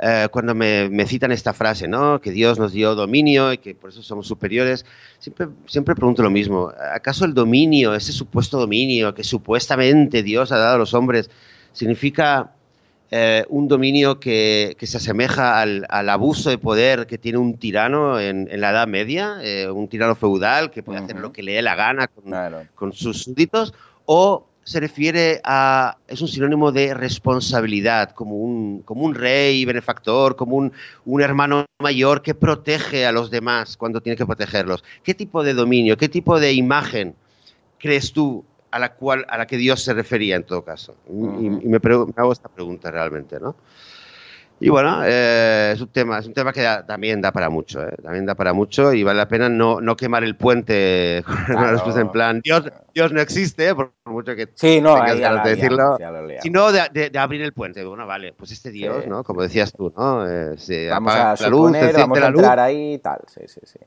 eh, 0.00 0.28
cuando 0.30 0.54
me, 0.54 1.06
citan 1.06 1.32
esta 1.32 1.52
frase, 1.52 1.88
¿no? 1.88 2.20
Que 2.20 2.30
Dios 2.30 2.58
nos 2.58 2.72
dio 2.72 2.94
dominio 2.94 3.52
y 3.52 3.58
que 3.58 3.74
por 3.74 3.90
eso 3.90 4.02
somos 4.02 4.26
superiores, 4.26 4.86
siempre, 5.18 5.48
siempre 5.66 5.94
pregunto 5.94 6.22
lo 6.22 6.30
mismo. 6.30 6.72
¿Acaso 6.94 7.24
el 7.24 7.34
dominio, 7.34 7.94
ese 7.94 8.12
supuesto 8.12 8.58
dominio 8.58 9.14
que 9.14 9.24
supuestamente 9.24 10.22
Dios 10.22 10.52
ha 10.52 10.58
dado 10.58 10.76
a 10.76 10.78
los 10.78 10.94
hombres, 10.94 11.30
significa 11.72 12.52
eh, 13.10 13.44
un 13.48 13.68
dominio 13.68 14.20
que, 14.20 14.76
se 14.80 14.96
asemeja 14.98 15.60
al, 15.60 16.08
abuso 16.08 16.50
de 16.50 16.58
poder 16.58 17.06
que 17.06 17.18
tiene 17.18 17.38
un 17.38 17.56
tirano 17.56 18.20
en, 18.20 18.48
la 18.60 18.70
Edad 18.70 18.86
Media, 18.86 19.38
eh, 19.42 19.68
un 19.70 19.88
tirano 19.88 20.14
feudal 20.14 20.70
que 20.70 20.82
puede 20.82 21.00
hacer 21.00 21.16
lo 21.16 21.32
que 21.32 21.42
le 21.42 21.54
dé 21.54 21.62
la 21.62 21.74
gana 21.74 22.06
con, 22.06 22.32
con 22.74 22.92
sus 22.92 23.22
súbditos? 23.22 23.74
¿O 24.04 24.47
se 24.68 24.80
refiere 24.80 25.40
a, 25.44 25.96
es 26.06 26.20
un 26.20 26.28
sinónimo 26.28 26.70
de 26.72 26.92
responsabilidad, 26.92 28.10
como 28.10 28.36
un, 28.36 28.82
como 28.82 29.02
un 29.02 29.14
rey 29.14 29.64
benefactor, 29.64 30.36
como 30.36 30.56
un, 30.56 30.74
un, 31.06 31.22
hermano 31.22 31.64
mayor 31.78 32.20
que 32.20 32.34
protege 32.34 33.06
a 33.06 33.12
los 33.12 33.30
demás 33.30 33.78
cuando 33.78 34.02
tiene 34.02 34.14
que 34.18 34.26
protegerlos. 34.26 34.84
¿Qué 35.02 35.14
tipo 35.14 35.42
de 35.42 35.54
dominio, 35.54 35.96
qué 35.96 36.10
tipo 36.10 36.38
de 36.38 36.52
imagen 36.52 37.14
crees 37.78 38.12
tú 38.12 38.44
a 38.70 38.78
la 38.78 38.92
cual 38.92 39.24
a 39.30 39.38
la 39.38 39.46
que 39.46 39.56
Dios 39.56 39.82
se 39.82 39.94
refería 39.94 40.36
en 40.36 40.44
todo 40.44 40.62
caso? 40.62 40.96
Y, 41.08 41.14
me, 41.14 41.78
me, 41.78 42.12
hago 42.16 42.32
esta 42.34 42.50
pregunta 42.50 42.90
realmente, 42.90 43.40
¿no? 43.40 43.56
Y 44.60 44.68
bueno, 44.70 45.02
eh, 45.04 45.72
es 45.74 45.80
un 45.80 45.88
tema, 45.88 46.18
es 46.18 46.26
un 46.26 46.34
tema 46.34 46.52
que 46.52 46.66
también 46.86 47.20
da 47.20 47.30
para 47.30 47.48
mucho, 47.48 47.82
¿eh? 47.82 47.94
también 48.02 48.26
da 48.26 48.34
para 48.34 48.52
mucho 48.52 48.92
y 48.92 49.04
vale 49.04 49.18
la 49.18 49.28
pena 49.28 49.48
no, 49.48 49.80
no 49.80 49.96
quemar 49.96 50.24
el 50.24 50.36
puente 50.36 51.22
con 51.46 51.70
respuesta 51.70 52.00
en 52.00 52.10
plan 52.10 52.40
Dios, 52.42 52.64
Dios 52.92 53.12
no 53.12 53.20
existe, 53.20 53.74
por 53.74 53.92
mucho 54.04 54.34
que 54.34 54.48
sí, 54.54 54.80
no, 54.80 54.94
tengas 54.94 55.20
ganas 55.20 55.44
de 55.44 55.50
decirlo, 55.54 55.96
sino 56.40 56.72
de, 56.72 57.10
de, 57.10 57.18
abrir 57.18 57.42
el 57.42 57.52
puente. 57.52 57.84
Bueno, 57.84 58.06
vale, 58.06 58.32
pues 58.32 58.50
este 58.50 58.70
Dios, 58.70 59.06
¿no? 59.06 59.22
Como 59.22 59.42
decías 59.42 59.72
tú, 59.72 59.92
¿no? 59.96 60.28
Eh, 60.28 60.58
se 60.58 60.88
vamos 60.88 61.14
a 61.14 61.34
la 61.38 61.48
luz, 61.48 61.72
vamos 61.94 62.18
a 62.18 62.26
entrar 62.26 62.58
ahí 62.58 62.94
y 62.94 62.98
tal, 62.98 63.20
sí, 63.26 63.42
sí, 63.46 63.60
sí. 63.64 63.78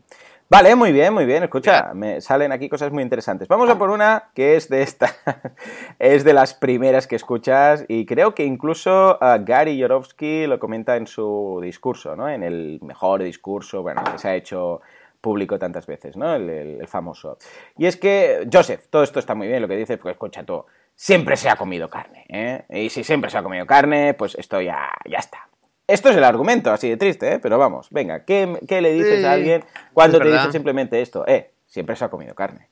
Vale, 0.52 0.76
muy 0.76 0.92
bien, 0.92 1.14
muy 1.14 1.26
bien. 1.26 1.44
Escucha, 1.44 1.94
me 1.94 2.20
salen 2.20 2.52
aquí 2.52 2.68
cosas 2.68 2.92
muy 2.92 3.04
interesantes. 3.04 3.48
Vamos 3.48 3.70
a 3.70 3.78
por 3.78 3.90
una 3.90 4.32
que 4.36 4.58
es 4.58 4.68
de 4.68 4.82
esta. 4.82 5.16
es 5.98 6.26
de 6.26 6.34
las 6.34 6.54
primeras 6.54 7.08
que 7.08 7.16
escuchas 7.16 7.86
y 7.88 8.06
creo 8.06 8.36
que 8.36 8.44
incluso 8.44 9.18
uh, 9.22 9.46
Gary 9.46 9.78
Yorovsky 9.78 10.48
lo 10.48 10.60
comenta 10.60 10.98
en 10.98 11.08
su 11.08 11.62
discurso, 11.64 12.18
¿no? 12.18 12.28
En 12.28 12.44
el 12.44 12.80
mejor 12.82 13.24
discurso, 13.24 13.82
bueno, 13.82 14.04
que 14.04 14.18
se 14.18 14.28
ha 14.28 14.36
hecho 14.36 14.82
público 15.22 15.58
tantas 15.58 15.88
veces, 15.88 16.18
¿no? 16.18 16.36
El, 16.36 16.86
famoso. 16.86 17.38
Y 17.78 17.86
es 17.86 17.96
que, 17.96 18.46
Joseph, 18.52 18.88
todo 18.90 19.04
esto 19.04 19.20
está 19.20 19.34
muy 19.34 19.48
bien, 19.48 19.62
lo 19.62 19.70
que 19.70 19.78
dices, 19.78 19.98
pues 20.00 20.16
escucha 20.16 20.44
todo. 20.44 20.66
Siempre 20.94 21.38
se 21.38 21.48
ha 21.48 21.56
comido 21.56 21.90
carne, 21.90 22.26
¿eh? 22.28 22.66
Y 22.68 22.90
si 22.90 23.06
siempre 23.06 23.32
se 23.32 23.38
ha 23.38 23.44
comido 23.44 23.66
carne, 23.66 24.16
pues 24.16 24.36
esto 24.36 24.60
ya, 24.60 24.92
ya 25.10 25.20
está. 25.20 25.48
Esto 25.92 26.10
es 26.10 26.16
el 26.16 26.24
argumento, 26.24 26.72
así 26.72 26.90
de 26.90 26.98
triste, 26.98 27.34
¿eh? 27.34 27.40
pero 27.40 27.58
vamos, 27.58 27.88
venga, 27.92 28.24
¿qué, 28.24 28.48
le 28.70 28.94
dices 28.94 29.26
a 29.26 29.34
alguien 29.34 29.64
cuando 29.94 30.20
te 30.20 30.32
dice 30.32 30.52
simplemente 30.52 31.02
esto? 31.02 31.26
Eh, 31.28 31.52
siempre 31.68 31.96
se 31.96 32.06
ha 32.06 32.10
comido 32.10 32.34
carne. 32.34 32.70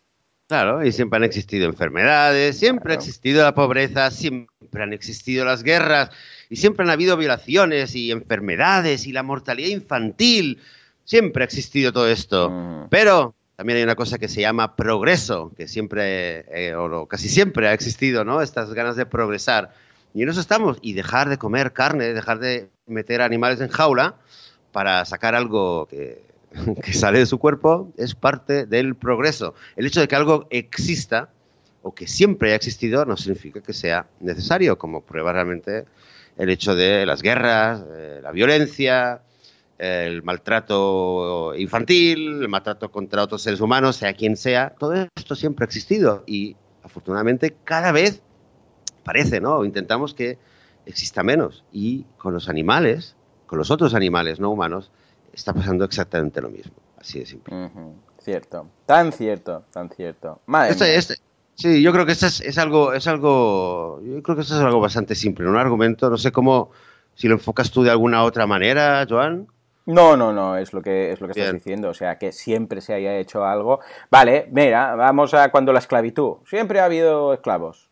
Claro, 0.47 0.83
y 0.83 0.91
siempre 0.91 1.17
han 1.17 1.23
existido 1.25 1.67
enfermedades, 1.67 2.57
siempre 2.57 2.93
ha 2.93 2.95
existido 2.95 3.43
la 3.43 3.53
pobreza, 3.53 4.09
siempre 4.09 4.81
han 4.81 4.93
existido 4.93 5.45
las 5.45 5.63
guerras, 5.63 6.09
y 6.49 6.55
siempre 6.55 6.83
han 6.85 6.89
habido 6.89 7.17
violaciones 7.17 7.93
y 7.93 8.11
enfermedades 8.11 9.05
y 9.05 9.11
la 9.11 9.21
mortalidad 9.21 9.69
infantil. 9.69 10.59
Siempre 11.03 11.43
ha 11.43 11.45
existido 11.45 11.91
todo 11.93 12.07
esto. 12.07 12.49
Mm. 12.49 12.87
Pero 12.89 13.35
también 13.55 13.77
hay 13.77 13.83
una 13.83 13.95
cosa 13.95 14.17
que 14.17 14.27
se 14.29 14.41
llama 14.41 14.75
progreso, 14.75 15.51
que 15.57 15.67
siempre, 15.67 16.45
eh, 16.49 16.73
o 16.73 17.07
casi 17.07 17.27
siempre 17.27 17.67
ha 17.67 17.73
existido, 17.73 18.23
¿no? 18.23 18.41
Estas 18.41 18.73
ganas 18.73 18.95
de 18.95 19.05
progresar. 19.05 19.71
Y 20.13 20.23
en 20.23 20.29
eso 20.29 20.39
estamos. 20.39 20.77
Y 20.81 20.93
dejar 20.93 21.29
de 21.29 21.37
comer 21.37 21.73
carne, 21.73 22.13
dejar 22.13 22.39
de 22.39 22.69
meter 22.87 23.21
animales 23.21 23.61
en 23.61 23.69
jaula 23.69 24.15
para 24.71 25.05
sacar 25.05 25.35
algo 25.35 25.87
que, 26.83 26.93
sale 26.93 27.19
de 27.19 27.25
su 27.25 27.37
cuerpo 27.37 27.91
es 27.97 28.15
parte 28.15 28.65
del 28.65 28.95
progreso. 28.95 29.53
El 29.75 29.85
hecho 29.85 30.01
de 30.01 30.07
que 30.07 30.15
algo 30.15 30.47
exista 30.49 31.29
o 31.81 31.93
que 31.93 32.07
siempre 32.07 32.49
haya 32.49 32.57
existido 32.57 33.05
no 33.05 33.15
significa 33.15 33.61
que 33.61 33.73
sea 33.73 34.07
necesario, 34.19 34.77
como 34.77 35.01
prueba 35.01 35.31
realmente 35.31 35.85
el 36.37 36.49
hecho 36.49 36.75
de 36.75 37.05
las 37.05 37.21
guerras, 37.21 37.83
eh, 37.95 38.19
la 38.21 38.31
violencia, 38.31 39.21
el 39.77 40.23
maltrato 40.23 41.53
infantil, 41.55 42.41
el 42.41 42.49
maltrato 42.49 42.91
contra 42.91 43.23
otros 43.23 43.41
seres 43.41 43.61
humanos, 43.61 43.95
sea 43.95 44.13
quien 44.13 44.35
sea. 44.35 44.75
Todo 44.77 45.07
esto 45.15 45.35
siempre 45.35 45.63
ha 45.63 45.67
existido 45.67 46.23
y 46.27 46.55
afortunadamente 46.83 47.55
cada 47.63 47.91
vez 47.91 48.21
parece, 49.09 49.41
¿no? 49.41 49.65
Intentamos 49.65 50.13
que 50.13 50.37
exista 50.85 51.23
menos. 51.23 51.63
Y 51.71 52.03
con 52.19 52.31
los 52.31 52.47
animales, 52.47 53.15
con 53.47 53.57
los 53.57 53.71
otros 53.71 53.95
animales 53.95 54.39
no 54.39 54.51
humanos, 54.51 54.91
está 55.33 55.51
pasando 55.51 55.83
exactamente 55.83 56.41
lo 56.41 56.51
mismo. 56.51 56.73
Así 56.99 57.17
de 57.17 57.25
simple. 57.25 57.71
Cierto. 58.21 58.67
Tan 58.85 59.11
cierto, 59.11 59.63
tan 59.71 59.89
cierto. 59.89 60.41
Madre 60.45 60.71
este, 60.71 60.95
este, 60.95 61.15
Sí, 61.55 61.81
yo 61.81 61.91
creo 61.91 62.05
que 62.05 62.11
eso 62.11 62.27
es, 62.27 62.57
algo, 62.57 62.93
es 62.93 63.07
algo, 63.07 63.99
yo 64.03 64.21
creo 64.21 64.35
que 64.35 64.43
eso 64.43 64.55
es 64.55 64.61
algo 64.61 64.79
bastante 64.79 65.15
simple, 65.15 65.49
un 65.49 65.57
argumento, 65.57 66.09
no 66.09 66.17
sé 66.17 66.31
cómo, 66.31 66.71
si 67.15 67.27
lo 67.27 67.33
enfocas 67.33 67.69
tú 67.71 67.83
de 67.83 67.89
alguna 67.89 68.23
otra 68.23 68.47
manera, 68.47 69.05
Joan. 69.09 69.47
No, 69.85 70.15
no, 70.15 70.31
no, 70.31 70.55
es 70.55 70.71
lo 70.71 70.81
que, 70.83 71.11
es 71.11 71.19
lo 71.19 71.27
que 71.27 71.39
estás 71.39 71.53
diciendo. 71.53 71.89
O 71.89 71.93
sea, 71.95 72.19
que 72.19 72.31
siempre 72.31 72.79
se 72.79 72.93
haya 72.93 73.17
hecho 73.17 73.43
algo. 73.43 73.79
Vale, 74.11 74.47
mira, 74.51 74.93
vamos 74.95 75.33
a 75.33 75.49
cuando 75.49 75.73
la 75.73 75.79
esclavitud. 75.79 76.37
Siempre 76.45 76.79
ha 76.79 76.85
habido 76.85 77.33
esclavos. 77.33 77.89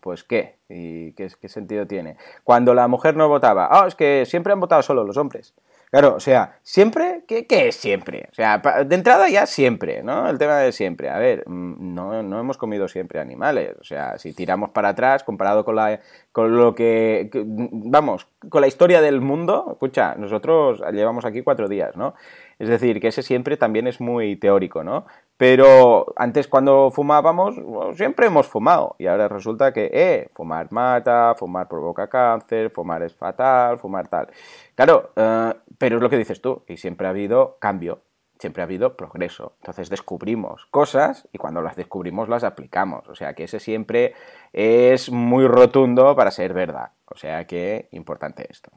Pues 0.00 0.24
qué, 0.24 0.56
y 0.68 1.12
qué, 1.12 1.30
qué 1.40 1.48
sentido 1.48 1.86
tiene. 1.86 2.16
Cuando 2.44 2.74
la 2.74 2.88
mujer 2.88 3.16
no 3.16 3.28
votaba, 3.28 3.68
ah, 3.70 3.86
es 3.86 3.94
que 3.94 4.24
siempre 4.26 4.52
han 4.52 4.60
votado 4.60 4.82
solo 4.82 5.04
los 5.04 5.16
hombres. 5.16 5.54
Claro, 5.90 6.14
o 6.14 6.20
sea, 6.20 6.60
siempre, 6.62 7.24
¿qué, 7.26 7.46
es 7.48 7.74
siempre? 7.74 8.28
O 8.30 8.34
sea, 8.34 8.58
de 8.58 8.94
entrada 8.94 9.28
ya 9.28 9.44
siempre, 9.44 10.04
¿no? 10.04 10.28
El 10.30 10.38
tema 10.38 10.58
de 10.58 10.70
siempre. 10.70 11.10
A 11.10 11.18
ver, 11.18 11.42
mm, 11.48 11.94
no, 11.94 12.22
no 12.22 12.38
hemos 12.38 12.56
comido 12.56 12.86
siempre 12.86 13.18
animales. 13.18 13.74
O 13.80 13.82
sea, 13.82 14.16
si 14.16 14.32
tiramos 14.32 14.70
para 14.70 14.90
atrás, 14.90 15.24
comparado 15.24 15.64
con, 15.64 15.74
la, 15.74 15.98
con 16.30 16.56
lo 16.56 16.76
que, 16.76 17.28
vamos, 17.34 18.28
con 18.48 18.60
la 18.60 18.68
historia 18.68 19.00
del 19.00 19.20
mundo, 19.20 19.66
escucha, 19.72 20.14
nosotros 20.14 20.80
llevamos 20.92 21.24
aquí 21.24 21.42
cuatro 21.42 21.68
días, 21.68 21.96
¿no? 21.96 22.14
Es 22.60 22.68
decir, 22.68 23.00
que 23.00 23.08
ese 23.08 23.24
siempre 23.24 23.56
también 23.56 23.88
es 23.88 24.00
muy 24.00 24.36
teórico, 24.36 24.84
¿no? 24.84 25.06
Pero 25.40 26.12
antes 26.16 26.48
cuando 26.48 26.90
fumábamos, 26.90 27.54
siempre 27.96 28.26
hemos 28.26 28.46
fumado. 28.46 28.94
Y 28.98 29.06
ahora 29.06 29.26
resulta 29.26 29.72
que, 29.72 29.88
eh, 29.90 30.28
fumar 30.34 30.70
mata, 30.70 31.34
fumar 31.34 31.66
provoca 31.66 32.10
cáncer, 32.10 32.68
fumar 32.68 33.02
es 33.02 33.14
fatal, 33.14 33.78
fumar 33.78 34.06
tal. 34.08 34.28
Claro, 34.74 35.12
eh, 35.16 35.54
pero 35.78 35.96
es 35.96 36.02
lo 36.02 36.10
que 36.10 36.18
dices 36.18 36.42
tú, 36.42 36.62
y 36.68 36.76
siempre 36.76 37.06
ha 37.06 37.10
habido 37.10 37.56
cambio, 37.58 38.02
siempre 38.38 38.60
ha 38.60 38.66
habido 38.66 38.98
progreso. 38.98 39.54
Entonces 39.60 39.88
descubrimos 39.88 40.66
cosas 40.66 41.26
y 41.32 41.38
cuando 41.38 41.62
las 41.62 41.74
descubrimos 41.74 42.28
las 42.28 42.44
aplicamos. 42.44 43.08
O 43.08 43.14
sea 43.14 43.32
que 43.32 43.44
ese 43.44 43.60
siempre 43.60 44.12
es 44.52 45.10
muy 45.10 45.46
rotundo 45.46 46.14
para 46.14 46.32
ser 46.32 46.52
verdad. 46.52 46.90
O 47.06 47.16
sea 47.16 47.46
que 47.46 47.88
importante 47.92 48.46
esto. 48.50 48.70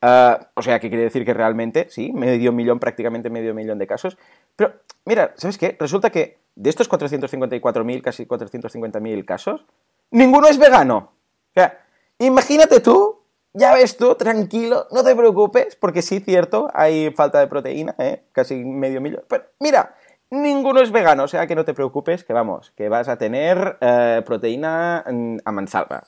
Ah, 0.00 0.48
o 0.54 0.62
sea, 0.62 0.80
que 0.80 0.88
quiere 0.88 1.04
decir 1.04 1.26
que 1.26 1.34
realmente, 1.34 1.88
sí, 1.90 2.10
medio 2.12 2.52
millón, 2.52 2.80
prácticamente 2.80 3.28
medio 3.28 3.52
millón 3.54 3.78
de 3.78 3.86
casos. 3.86 4.16
Pero, 4.56 4.72
mira, 5.04 5.34
¿sabes 5.36 5.58
qué? 5.58 5.76
Resulta 5.78 6.08
que 6.10 6.38
de 6.54 6.70
estos 6.70 6.90
454.000, 6.90 8.02
casi 8.02 8.24
450.000 8.24 9.26
casos, 9.26 9.66
ninguno 10.10 10.48
es 10.48 10.56
vegano. 10.58 11.12
O 11.50 11.54
sea, 11.54 11.81
imagínate 12.26 12.80
tú, 12.80 13.18
ya 13.52 13.74
ves 13.74 13.96
tú, 13.96 14.14
tranquilo, 14.14 14.86
no 14.90 15.04
te 15.04 15.14
preocupes, 15.14 15.76
porque 15.76 16.02
sí, 16.02 16.20
cierto, 16.20 16.68
hay 16.74 17.10
falta 17.10 17.40
de 17.40 17.46
proteína, 17.46 17.94
¿eh? 17.98 18.24
casi 18.32 18.64
medio 18.64 19.00
millón. 19.00 19.24
Pero 19.28 19.44
mira, 19.60 19.94
ninguno 20.30 20.80
es 20.80 20.90
vegano, 20.90 21.24
o 21.24 21.28
sea 21.28 21.46
que 21.46 21.54
no 21.54 21.64
te 21.64 21.74
preocupes, 21.74 22.24
que 22.24 22.32
vamos, 22.32 22.72
que 22.72 22.88
vas 22.88 23.08
a 23.08 23.18
tener 23.18 23.76
eh, 23.80 24.22
proteína 24.24 25.04
mm, 25.06 25.36
a 25.44 25.52
mansalva. 25.52 26.04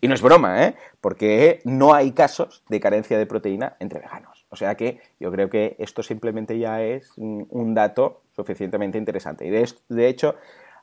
Y 0.00 0.08
no 0.08 0.14
es 0.14 0.20
broma, 0.20 0.64
¿eh? 0.64 0.74
Porque 1.00 1.60
no 1.64 1.94
hay 1.94 2.12
casos 2.12 2.62
de 2.68 2.80
carencia 2.80 3.16
de 3.16 3.26
proteína 3.26 3.76
entre 3.80 4.00
veganos. 4.00 4.46
O 4.50 4.56
sea 4.56 4.74
que 4.76 5.00
yo 5.18 5.32
creo 5.32 5.48
que 5.48 5.76
esto 5.78 6.02
simplemente 6.02 6.58
ya 6.58 6.82
es 6.82 7.12
un 7.16 7.74
dato 7.74 8.22
suficientemente 8.36 8.98
interesante. 8.98 9.46
Y 9.46 9.50
de 9.50 10.08
hecho, 10.08 10.36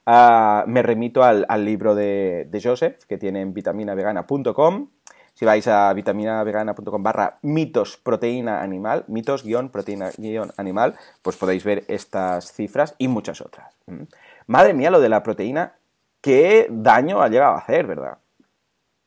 Me 0.05 0.81
remito 0.81 1.23
al, 1.23 1.65
libro 1.65 1.95
de, 1.95 2.59
Joseph, 2.61 3.03
que 3.05 3.17
tiene 3.17 3.41
en 3.41 3.53
vitaminavegana.com. 3.53 4.89
Si 5.33 5.45
vais 5.45 5.65
a 5.67 5.93
vitaminavegana.com 5.93 7.01
barra 7.01 7.39
mitos 7.41 7.97
proteína 7.97 8.61
animal, 8.61 9.05
mitos-proteína 9.07 10.11
animal, 10.57 10.95
pues 11.21 11.37
podéis 11.37 11.63
ver 11.63 11.85
estas 11.87 12.51
cifras 12.51 12.95
y 12.97 13.07
muchas 13.07 13.39
otras. 13.39 13.73
Mm. 13.87 14.03
Madre 14.47 14.73
mía, 14.73 14.91
lo 14.91 14.99
de 14.99 15.07
la 15.07 15.23
proteína, 15.23 15.75
qué 16.19 16.67
daño 16.69 17.21
ha 17.21 17.29
llegado 17.29 17.53
a 17.53 17.59
hacer, 17.59 17.87
¿verdad? 17.87 18.17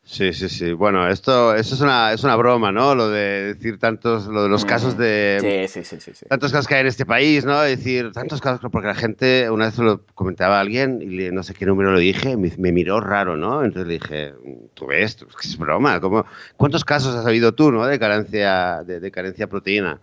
Sí, 0.06 0.34
sí, 0.34 0.50
sí. 0.50 0.72
Bueno, 0.72 1.08
esto, 1.08 1.54
es 1.54 1.80
una, 1.80 2.12
es 2.12 2.22
una 2.24 2.36
broma, 2.36 2.70
¿no? 2.70 2.94
Lo 2.94 3.08
de 3.08 3.54
decir 3.54 3.78
tantos, 3.78 4.26
lo 4.26 4.42
de 4.42 4.50
los 4.50 4.66
casos 4.66 4.98
de... 4.98 5.66
Sí, 5.66 5.82
sí, 5.82 5.98
sí, 5.98 6.12
sí, 6.12 6.26
Tantos 6.28 6.52
casos 6.52 6.68
que 6.68 6.74
hay 6.74 6.82
en 6.82 6.88
este 6.88 7.06
país, 7.06 7.46
¿no? 7.46 7.58
decir, 7.62 8.12
tantos 8.12 8.42
casos, 8.42 8.60
porque 8.70 8.86
la 8.86 8.94
gente, 8.94 9.48
una 9.48 9.64
vez 9.66 9.78
lo 9.78 10.04
comentaba 10.14 10.58
a 10.58 10.60
alguien 10.60 11.00
y 11.00 11.30
no 11.30 11.42
sé 11.42 11.54
qué 11.54 11.64
número 11.64 11.90
lo 11.90 11.98
dije, 11.98 12.36
me, 12.36 12.72
miró 12.72 13.00
raro, 13.00 13.38
¿no? 13.38 13.64
Entonces 13.64 13.88
le 13.88 13.94
dije, 13.94 14.34
tú 14.74 14.86
ves, 14.86 15.16
es, 15.40 15.46
es 15.48 15.56
broma, 15.56 15.98
¿cómo, 16.00 16.26
¿cuántos 16.58 16.84
casos 16.84 17.14
has 17.14 17.24
habido 17.24 17.54
tú, 17.54 17.72
¿no? 17.72 17.86
De 17.86 17.98
carencia, 17.98 18.82
de, 18.84 19.00
de 19.00 19.10
carencia 19.10 19.48
proteína. 19.48 20.00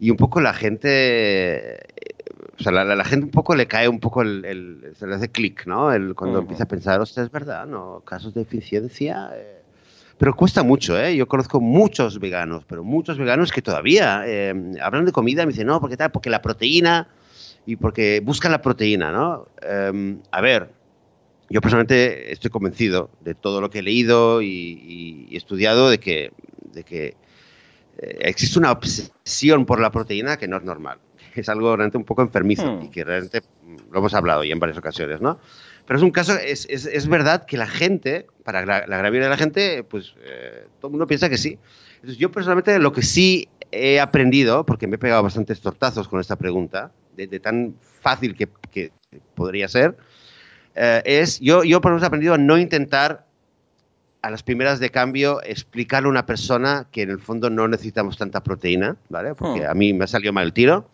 Y 0.00 0.10
un 0.10 0.16
poco 0.16 0.40
la 0.40 0.54
gente 0.54 1.80
o 2.58 2.62
sea, 2.62 2.72
la, 2.72 2.84
la, 2.84 3.04
gente 3.04 3.26
un 3.26 3.30
poco 3.30 3.54
le 3.54 3.66
cae 3.66 3.88
un 3.88 4.00
poco 4.00 4.22
el, 4.22 4.92
se 4.98 5.06
le 5.06 5.14
hace 5.14 5.30
clic, 5.30 5.66
¿no? 5.66 5.92
El, 5.92 6.14
cuando 6.14 6.40
empieza 6.40 6.64
a 6.64 6.68
pensar, 6.68 7.00
hostia, 7.00 7.22
es 7.22 7.30
verdad, 7.30 7.66
¿no? 7.66 8.02
Casos 8.04 8.34
de 8.34 8.42
eficiencia. 8.42 9.30
Eh". 9.34 9.62
Pero 10.18 10.34
cuesta 10.34 10.62
mucho, 10.62 10.98
¿eh? 10.98 11.16
Yo 11.16 11.26
conozco 11.26 11.60
muchos 11.60 12.20
veganos, 12.20 12.64
pero 12.66 12.84
muchos 12.84 13.18
veganos 13.18 13.50
que 13.50 13.62
todavía 13.62 14.22
eh, 14.26 14.54
hablan 14.80 15.04
de 15.04 15.12
comida 15.12 15.42
y 15.42 15.46
me 15.46 15.52
dicen, 15.52 15.66
no, 15.66 15.80
¿por 15.80 15.90
qué 15.90 15.96
tal? 15.96 16.12
Porque 16.12 16.30
la 16.30 16.42
proteína 16.42 17.08
y 17.66 17.76
porque 17.76 18.20
buscan 18.24 18.52
la 18.52 18.62
proteína, 18.62 19.10
¿no? 19.10 19.48
Em, 19.62 20.20
a 20.30 20.40
ver, 20.40 20.70
yo 21.50 21.60
personalmente 21.60 22.32
estoy 22.32 22.50
convencido 22.50 23.10
de 23.20 23.34
todo 23.34 23.60
lo 23.60 23.70
que 23.70 23.80
he 23.80 23.82
leído 23.82 24.42
y, 24.42 25.26
y 25.28 25.36
estudiado 25.36 25.90
de 25.90 25.98
que, 25.98 26.30
de 26.72 26.84
que 26.84 27.16
eh, 27.98 28.18
existe 28.20 28.58
una 28.58 28.70
obsesión 28.70 29.66
por 29.66 29.80
la 29.80 29.90
proteína 29.90 30.36
que 30.36 30.46
no 30.46 30.58
es 30.58 30.62
normal 30.62 30.98
es 31.40 31.48
algo 31.48 31.76
realmente 31.76 31.98
un 31.98 32.04
poco 32.04 32.22
enfermizo 32.22 32.64
hmm. 32.64 32.82
y 32.82 32.88
que 32.90 33.04
realmente 33.04 33.40
mm, 33.40 33.92
lo 33.92 33.98
hemos 33.98 34.14
hablado 34.14 34.44
ya 34.44 34.52
en 34.52 34.60
varias 34.60 34.78
ocasiones, 34.78 35.20
¿no? 35.20 35.38
Pero 35.86 35.98
es 35.98 36.02
un 36.02 36.10
caso, 36.10 36.34
es, 36.34 36.66
es, 36.70 36.86
es 36.86 37.08
verdad 37.08 37.44
que 37.44 37.56
la 37.56 37.66
gente, 37.66 38.26
para 38.42 38.64
la, 38.64 38.86
la 38.86 39.10
de 39.10 39.28
la 39.28 39.36
gente, 39.36 39.84
pues 39.84 40.14
eh, 40.22 40.66
todo 40.80 40.88
el 40.88 40.92
mundo 40.92 41.06
piensa 41.06 41.28
que 41.28 41.36
sí. 41.36 41.58
Entonces, 41.96 42.16
yo 42.16 42.32
personalmente 42.32 42.78
lo 42.78 42.92
que 42.92 43.02
sí 43.02 43.48
he 43.70 44.00
aprendido, 44.00 44.64
porque 44.64 44.86
me 44.86 44.96
he 44.96 44.98
pegado 44.98 45.22
bastantes 45.22 45.60
tortazos 45.60 46.08
con 46.08 46.20
esta 46.20 46.36
pregunta, 46.36 46.92
de, 47.16 47.26
tan 47.38 47.74
fácil 48.00 48.34
que, 48.34 48.48
que 48.70 48.92
podría 49.34 49.68
ser, 49.68 49.96
eh, 50.74 51.02
es, 51.04 51.38
yo, 51.40 51.64
yo 51.64 51.80
por 51.80 51.92
ejemplo 51.92 52.06
he 52.06 52.08
aprendido 52.08 52.34
a 52.34 52.38
no 52.38 52.58
intentar 52.58 53.26
a 54.22 54.30
las 54.30 54.42
primeras 54.42 54.80
de 54.80 54.90
cambio 54.90 55.42
explicarle 55.42 56.06
a 56.06 56.10
una 56.10 56.26
persona 56.26 56.86
que 56.90 57.02
en 57.02 57.10
el 57.10 57.20
fondo 57.20 57.50
no 57.50 57.68
necesitamos 57.68 58.16
tanta 58.16 58.42
proteína, 58.42 58.96
¿vale? 59.10 59.34
Porque 59.34 59.60
hmm. 59.60 59.70
a 59.70 59.74
mí 59.74 59.92
me 59.92 60.04
ha 60.04 60.06
salido 60.06 60.32
mal 60.32 60.46
el 60.46 60.52
tiro 60.54 60.88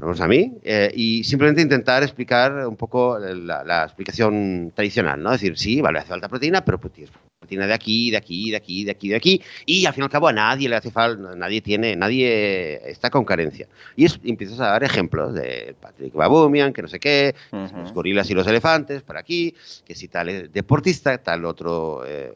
vamos 0.00 0.20
a 0.20 0.28
mí, 0.28 0.52
eh, 0.62 0.90
y 0.94 1.24
simplemente 1.24 1.60
intentar 1.60 2.02
explicar 2.02 2.66
un 2.66 2.76
poco 2.76 3.18
la, 3.18 3.84
explicación 3.84 4.72
tradicional, 4.74 5.22
¿no? 5.22 5.32
Es 5.32 5.40
decir, 5.40 5.58
sí, 5.58 5.80
vale, 5.80 5.98
hace 5.98 6.08
falta 6.08 6.28
proteína, 6.28 6.64
pero 6.64 6.78
pues 6.78 6.92
proteína 7.38 7.66
de 7.66 7.74
aquí, 7.74 8.10
de 8.10 8.16
aquí, 8.16 8.50
de 8.50 8.56
aquí, 8.56 8.84
de 8.84 8.90
aquí, 8.90 9.08
de 9.08 9.16
aquí, 9.16 9.42
y 9.66 9.86
al 9.86 9.94
fin 9.94 10.02
y 10.02 10.04
al 10.04 10.10
cabo 10.10 10.28
a 10.28 10.32
nadie 10.32 10.68
le 10.68 10.76
hace 10.76 10.90
falta, 10.90 11.34
nadie 11.34 11.60
tiene, 11.60 11.96
nadie 11.96 12.80
está 12.88 13.10
con 13.10 13.24
carencia. 13.24 13.68
Y 13.96 14.06
empiezas 14.28 14.60
a 14.60 14.68
dar 14.68 14.84
ejemplos 14.84 15.34
de 15.34 15.74
Patrick 15.80 16.14
Babumian, 16.14 16.72
que 16.72 16.82
no 16.82 16.88
sé 16.88 17.00
qué, 17.00 17.34
los 17.52 17.92
gorilas 17.92 18.30
y 18.30 18.34
los 18.34 18.46
elefantes, 18.46 19.02
por 19.02 19.16
aquí, 19.16 19.54
que 19.84 19.94
si 19.94 20.08
tal 20.08 20.50
deportista, 20.52 21.18
tal 21.18 21.44
otro, 21.44 22.04
eh, 22.06 22.32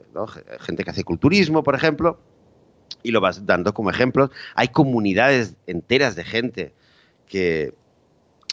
gente 0.61 0.85
que 0.85 0.91
hace 0.91 1.05
culturismo, 1.05 1.63
por 1.63 1.75
ejemplo, 1.75 2.19
y 3.03 3.11
lo 3.11 3.21
vas 3.21 3.47
dando 3.47 3.75
como 3.75 3.91
ejemplos. 3.91 4.31
Hay 4.55 4.69
comunidades 4.69 5.57
enteras 5.67 6.17
de 6.17 6.25
gente 6.25 6.73
que, 7.33 7.73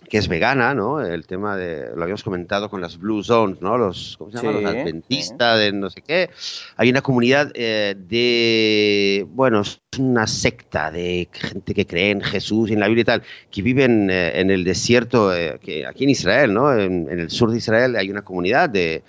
que 0.07 0.17
es 0.17 0.29
vegana, 0.29 0.73
¿no? 0.73 1.01
El 1.01 1.27
tema 1.27 1.57
de, 1.57 1.89
lo 1.93 2.01
habíamos 2.01 2.23
comentado 2.23 2.69
con 2.69 2.79
las 2.79 2.97
Blue 2.97 3.21
Zones, 3.21 3.61
¿no? 3.61 3.77
Los, 3.77 4.15
¿cómo 4.17 4.31
se 4.31 4.37
llama? 4.37 4.53
los 4.53 4.63
adventistas 4.63 5.59
de 5.59 5.73
no 5.73 5.89
sé 5.89 6.01
qué. 6.01 6.29
Hay 6.77 6.89
una 6.89 7.01
comunidad 7.01 7.51
eh, 7.55 7.95
de, 7.97 9.27
bueno, 9.31 9.59
es 9.61 9.81
una 9.99 10.27
secta 10.27 10.91
de 10.91 11.27
gente 11.33 11.73
que 11.73 11.85
cree 11.85 12.11
en 12.11 12.21
Jesús 12.21 12.69
y 12.69 12.73
en 12.73 12.79
la 12.79 12.87
Biblia 12.87 13.01
y 13.01 13.05
tal, 13.05 13.23
que 13.51 13.61
viven 13.61 14.09
eh, 14.09 14.39
en 14.39 14.49
el 14.49 14.63
desierto, 14.63 15.35
eh, 15.35 15.59
que 15.61 15.85
aquí 15.85 16.05
en 16.05 16.11
Israel, 16.11 16.53
¿no? 16.53 16.73
En, 16.73 17.09
el 17.09 17.29
sur 17.29 17.51
de 17.51 17.57
Israel 17.57 17.97
hay 17.97 18.09
una 18.09 18.21
comunidad 18.21 18.69
de, 18.69 19.03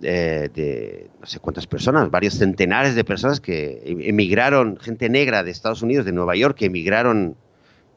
de, 0.00 1.08
no 1.20 1.26
sé 1.26 1.38
cuántas 1.38 1.68
personas, 1.68 2.10
varios 2.10 2.34
centenares 2.34 2.96
de 2.96 3.04
personas 3.04 3.38
que 3.38 3.80
emigraron, 3.84 4.76
gente 4.80 5.08
negra 5.08 5.44
de 5.44 5.52
Estados 5.52 5.82
Unidos, 5.82 6.04
de 6.04 6.10
Nueva 6.10 6.34
York, 6.34 6.58
que 6.58 6.66
emigraron 6.66 7.36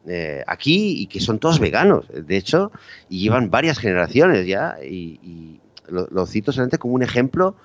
eh, 0.08 0.42
aquí 0.46 1.02
y 1.02 1.06
que 1.06 1.20
son 1.20 1.38
todos 1.38 1.60
veganos, 1.60 2.06
de 2.08 2.36
hecho, 2.36 2.72
y 3.08 3.20
llevan 3.20 3.50
varias 3.50 3.78
generaciones 3.78 4.46
ya, 4.46 4.76
y, 4.82 5.60
lo, 5.88 6.26
cito 6.26 6.52
solamente 6.52 6.78
como 6.78 6.94
un 6.94 7.02
ejemplo 7.02 7.56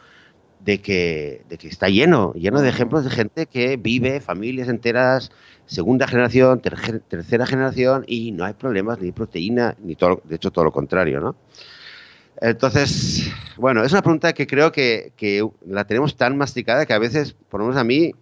de 0.61 0.79
que, 0.79 1.43
de 1.49 1.57
que 1.57 1.67
está 1.67 1.89
lleno, 1.89 2.33
lleno 2.33 2.61
de 2.61 2.69
ejemplos 2.69 3.03
de 3.03 3.09
gente 3.09 3.47
que 3.47 3.75
vive, 3.75 4.21
familias 4.21 4.69
enteras, 4.69 5.31
segunda 5.65 6.07
generación, 6.07 6.61
tercera 6.61 7.45
generación, 7.45 8.05
y 8.07 8.31
no 8.31 8.45
hay 8.45 8.53
problemas 8.53 8.99
ni 8.99 9.11
proteína, 9.11 9.75
ni 9.83 9.95
todo, 9.95 10.21
de 10.23 10.35
hecho 10.35 10.51
todo 10.51 10.65
lo 10.65 10.71
contrario, 10.71 11.19
¿no? 11.19 11.35
Entonces, 12.41 13.31
bueno, 13.57 13.83
es 13.83 13.91
una 13.91 14.01
pregunta 14.01 14.33
que 14.33 14.47
creo 14.47 14.71
que, 14.71 15.13
que 15.15 15.47
la 15.65 15.85
tenemos 15.85 16.17
tan 16.17 16.37
masticada 16.37 16.85
que 16.85 16.93
a 16.93 16.99
veces, 16.99 17.33
por 17.49 17.59
lo 17.59 17.67
menos 17.67 17.79
a 17.79 17.83
mí, 17.83 18.13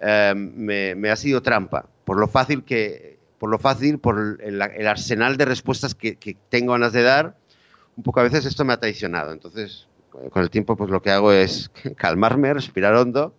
eh, 0.00 0.32
me, 0.34 1.10
ha 1.10 1.16
sido 1.16 1.42
trampa, 1.42 1.86
por 2.04 2.18
lo 2.18 2.26
fácil 2.26 2.64
que, 2.64 3.11
por 3.42 3.50
lo 3.50 3.58
fácil, 3.58 3.98
por 3.98 4.38
el, 4.40 4.62
arsenal 4.86 5.36
de 5.36 5.44
respuestas 5.44 5.96
que, 5.96 6.36
tengo 6.48 6.74
ganas 6.74 6.92
de 6.92 7.02
dar, 7.02 7.34
un 7.96 8.04
poco 8.04 8.20
a 8.20 8.22
veces 8.22 8.46
esto 8.46 8.64
me 8.64 8.72
ha 8.72 8.76
traicionado. 8.76 9.32
Entonces, 9.32 9.88
con 10.30 10.44
el 10.44 10.48
tiempo, 10.48 10.76
pues 10.76 10.90
lo 10.90 11.02
que 11.02 11.10
hago 11.10 11.32
es 11.32 11.68
calmarme, 11.96 12.54
respirar 12.54 12.94
hondo, 12.94 13.34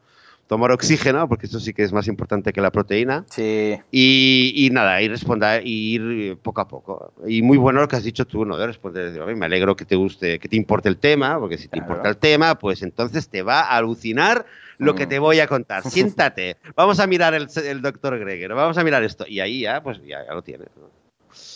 tomar 0.48 0.74
oxígeno, 0.74 1.30
porque 1.30 1.46
eso 1.46 1.58
sí 1.62 1.74
que 1.74 1.84
es 1.84 1.94
más 1.94 2.10
importante 2.10 2.52
que 2.52 2.60
la 2.60 2.70
proteína. 2.70 3.24
Sí. 3.30 3.80
Y, 3.92 4.68
nada, 4.74 5.02
y 5.02 5.08
responder, 5.08 5.66
y 5.66 5.94
ir 5.94 6.38
poco 6.40 6.60
a 6.60 6.68
poco. 6.68 7.14
Y 7.26 7.42
muy 7.42 7.58
bueno 7.58 7.80
lo 7.80 7.88
que 7.88 7.96
has 7.96 8.04
dicho 8.04 8.26
tú, 8.26 8.44
¿no? 8.44 8.58
De 8.58 8.68
responder, 8.68 9.14
me 9.38 9.46
alegro 9.46 9.78
que 9.78 9.86
te 9.86 9.96
guste, 9.96 10.38
que 10.38 10.50
te 10.50 10.58
importe 10.58 10.90
el 10.90 10.98
tema, 10.98 11.40
porque 11.40 11.58
si 11.58 11.70
te 11.70 11.78
importa 11.78 12.10
el 12.10 12.18
tema, 12.18 12.60
pues 12.60 12.82
entonces 12.84 13.30
te 13.30 13.42
va 13.42 13.62
a 13.62 13.78
alucinar 13.78 14.46
lo 14.78 14.96
que 14.96 15.08
te 15.08 15.20
voy 15.20 15.40
a 15.40 15.48
contar. 15.48 15.84
Siéntate, 15.90 16.58
vamos 16.76 17.00
a 17.00 17.08
mirar 17.08 17.34
el, 17.34 17.48
el 17.64 17.82
doctor 17.82 18.18
Greger, 18.20 18.54
vamos 18.54 18.78
a 18.78 18.84
mirar 18.84 19.04
esto. 19.04 19.26
Y 19.28 19.40
ahí 19.40 19.62
ya, 19.62 19.82
pues 19.82 20.02
ya, 20.04 20.24
lo 20.34 20.42
tienes. 20.42 20.70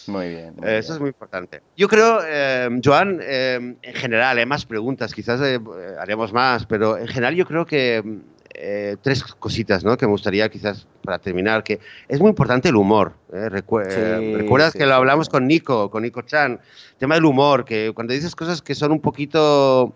Muy 0.08 0.30
bien. 0.30 0.56
Eso 0.64 0.94
es 0.94 1.00
muy 1.00 1.10
importante. 1.10 1.62
Yo 1.76 1.88
creo, 1.88 2.20
eh, 2.26 2.70
Joan, 2.84 3.20
eh, 3.22 3.76
en 3.82 3.94
general, 3.94 4.38
hay 4.38 4.46
más 4.46 4.66
preguntas, 4.66 5.14
quizás 5.14 5.40
eh, 5.42 5.60
haremos 6.00 6.34
más, 6.34 6.66
pero 6.66 6.98
en 6.98 7.08
general 7.08 7.36
yo 7.36 7.46
creo 7.46 7.66
que 7.66 8.22
tres 9.04 9.24
cositas 9.24 9.84
¿no? 9.84 9.96
que 9.98 10.08
me 10.08 10.14
gustaría 10.14 10.50
quizás 10.50 10.88
para 11.04 11.20
terminar, 11.20 11.64
que 11.64 11.80
es 12.08 12.20
muy 12.20 12.30
importante 12.30 12.70
el 12.70 12.76
humor. 12.76 13.14
¿Recuerdas 13.30 14.74
que 14.74 14.86
lo 14.88 14.96
hablamos 14.96 15.30
con 15.30 15.46
Nico, 15.46 15.92
con 15.92 16.02
Nico 16.02 16.24
Chan? 16.24 16.60
tema 16.98 17.16
del 17.16 17.26
humor, 17.26 17.66
que 17.66 17.92
cuando 17.94 18.14
dices 18.14 18.36
cosas 18.36 18.62
que 18.62 18.76
son 18.76 18.92
un 18.92 19.00
poquito 19.00 19.94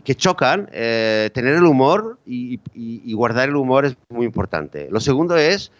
que, 0.00 0.14
chocan, 0.14 0.70
eh, 0.72 1.30
tener 1.34 1.54
el 1.54 1.64
humor 1.64 2.18
y, 2.24 3.12
guardar 3.12 3.50
el 3.50 3.56
humor 3.56 3.84
es 3.84 3.96
muy 4.08 4.24
importante. 4.24 4.88
Lo 4.90 5.00
segundo 5.00 5.36
es 5.36 5.70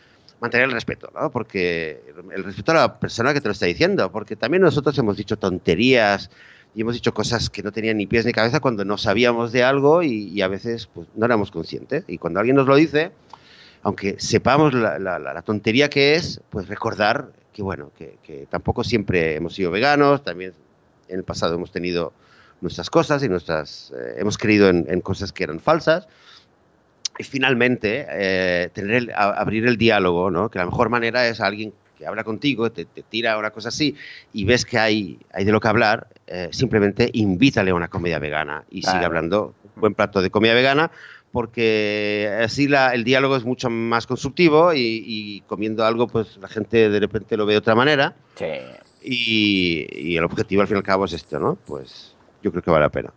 mantener 0.41 0.67
el 0.67 0.73
respeto, 0.73 1.11
¿no? 1.15 1.31
Porque 1.31 2.03
el 2.35 2.45
respeto 2.45 2.73
a 2.73 2.75
la 2.75 2.99
persona 2.99 3.33
que 3.33 3.41
te 3.41 3.49
lo 3.49 3.53
está 3.53 3.67
diciendo, 3.67 4.13
porque 4.13 4.37
también 4.37 4.63
nosotros 4.63 4.97
hemos 4.99 5.17
dicho 5.17 5.39
tonterías 5.39 6.31
y 6.75 6.83
hemos 6.83 6.95
dicho 6.95 7.15
cosas 7.15 7.49
que 7.49 7.63
no 7.63 7.73
tenían 7.73 7.97
ni 7.97 8.07
pies 8.07 8.27
ni 8.27 8.33
cabeza 8.33 8.61
cuando 8.61 8.85
no 8.85 8.99
sabíamos 8.99 9.53
de 9.53 9.63
algo 9.63 10.03
y, 10.03 10.43
a 10.43 10.49
veces 10.49 10.89
pues, 10.93 11.09
no 11.15 11.25
éramos 11.25 11.51
conscientes. 11.51 12.05
Y 12.07 12.19
cuando 12.19 12.41
alguien 12.41 12.57
nos 12.57 12.67
lo 12.67 12.77
dice, 12.77 13.13
aunque 13.83 14.17
sepamos 14.19 14.75
la, 14.75 15.43
tontería 15.43 15.89
que 15.89 16.17
es, 16.17 16.43
pues 16.51 16.69
recordar 16.69 17.33
que, 17.55 17.63
bueno, 17.63 17.93
que, 17.97 18.19
que 18.23 18.47
tampoco 18.51 18.85
siempre 18.85 19.37
hemos 19.37 19.55
sido 19.55 19.71
veganos, 19.71 20.23
también 20.23 20.53
en 21.09 21.19
el 21.19 21.25
pasado 21.25 21.55
hemos 21.55 21.73
tenido 21.73 22.13
nuestras 22.63 22.89
cosas 22.89 23.23
y 23.23 23.29
nuestras 23.29 23.93
eh, 23.95 24.15
hemos 24.19 24.39
creído 24.39 24.69
en, 24.69 25.01
cosas 25.03 25.33
que 25.33 25.45
eran 25.45 25.61
falsas 25.61 26.07
y 27.19 27.25
finalmente 27.25 28.07
eh, 28.09 28.71
tener 28.73 29.13
abrir 29.15 29.67
el 29.67 29.77
diálogo, 29.77 30.31
¿no? 30.31 30.49
que 30.49 30.59
la 30.59 30.65
mejor 30.65 30.89
manera 30.89 31.27
es 31.27 31.41
alguien 31.41 31.75
que 31.99 32.07
habla 32.07 32.25
contigo, 32.25 32.73
te, 32.73 32.87
tira 32.87 33.37
una 33.37 33.51
cosa 33.51 33.69
así 33.69 33.97
y 34.33 34.45
ves 34.45 34.65
que 34.65 34.79
hay, 34.79 35.19
hay 35.33 35.45
de 35.45 35.53
lo 35.53 35.61
que 35.61 35.69
hablar, 35.69 36.07
eh, 36.27 36.49
simplemente 36.53 37.11
invítale 37.13 37.73
a 37.73 37.75
una 37.75 37.89
comida 37.89 38.19
vegana 38.19 38.65
y 38.71 38.83
sigue 38.83 39.05
hablando 39.05 39.55
un 39.75 39.81
buen 39.81 39.95
plato 39.95 40.23
de 40.23 40.31
comida 40.31 40.55
vegana 40.55 40.91
porque 41.33 42.31
así 42.43 42.69
la, 42.69 42.95
el 42.95 43.05
diálogo 43.05 43.37
es 43.37 43.45
mucho 43.45 43.71
más 43.71 44.07
constructivo 44.07 44.73
y, 44.75 45.43
comiendo 45.47 45.85
algo 45.85 46.07
pues 46.07 46.37
la 46.37 46.49
gente 46.49 46.89
de 46.89 47.01
repente 47.01 47.37
lo 47.37 47.45
ve 47.45 47.55
de 47.55 47.59
otra 47.59 47.75
manera 47.75 48.15
sí. 48.37 48.47
y, 49.03 49.87
y, 49.91 50.17
el 50.17 50.25
objetivo 50.25 50.63
al 50.63 50.69
fin 50.69 50.77
y 50.77 50.79
al 50.79 50.85
cabo 50.85 51.07
es 51.07 51.15
esto, 51.15 51.39
¿no? 51.39 51.57
Pues 51.67 52.12
yo 52.43 52.51
creo 52.51 52.63
que 52.63 52.71
vale 52.71 52.85
la 52.85 52.91
pena. 52.91 53.13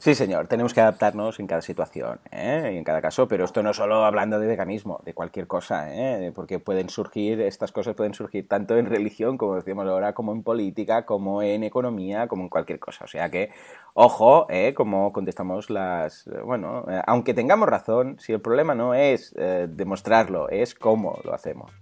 Sí, 0.00 0.14
señor, 0.14 0.46
tenemos 0.46 0.72
que 0.72 0.80
adaptarnos 0.80 1.40
en 1.40 1.46
cada 1.46 1.60
situación 1.60 2.20
¿eh? 2.32 2.70
y 2.72 2.78
en 2.78 2.84
cada 2.84 3.02
caso, 3.02 3.28
pero 3.28 3.44
esto 3.44 3.62
no 3.62 3.74
solo 3.74 4.06
hablando 4.06 4.40
de 4.40 4.46
veganismo, 4.46 5.02
de 5.04 5.12
cualquier 5.12 5.46
cosa, 5.46 5.94
¿eh? 5.94 6.32
porque 6.34 6.58
pueden 6.58 6.88
surgir, 6.88 7.42
estas 7.42 7.70
cosas 7.70 7.94
pueden 7.94 8.14
surgir 8.14 8.48
tanto 8.48 8.78
en 8.78 8.86
religión, 8.86 9.36
como 9.36 9.56
decíamos 9.56 9.86
ahora, 9.86 10.14
como 10.14 10.32
en 10.32 10.42
política, 10.42 11.04
como 11.04 11.42
en 11.42 11.64
economía, 11.64 12.28
como 12.28 12.44
en 12.44 12.48
cualquier 12.48 12.78
cosa. 12.78 13.04
O 13.04 13.08
sea 13.08 13.28
que, 13.28 13.50
ojo, 13.92 14.46
¿eh? 14.48 14.72
como 14.72 15.12
contestamos 15.12 15.68
las... 15.68 16.24
Bueno, 16.46 16.86
aunque 17.06 17.34
tengamos 17.34 17.68
razón, 17.68 18.16
si 18.20 18.32
el 18.32 18.40
problema 18.40 18.74
no 18.74 18.94
es 18.94 19.34
demostrarlo, 19.68 20.48
es 20.48 20.74
cómo 20.74 21.18
lo 21.24 21.34
hacemos. 21.34 21.72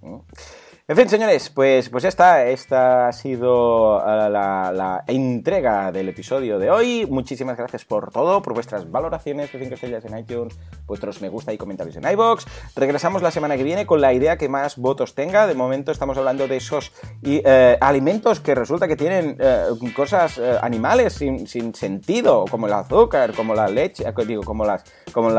En 0.90 0.96
fin, 0.96 1.06
señores, 1.06 1.50
pues, 1.50 1.90
pues 1.90 2.02
ya 2.02 2.08
está. 2.08 2.46
Esta 2.46 3.08
ha 3.08 3.12
sido 3.12 3.98
eh, 4.00 4.30
la, 4.30 5.04
entrega 5.06 5.92
del 5.92 6.08
episodio 6.08 6.58
de 6.58 6.70
hoy. 6.70 7.06
Muchísimas 7.10 7.58
gracias 7.58 7.84
por 7.84 8.10
todo, 8.10 8.40
por 8.40 8.54
vuestras 8.54 8.90
valoraciones 8.90 9.52
de 9.52 9.58
5 9.58 9.74
estrellas 9.74 10.06
en 10.06 10.16
iTunes, 10.16 10.58
vuestros 10.86 11.20
me 11.20 11.28
gusta 11.28 11.52
y 11.52 11.58
comentarios 11.58 11.94
en 11.96 12.10
iBox. 12.10 12.46
Regresamos 12.74 13.20
la 13.20 13.30
semana 13.30 13.58
que 13.58 13.64
viene 13.64 13.84
con 13.84 14.00
la 14.00 14.14
idea 14.14 14.38
que 14.38 14.48
más 14.48 14.78
votos 14.78 15.14
tenga. 15.14 15.46
De 15.46 15.52
momento 15.52 15.92
estamos 15.92 16.16
hablando 16.16 16.48
de 16.48 16.56
esos 16.56 16.90
eh, 17.22 17.76
alimentos 17.82 18.40
que 18.40 18.54
resulta 18.54 18.88
que 18.88 18.96
tienen 18.96 19.36
eh, 19.38 19.66
cosas 19.94 20.40
animales 20.62 21.12
sin, 21.12 21.74
sentido, 21.74 22.46
como 22.50 22.66
el 22.66 22.72
azúcar, 22.72 23.34
como 23.34 23.54
la 23.54 23.68
leche, 23.68 24.06
digo, 24.26 24.42
como 24.42 24.64
las, 24.64 24.84
como 25.12 25.28
em, 25.28 25.34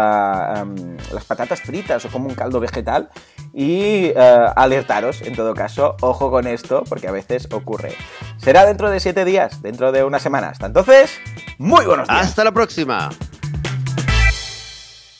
las 1.11 1.25
patatas 1.25 1.59
fritas 1.61 2.05
o 2.05 2.09
como 2.09 2.29
un 2.29 2.35
caldo 2.35 2.59
vegetal. 2.59 3.09
Y 3.51 4.13
alertaros 4.15 5.23
todo 5.39 5.53
caso, 5.53 5.95
ojo 6.01 6.29
con 6.29 6.47
esto, 6.47 6.83
porque 6.89 7.07
a 7.07 7.11
veces 7.11 7.47
ocurre. 7.51 7.93
Será 8.37 8.65
dentro 8.65 8.89
de 8.89 8.99
siete 8.99 9.23
días, 9.23 9.61
dentro 9.61 9.93
de 9.93 10.03
una 10.03 10.19
semana. 10.19 10.49
Hasta 10.49 10.65
entonces, 10.65 11.17
muy 11.57 11.85
buenos 11.85 12.09
días. 12.09 12.27
Hasta 12.27 12.43
la 12.43 12.51
próxima. 12.51 13.09